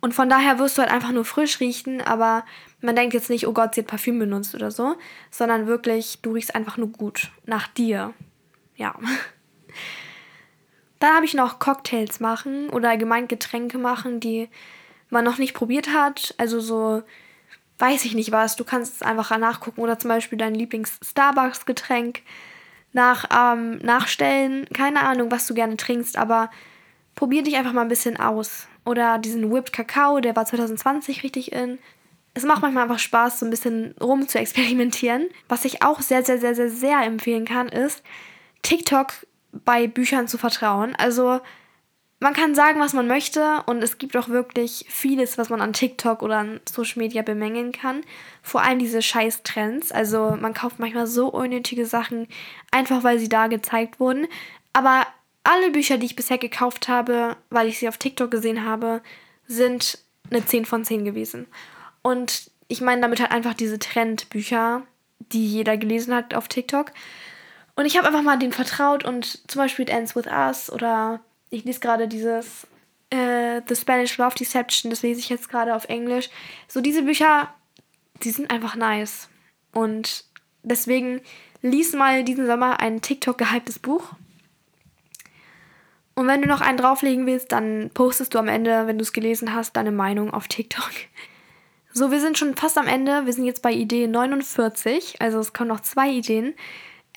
Und 0.01 0.15
von 0.15 0.29
daher 0.29 0.59
wirst 0.59 0.79
du 0.79 0.83
halt 0.83 0.91
einfach 0.91 1.13
nur 1.13 1.25
frisch 1.25 1.61
riechen, 1.61 2.01
aber 2.01 2.45
man 2.81 2.97
denkt 2.97 3.13
jetzt 3.13 3.29
nicht, 3.29 3.47
oh 3.47 3.53
Gott, 3.53 3.75
sie 3.75 3.83
hat 3.83 3.89
Parfüm 3.89 4.19
benutzt 4.19 4.55
oder 4.55 4.71
so, 4.71 4.97
sondern 5.31 5.67
wirklich, 5.67 6.21
du 6.23 6.33
riechst 6.33 6.55
einfach 6.55 6.79
nur 6.79 6.89
gut 6.89 7.31
nach 7.45 7.69
dir. 7.69 8.15
Ja. 8.77 8.95
Dann 11.01 11.15
habe 11.15 11.27
ich 11.27 11.35
noch 11.35 11.59
Cocktails 11.59 12.21
machen 12.21 12.71
oder 12.71 12.91
allgemein 12.91 13.29
Getränke 13.29 13.79
machen, 13.79 14.21
die 14.21 14.49
man 15.11 15.25
noch 15.25 15.39
nicht 15.39 15.55
probiert 15.55 15.93
hat. 15.93 16.35
Also 16.39 16.61
so, 16.61 17.03
weiß 17.79 18.05
ich 18.05 18.15
nicht 18.15 18.33
was. 18.33 18.57
Du 18.57 18.65
kannst 18.65 18.97
es 18.97 19.03
einfach 19.03 19.37
nachgucken 19.39 19.81
oder 19.81 19.99
zum 19.99 20.09
Beispiel 20.09 20.39
dein 20.39 20.55
Lieblings-Starbucks-Getränk 20.55 22.23
nach, 22.93 23.27
ähm, 23.35 23.79
nachstellen. 23.79 24.67
Keine 24.75 25.03
Ahnung, 25.03 25.31
was 25.31 25.47
du 25.47 25.55
gerne 25.55 25.77
trinkst, 25.77 26.17
aber 26.17 26.51
probier 27.15 27.43
dich 27.43 27.57
einfach 27.57 27.73
mal 27.73 27.83
ein 27.83 27.89
bisschen 27.89 28.19
aus. 28.19 28.67
Oder 28.85 29.19
diesen 29.19 29.53
Whipped 29.53 29.73
Kakao, 29.73 30.21
der 30.21 30.35
war 30.37 30.47
2020 30.47 31.23
richtig 31.23 31.53
in. 31.53 31.79
Es 32.35 32.45
macht 32.45 32.62
manchmal 32.62 32.85
einfach 32.85 32.99
Spaß, 32.99 33.40
so 33.40 33.47
ein 33.47 33.51
bisschen 33.51 33.95
rum 34.01 34.29
zu 34.29 34.38
experimentieren. 34.38 35.29
Was 35.49 35.64
ich 35.64 35.83
auch 35.83 36.01
sehr, 36.01 36.25
sehr, 36.25 36.38
sehr, 36.38 36.55
sehr, 36.55 36.71
sehr 36.71 37.01
empfehlen 37.03 37.45
kann, 37.45 37.69
ist 37.69 38.03
TikTok 38.62 39.12
bei 39.53 39.87
Büchern 39.87 40.29
zu 40.29 40.38
vertrauen. 40.38 40.95
Also 40.97 41.40
man 42.21 42.35
kann 42.35 42.55
sagen, 42.55 42.79
was 42.81 42.93
man 42.93 43.07
möchte 43.07 43.62
und 43.64 43.83
es 43.83 43.97
gibt 43.97 44.14
auch 44.14 44.29
wirklich 44.29 44.85
vieles, 44.88 45.38
was 45.38 45.49
man 45.49 45.62
an 45.62 45.73
TikTok 45.73 46.23
oder 46.23 46.38
an 46.38 46.61
Social 46.71 46.99
Media 46.99 47.23
bemängeln 47.23 47.73
kann. 47.73 48.03
Vor 48.43 48.62
allem 48.62 48.79
diese 48.79 49.01
Scheiß-Trends. 49.01 49.90
Also 49.90 50.37
man 50.38 50.53
kauft 50.53 50.79
manchmal 50.79 51.07
so 51.07 51.29
unnötige 51.29 51.87
Sachen, 51.87 52.29
einfach 52.71 53.03
weil 53.05 53.19
sie 53.19 53.31
da 53.31 53.47
gezeigt 53.47 53.99
wurden. 54.01 54.27
Aber 54.75 55.07
alle 55.42 55.70
Bücher, 55.70 55.98
die 55.98 56.07
ich 56.07 56.16
bisher 56.16 56.38
gekauft 56.38 56.88
habe, 56.88 57.37
weil 57.48 57.68
ich 57.68 57.79
sie 57.79 57.88
auf 57.88 57.98
TikTok 57.98 58.31
gesehen 58.31 58.64
habe, 58.64 59.03
sind 59.46 59.98
eine 60.31 60.44
10 60.44 60.64
von 60.64 60.85
10 60.85 61.05
gewesen. 61.05 61.46
Und 62.03 62.50
ich 62.68 62.81
meine 62.81 63.00
damit 63.00 63.20
halt 63.20 63.33
einfach 63.33 63.55
diese 63.55 63.79
Trendbücher, 63.79 64.83
die 65.18 65.46
jeder 65.46 65.76
gelesen 65.76 66.14
hat 66.14 66.35
auf 66.35 66.48
TikTok. 66.48 66.92
Und 67.74 67.87
ich 67.87 67.96
habe 67.96 68.07
einfach 68.07 68.22
mal 68.22 68.38
denen 68.38 68.53
vertraut 68.53 69.05
und 69.05 69.50
zum 69.50 69.61
Beispiel 69.61 69.85
It 69.85 69.90
Ends 69.90 70.14
With 70.14 70.26
Us 70.26 70.70
oder 70.70 71.20
ich 71.50 71.64
lese 71.64 71.81
gerade 71.81 72.09
dieses 72.09 72.66
äh, 73.11 73.61
The 73.66 73.74
Spanish 73.74 74.16
Love 74.18 74.37
Deception, 74.37 74.90
das 74.90 75.03
lese 75.03 75.20
ich 75.20 75.29
jetzt 75.29 75.48
gerade 75.48 75.74
auf 75.74 75.88
Englisch. 75.88 76.31
So 76.68 76.81
diese 76.81 77.03
Bücher, 77.03 77.53
die 78.22 78.31
sind 78.31 78.50
einfach 78.50 78.76
nice. 78.76 79.29
Und 79.72 80.24
deswegen 80.62 81.20
lies 81.62 81.92
mal 81.92 82.24
diesen 82.24 82.46
Sommer 82.46 82.81
ein 82.81 83.03
TikTok 83.03 83.38
gehyptes 83.38 83.79
Buch. 83.79 84.12
Und 86.14 86.27
wenn 86.27 86.42
du 86.42 86.49
noch 86.49 86.61
einen 86.61 86.79
drauflegen 86.79 87.27
willst, 87.27 87.53
dann 87.53 87.90
postest 87.94 88.35
du 88.35 88.38
am 88.38 88.49
Ende, 88.49 88.87
wenn 88.87 88.99
du 88.99 89.03
es 89.03 89.12
gelesen 89.12 89.55
hast, 89.55 89.77
deine 89.77 89.92
Meinung 89.92 90.33
auf 90.33 90.49
TikTok. 90.49 90.90
So, 91.92 92.12
wir 92.12 92.20
sind 92.20 92.38
schon 92.38 92.55
fast 92.55 92.79
am 92.79 92.87
Ende. 92.87 93.27
Wir 93.27 93.33
sind 93.33 93.46
jetzt 93.46 93.62
bei 93.62 93.73
Idee 93.73 94.07
49. 94.07 95.20
Also 95.20 95.40
es 95.40 95.53
kommen 95.53 95.70
noch 95.70 95.81
zwei 95.81 96.09
Ideen. 96.09 96.55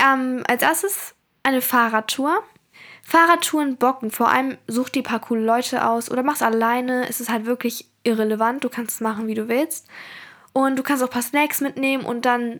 Ähm, 0.03 0.43
als 0.47 0.63
erstes 0.63 1.13
eine 1.43 1.61
Fahrradtour. 1.61 2.41
Fahrradtouren 3.03 3.77
bocken. 3.77 4.09
Vor 4.09 4.29
allem 4.29 4.57
such 4.67 4.89
dir 4.89 5.01
ein 5.01 5.05
paar 5.05 5.19
coole 5.19 5.45
Leute 5.45 5.87
aus 5.87 6.09
oder 6.09 6.23
mach's 6.23 6.41
alleine. 6.41 7.07
Es 7.07 7.19
ist 7.19 7.29
halt 7.29 7.45
wirklich 7.45 7.87
irrelevant. 8.03 8.63
Du 8.63 8.69
kannst 8.69 8.95
es 8.95 9.01
machen, 9.01 9.27
wie 9.27 9.35
du 9.35 9.47
willst. 9.47 9.87
Und 10.53 10.77
du 10.77 10.81
kannst 10.81 11.03
auch 11.03 11.07
ein 11.07 11.13
paar 11.13 11.21
Snacks 11.21 11.61
mitnehmen 11.61 12.03
und 12.03 12.25
dann 12.25 12.59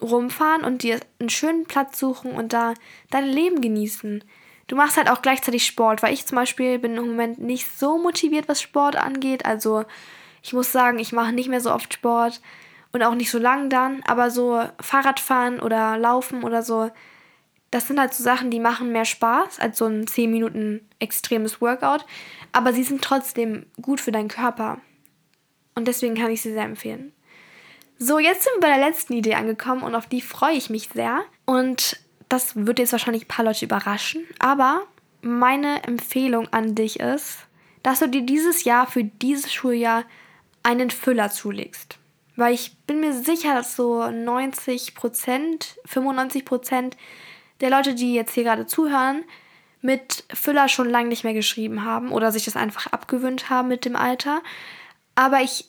rumfahren 0.00 0.64
und 0.64 0.82
dir 0.82 0.98
einen 1.20 1.30
schönen 1.30 1.66
Platz 1.66 1.98
suchen 1.98 2.32
und 2.32 2.52
da 2.52 2.74
dein 3.10 3.26
Leben 3.26 3.60
genießen. 3.60 4.24
Du 4.66 4.76
machst 4.76 4.96
halt 4.96 5.10
auch 5.10 5.22
gleichzeitig 5.22 5.66
Sport, 5.66 6.02
weil 6.02 6.14
ich 6.14 6.26
zum 6.26 6.36
Beispiel 6.36 6.78
bin 6.78 6.96
im 6.96 7.06
Moment 7.06 7.38
nicht 7.38 7.66
so 7.78 7.98
motiviert, 7.98 8.48
was 8.48 8.62
Sport 8.62 8.96
angeht. 8.96 9.44
Also 9.44 9.84
ich 10.42 10.52
muss 10.52 10.72
sagen, 10.72 10.98
ich 10.98 11.12
mache 11.12 11.32
nicht 11.32 11.48
mehr 11.48 11.60
so 11.60 11.72
oft 11.72 11.92
Sport 11.92 12.40
und 12.92 13.02
auch 13.02 13.14
nicht 13.14 13.30
so 13.30 13.38
lang 13.38 13.68
dann, 13.70 14.02
aber 14.06 14.30
so 14.30 14.62
Fahrradfahren 14.80 15.60
oder 15.60 15.98
Laufen 15.98 16.44
oder 16.44 16.62
so, 16.62 16.90
das 17.70 17.88
sind 17.88 17.98
halt 17.98 18.14
so 18.14 18.22
Sachen, 18.22 18.50
die 18.50 18.60
machen 18.60 18.92
mehr 18.92 19.04
Spaß 19.04 19.58
als 19.58 19.78
so 19.78 19.86
ein 19.86 20.06
10 20.06 20.30
Minuten 20.30 20.88
extremes 21.00 21.60
Workout, 21.60 22.06
aber 22.52 22.72
sie 22.72 22.84
sind 22.84 23.02
trotzdem 23.02 23.66
gut 23.82 24.00
für 24.00 24.12
deinen 24.12 24.28
Körper. 24.28 24.78
Und 25.74 25.88
deswegen 25.88 26.14
kann 26.14 26.30
ich 26.30 26.40
sie 26.40 26.52
sehr 26.52 26.62
empfehlen. 26.62 27.12
So, 27.98 28.18
jetzt 28.18 28.44
sind 28.44 28.54
wir 28.56 28.68
bei 28.68 28.76
der 28.76 28.86
letzten 28.86 29.14
Idee 29.14 29.34
angekommen 29.34 29.82
und 29.82 29.94
auf 29.94 30.06
die 30.06 30.20
freue 30.20 30.54
ich 30.54 30.70
mich 30.70 30.88
sehr. 30.94 31.24
Und 31.46 31.98
das 32.34 32.56
wird 32.56 32.80
jetzt 32.80 32.90
wahrscheinlich 32.90 33.24
ein 33.24 33.28
paar 33.28 33.44
Leute 33.44 33.64
überraschen, 33.64 34.26
aber 34.40 34.82
meine 35.22 35.84
Empfehlung 35.84 36.48
an 36.52 36.74
dich 36.74 36.98
ist, 36.98 37.46
dass 37.84 38.00
du 38.00 38.08
dir 38.08 38.22
dieses 38.22 38.64
Jahr 38.64 38.88
für 38.88 39.04
dieses 39.04 39.52
Schuljahr 39.52 40.04
einen 40.64 40.90
Füller 40.90 41.30
zulegst. 41.30 41.98
Weil 42.34 42.52
ich 42.52 42.76
bin 42.86 42.98
mir 42.98 43.12
sicher, 43.12 43.54
dass 43.54 43.76
so 43.76 44.10
90 44.10 44.96
Prozent, 44.96 45.78
95 45.84 46.44
Prozent 46.44 46.96
der 47.60 47.70
Leute, 47.70 47.94
die 47.94 48.14
jetzt 48.14 48.34
hier 48.34 48.42
gerade 48.42 48.66
zuhören, 48.66 49.22
mit 49.80 50.24
Füller 50.32 50.68
schon 50.68 50.90
lange 50.90 51.08
nicht 51.08 51.22
mehr 51.22 51.34
geschrieben 51.34 51.84
haben 51.84 52.10
oder 52.10 52.32
sich 52.32 52.44
das 52.44 52.56
einfach 52.56 52.88
abgewöhnt 52.88 53.48
haben 53.48 53.68
mit 53.68 53.84
dem 53.84 53.94
Alter. 53.94 54.42
Aber 55.14 55.40
ich 55.42 55.66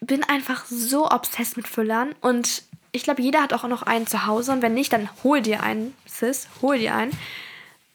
bin 0.00 0.24
einfach 0.24 0.64
so 0.64 1.10
obsessed 1.10 1.58
mit 1.58 1.68
Füllern 1.68 2.14
und 2.22 2.62
ich 2.94 3.02
glaube, 3.02 3.22
jeder 3.22 3.42
hat 3.42 3.52
auch 3.52 3.66
noch 3.66 3.82
einen 3.82 4.06
zu 4.06 4.24
Hause 4.24 4.52
und 4.52 4.62
wenn 4.62 4.72
nicht, 4.72 4.92
dann 4.92 5.08
hol 5.24 5.40
dir 5.40 5.64
einen, 5.64 5.96
Sis, 6.06 6.48
hol 6.62 6.78
dir 6.78 6.94
einen. 6.94 7.10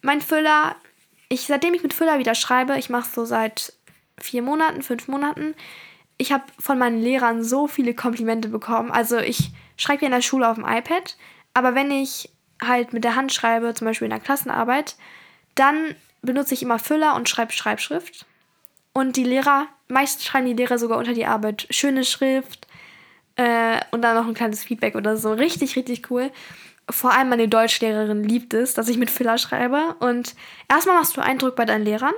Mein 0.01 0.19
Füller, 0.19 0.75
ich 1.29 1.47
seitdem 1.47 1.73
ich 1.73 1.83
mit 1.83 1.93
Füller 1.93 2.19
wieder 2.19 2.35
schreibe, 2.35 2.77
ich 2.77 2.89
mache 2.89 3.09
so 3.09 3.23
seit 3.23 3.71
vier 4.19 4.41
Monaten, 4.41 4.81
fünf 4.81 5.07
Monaten. 5.07 5.55
Ich 6.17 6.33
habe 6.33 6.43
von 6.59 6.77
meinen 6.77 7.01
Lehrern 7.01 7.45
so 7.45 7.67
viele 7.67 7.93
Komplimente 7.93 8.49
bekommen. 8.49 8.91
Also 8.91 9.19
ich 9.19 9.51
schreibe 9.77 10.01
ja 10.01 10.07
in 10.07 10.13
der 10.13 10.21
Schule 10.21 10.49
auf 10.49 10.55
dem 10.55 10.65
iPad, 10.65 11.15
aber 11.53 11.75
wenn 11.75 11.91
ich 11.91 12.29
halt 12.61 12.91
mit 12.91 13.05
der 13.05 13.15
Hand 13.15 13.31
schreibe, 13.31 13.73
zum 13.73 13.87
Beispiel 13.87 14.07
in 14.07 14.11
der 14.11 14.19
Klassenarbeit, 14.19 14.97
dann 15.55 15.95
benutze 16.21 16.55
ich 16.55 16.61
immer 16.61 16.77
Füller 16.77 17.15
und 17.15 17.29
schreibe 17.29 17.53
Schreibschrift. 17.53 18.25
Und 18.91 19.15
die 19.15 19.23
Lehrer, 19.23 19.67
meist 19.87 20.25
schreiben 20.25 20.47
die 20.47 20.53
Lehrer 20.53 20.77
sogar 20.77 20.97
unter 20.97 21.13
die 21.13 21.25
Arbeit 21.25 21.67
schöne 21.69 22.03
Schrift 22.03 22.67
äh, 23.39 23.79
und 23.91 24.01
dann 24.01 24.17
noch 24.17 24.27
ein 24.27 24.33
kleines 24.33 24.65
Feedback 24.65 24.95
oder 24.95 25.15
so. 25.15 25.31
Richtig, 25.31 25.77
richtig 25.77 26.11
cool. 26.11 26.29
Vor 26.89 27.13
allem 27.13 27.29
meine 27.29 27.47
Deutschlehrerin 27.47 28.21
liebt 28.21 28.53
es, 28.53 28.73
dass 28.73 28.89
ich 28.89 28.97
mit 28.97 29.09
Füller 29.09 29.37
schreibe. 29.37 29.95
Und 29.99 30.35
erstmal 30.67 30.97
machst 30.97 31.15
du 31.15 31.21
Eindruck 31.21 31.55
bei 31.55 31.63
deinen 31.63 31.85
Lehrern 31.85 32.13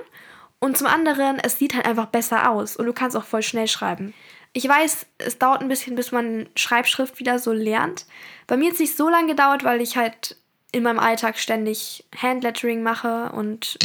und 0.58 0.76
zum 0.76 0.88
anderen, 0.88 1.38
es 1.38 1.58
sieht 1.58 1.74
halt 1.74 1.86
einfach 1.86 2.06
besser 2.06 2.50
aus 2.50 2.76
und 2.76 2.86
du 2.86 2.92
kannst 2.92 3.16
auch 3.16 3.24
voll 3.24 3.42
schnell 3.42 3.68
schreiben. 3.68 4.14
Ich 4.52 4.68
weiß, 4.68 5.06
es 5.18 5.38
dauert 5.38 5.60
ein 5.60 5.68
bisschen, 5.68 5.94
bis 5.94 6.10
man 6.10 6.48
Schreibschrift 6.56 7.20
wieder 7.20 7.38
so 7.38 7.52
lernt. 7.52 8.06
Bei 8.48 8.56
mir 8.56 8.66
hat 8.66 8.74
es 8.74 8.80
nicht 8.80 8.96
so 8.96 9.08
lange 9.08 9.28
gedauert, 9.28 9.62
weil 9.62 9.80
ich 9.80 9.96
halt 9.96 10.36
in 10.72 10.82
meinem 10.82 10.98
Alltag 10.98 11.38
ständig 11.38 12.04
Handlettering 12.20 12.82
mache 12.82 13.30
und 13.32 13.78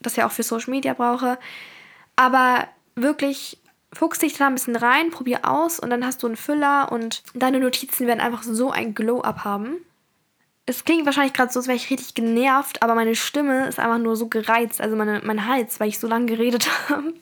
das 0.00 0.16
ja 0.16 0.26
auch 0.26 0.32
für 0.32 0.42
Social 0.42 0.70
Media 0.70 0.92
brauche. 0.92 1.38
Aber 2.16 2.68
wirklich 2.96 3.58
fuchs 3.92 4.18
dich 4.18 4.34
da 4.34 4.46
ein 4.46 4.54
bisschen 4.54 4.76
rein, 4.76 5.10
probier 5.10 5.48
aus 5.48 5.78
und 5.78 5.90
dann 5.90 6.04
hast 6.04 6.22
du 6.22 6.26
einen 6.26 6.36
Füller 6.36 6.90
und 6.90 7.22
deine 7.34 7.60
Notizen 7.60 8.06
werden 8.06 8.20
einfach 8.20 8.42
so 8.42 8.70
ein 8.70 8.94
Glow-up 8.94 9.44
haben 9.44 9.78
es 10.66 10.84
klingt 10.84 11.06
wahrscheinlich 11.06 11.32
gerade 11.32 11.52
so, 11.52 11.58
als 11.60 11.66
wäre 11.66 11.76
ich 11.76 11.90
richtig 11.90 12.14
genervt, 12.14 12.82
aber 12.82 12.94
meine 12.94 13.16
Stimme 13.16 13.66
ist 13.66 13.78
einfach 13.78 13.98
nur 13.98 14.16
so 14.16 14.28
gereizt, 14.28 14.80
also 14.80 14.96
meine, 14.96 15.20
mein 15.24 15.46
Hals, 15.46 15.80
weil 15.80 15.88
ich 15.88 15.98
so 15.98 16.06
lange 16.06 16.26
geredet 16.26 16.68
habe. 16.88 17.14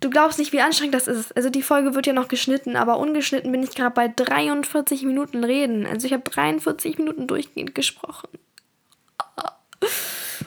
Du 0.00 0.10
glaubst 0.10 0.38
nicht, 0.38 0.52
wie 0.52 0.60
anstrengend 0.60 0.94
das 0.94 1.06
ist. 1.06 1.36
Also 1.36 1.48
die 1.48 1.62
Folge 1.62 1.94
wird 1.94 2.06
ja 2.06 2.12
noch 2.12 2.26
geschnitten, 2.26 2.74
aber 2.76 2.98
ungeschnitten 2.98 3.52
bin 3.52 3.62
ich 3.62 3.74
gerade 3.74 3.94
bei 3.94 4.08
43 4.08 5.04
Minuten 5.04 5.44
reden. 5.44 5.86
Also 5.86 6.06
ich 6.06 6.12
habe 6.12 6.28
43 6.28 6.98
Minuten 6.98 7.28
durchgehend 7.28 7.74
gesprochen. 7.74 8.28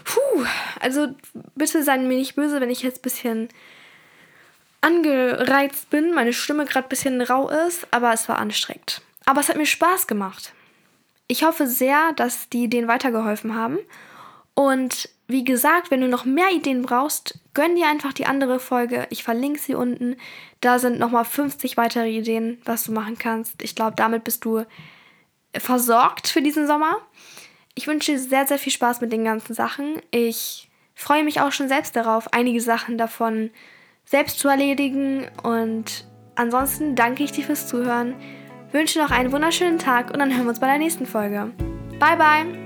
Puh, 0.03 0.45
also 0.81 1.07
bitte 1.55 1.83
seien 1.83 2.07
mir 2.07 2.17
nicht 2.17 2.35
böse, 2.35 2.59
wenn 2.59 2.69
ich 2.69 2.83
jetzt 2.83 2.99
ein 2.99 3.03
bisschen 3.03 3.49
angereizt 4.85 5.89
bin, 5.89 6.13
meine 6.13 6.31
Stimme 6.31 6.65
gerade 6.65 6.85
ein 6.85 6.89
bisschen 6.89 7.21
rau 7.21 7.49
ist, 7.49 7.87
aber 7.91 8.13
es 8.13 8.29
war 8.29 8.37
anstrengend. 8.37 9.01
Aber 9.25 9.41
es 9.41 9.49
hat 9.49 9.57
mir 9.57 9.65
Spaß 9.65 10.05
gemacht. 10.05 10.53
Ich 11.27 11.43
hoffe 11.43 11.65
sehr, 11.65 12.13
dass 12.13 12.49
die 12.49 12.65
Ideen 12.65 12.87
weitergeholfen 12.87 13.55
haben. 13.55 13.79
Und 14.53 15.09
wie 15.27 15.43
gesagt, 15.43 15.89
wenn 15.89 16.01
du 16.01 16.07
noch 16.07 16.25
mehr 16.25 16.51
Ideen 16.51 16.83
brauchst, 16.83 17.39
gönn 17.55 17.75
dir 17.75 17.87
einfach 17.87 18.13
die 18.13 18.27
andere 18.27 18.59
Folge. 18.59 19.07
Ich 19.09 19.23
verlinke 19.23 19.59
sie 19.59 19.73
unten. 19.73 20.17
Da 20.61 20.77
sind 20.77 20.99
nochmal 20.99 21.25
50 21.25 21.77
weitere 21.77 22.09
Ideen, 22.09 22.61
was 22.63 22.83
du 22.83 22.91
machen 22.91 23.17
kannst. 23.17 23.63
Ich 23.63 23.75
glaube, 23.75 23.95
damit 23.95 24.23
bist 24.23 24.45
du 24.45 24.65
versorgt 25.57 26.27
für 26.27 26.43
diesen 26.43 26.67
Sommer. 26.67 26.97
Ich 27.73 27.87
wünsche 27.87 28.11
dir 28.11 28.19
sehr, 28.19 28.45
sehr 28.45 28.59
viel 28.59 28.71
Spaß 28.71 29.01
mit 29.01 29.11
den 29.11 29.23
ganzen 29.23 29.55
Sachen. 29.55 29.99
Ich 30.11 30.69
freue 30.93 31.23
mich 31.23 31.41
auch 31.41 31.51
schon 31.51 31.67
selbst 31.67 31.95
darauf, 31.95 32.31
einige 32.33 32.61
Sachen 32.61 32.99
davon 32.99 33.49
selbst 34.05 34.39
zu 34.39 34.47
erledigen. 34.47 35.27
Und 35.43 36.05
ansonsten 36.35 36.95
danke 36.95 37.23
ich 37.23 37.31
dir 37.31 37.43
fürs 37.43 37.67
Zuhören 37.67 38.15
wünsche 38.75 38.99
noch 38.99 39.09
einen 39.09 39.31
wunderschönen 39.31 39.79
Tag 39.79 40.11
und 40.11 40.19
dann 40.19 40.31
hören 40.31 40.43
wir 40.43 40.49
uns 40.49 40.59
bei 40.59 40.67
der 40.67 40.77
nächsten 40.77 41.07
Folge. 41.07 41.51
Bye, 41.97 42.17
bye! 42.17 42.64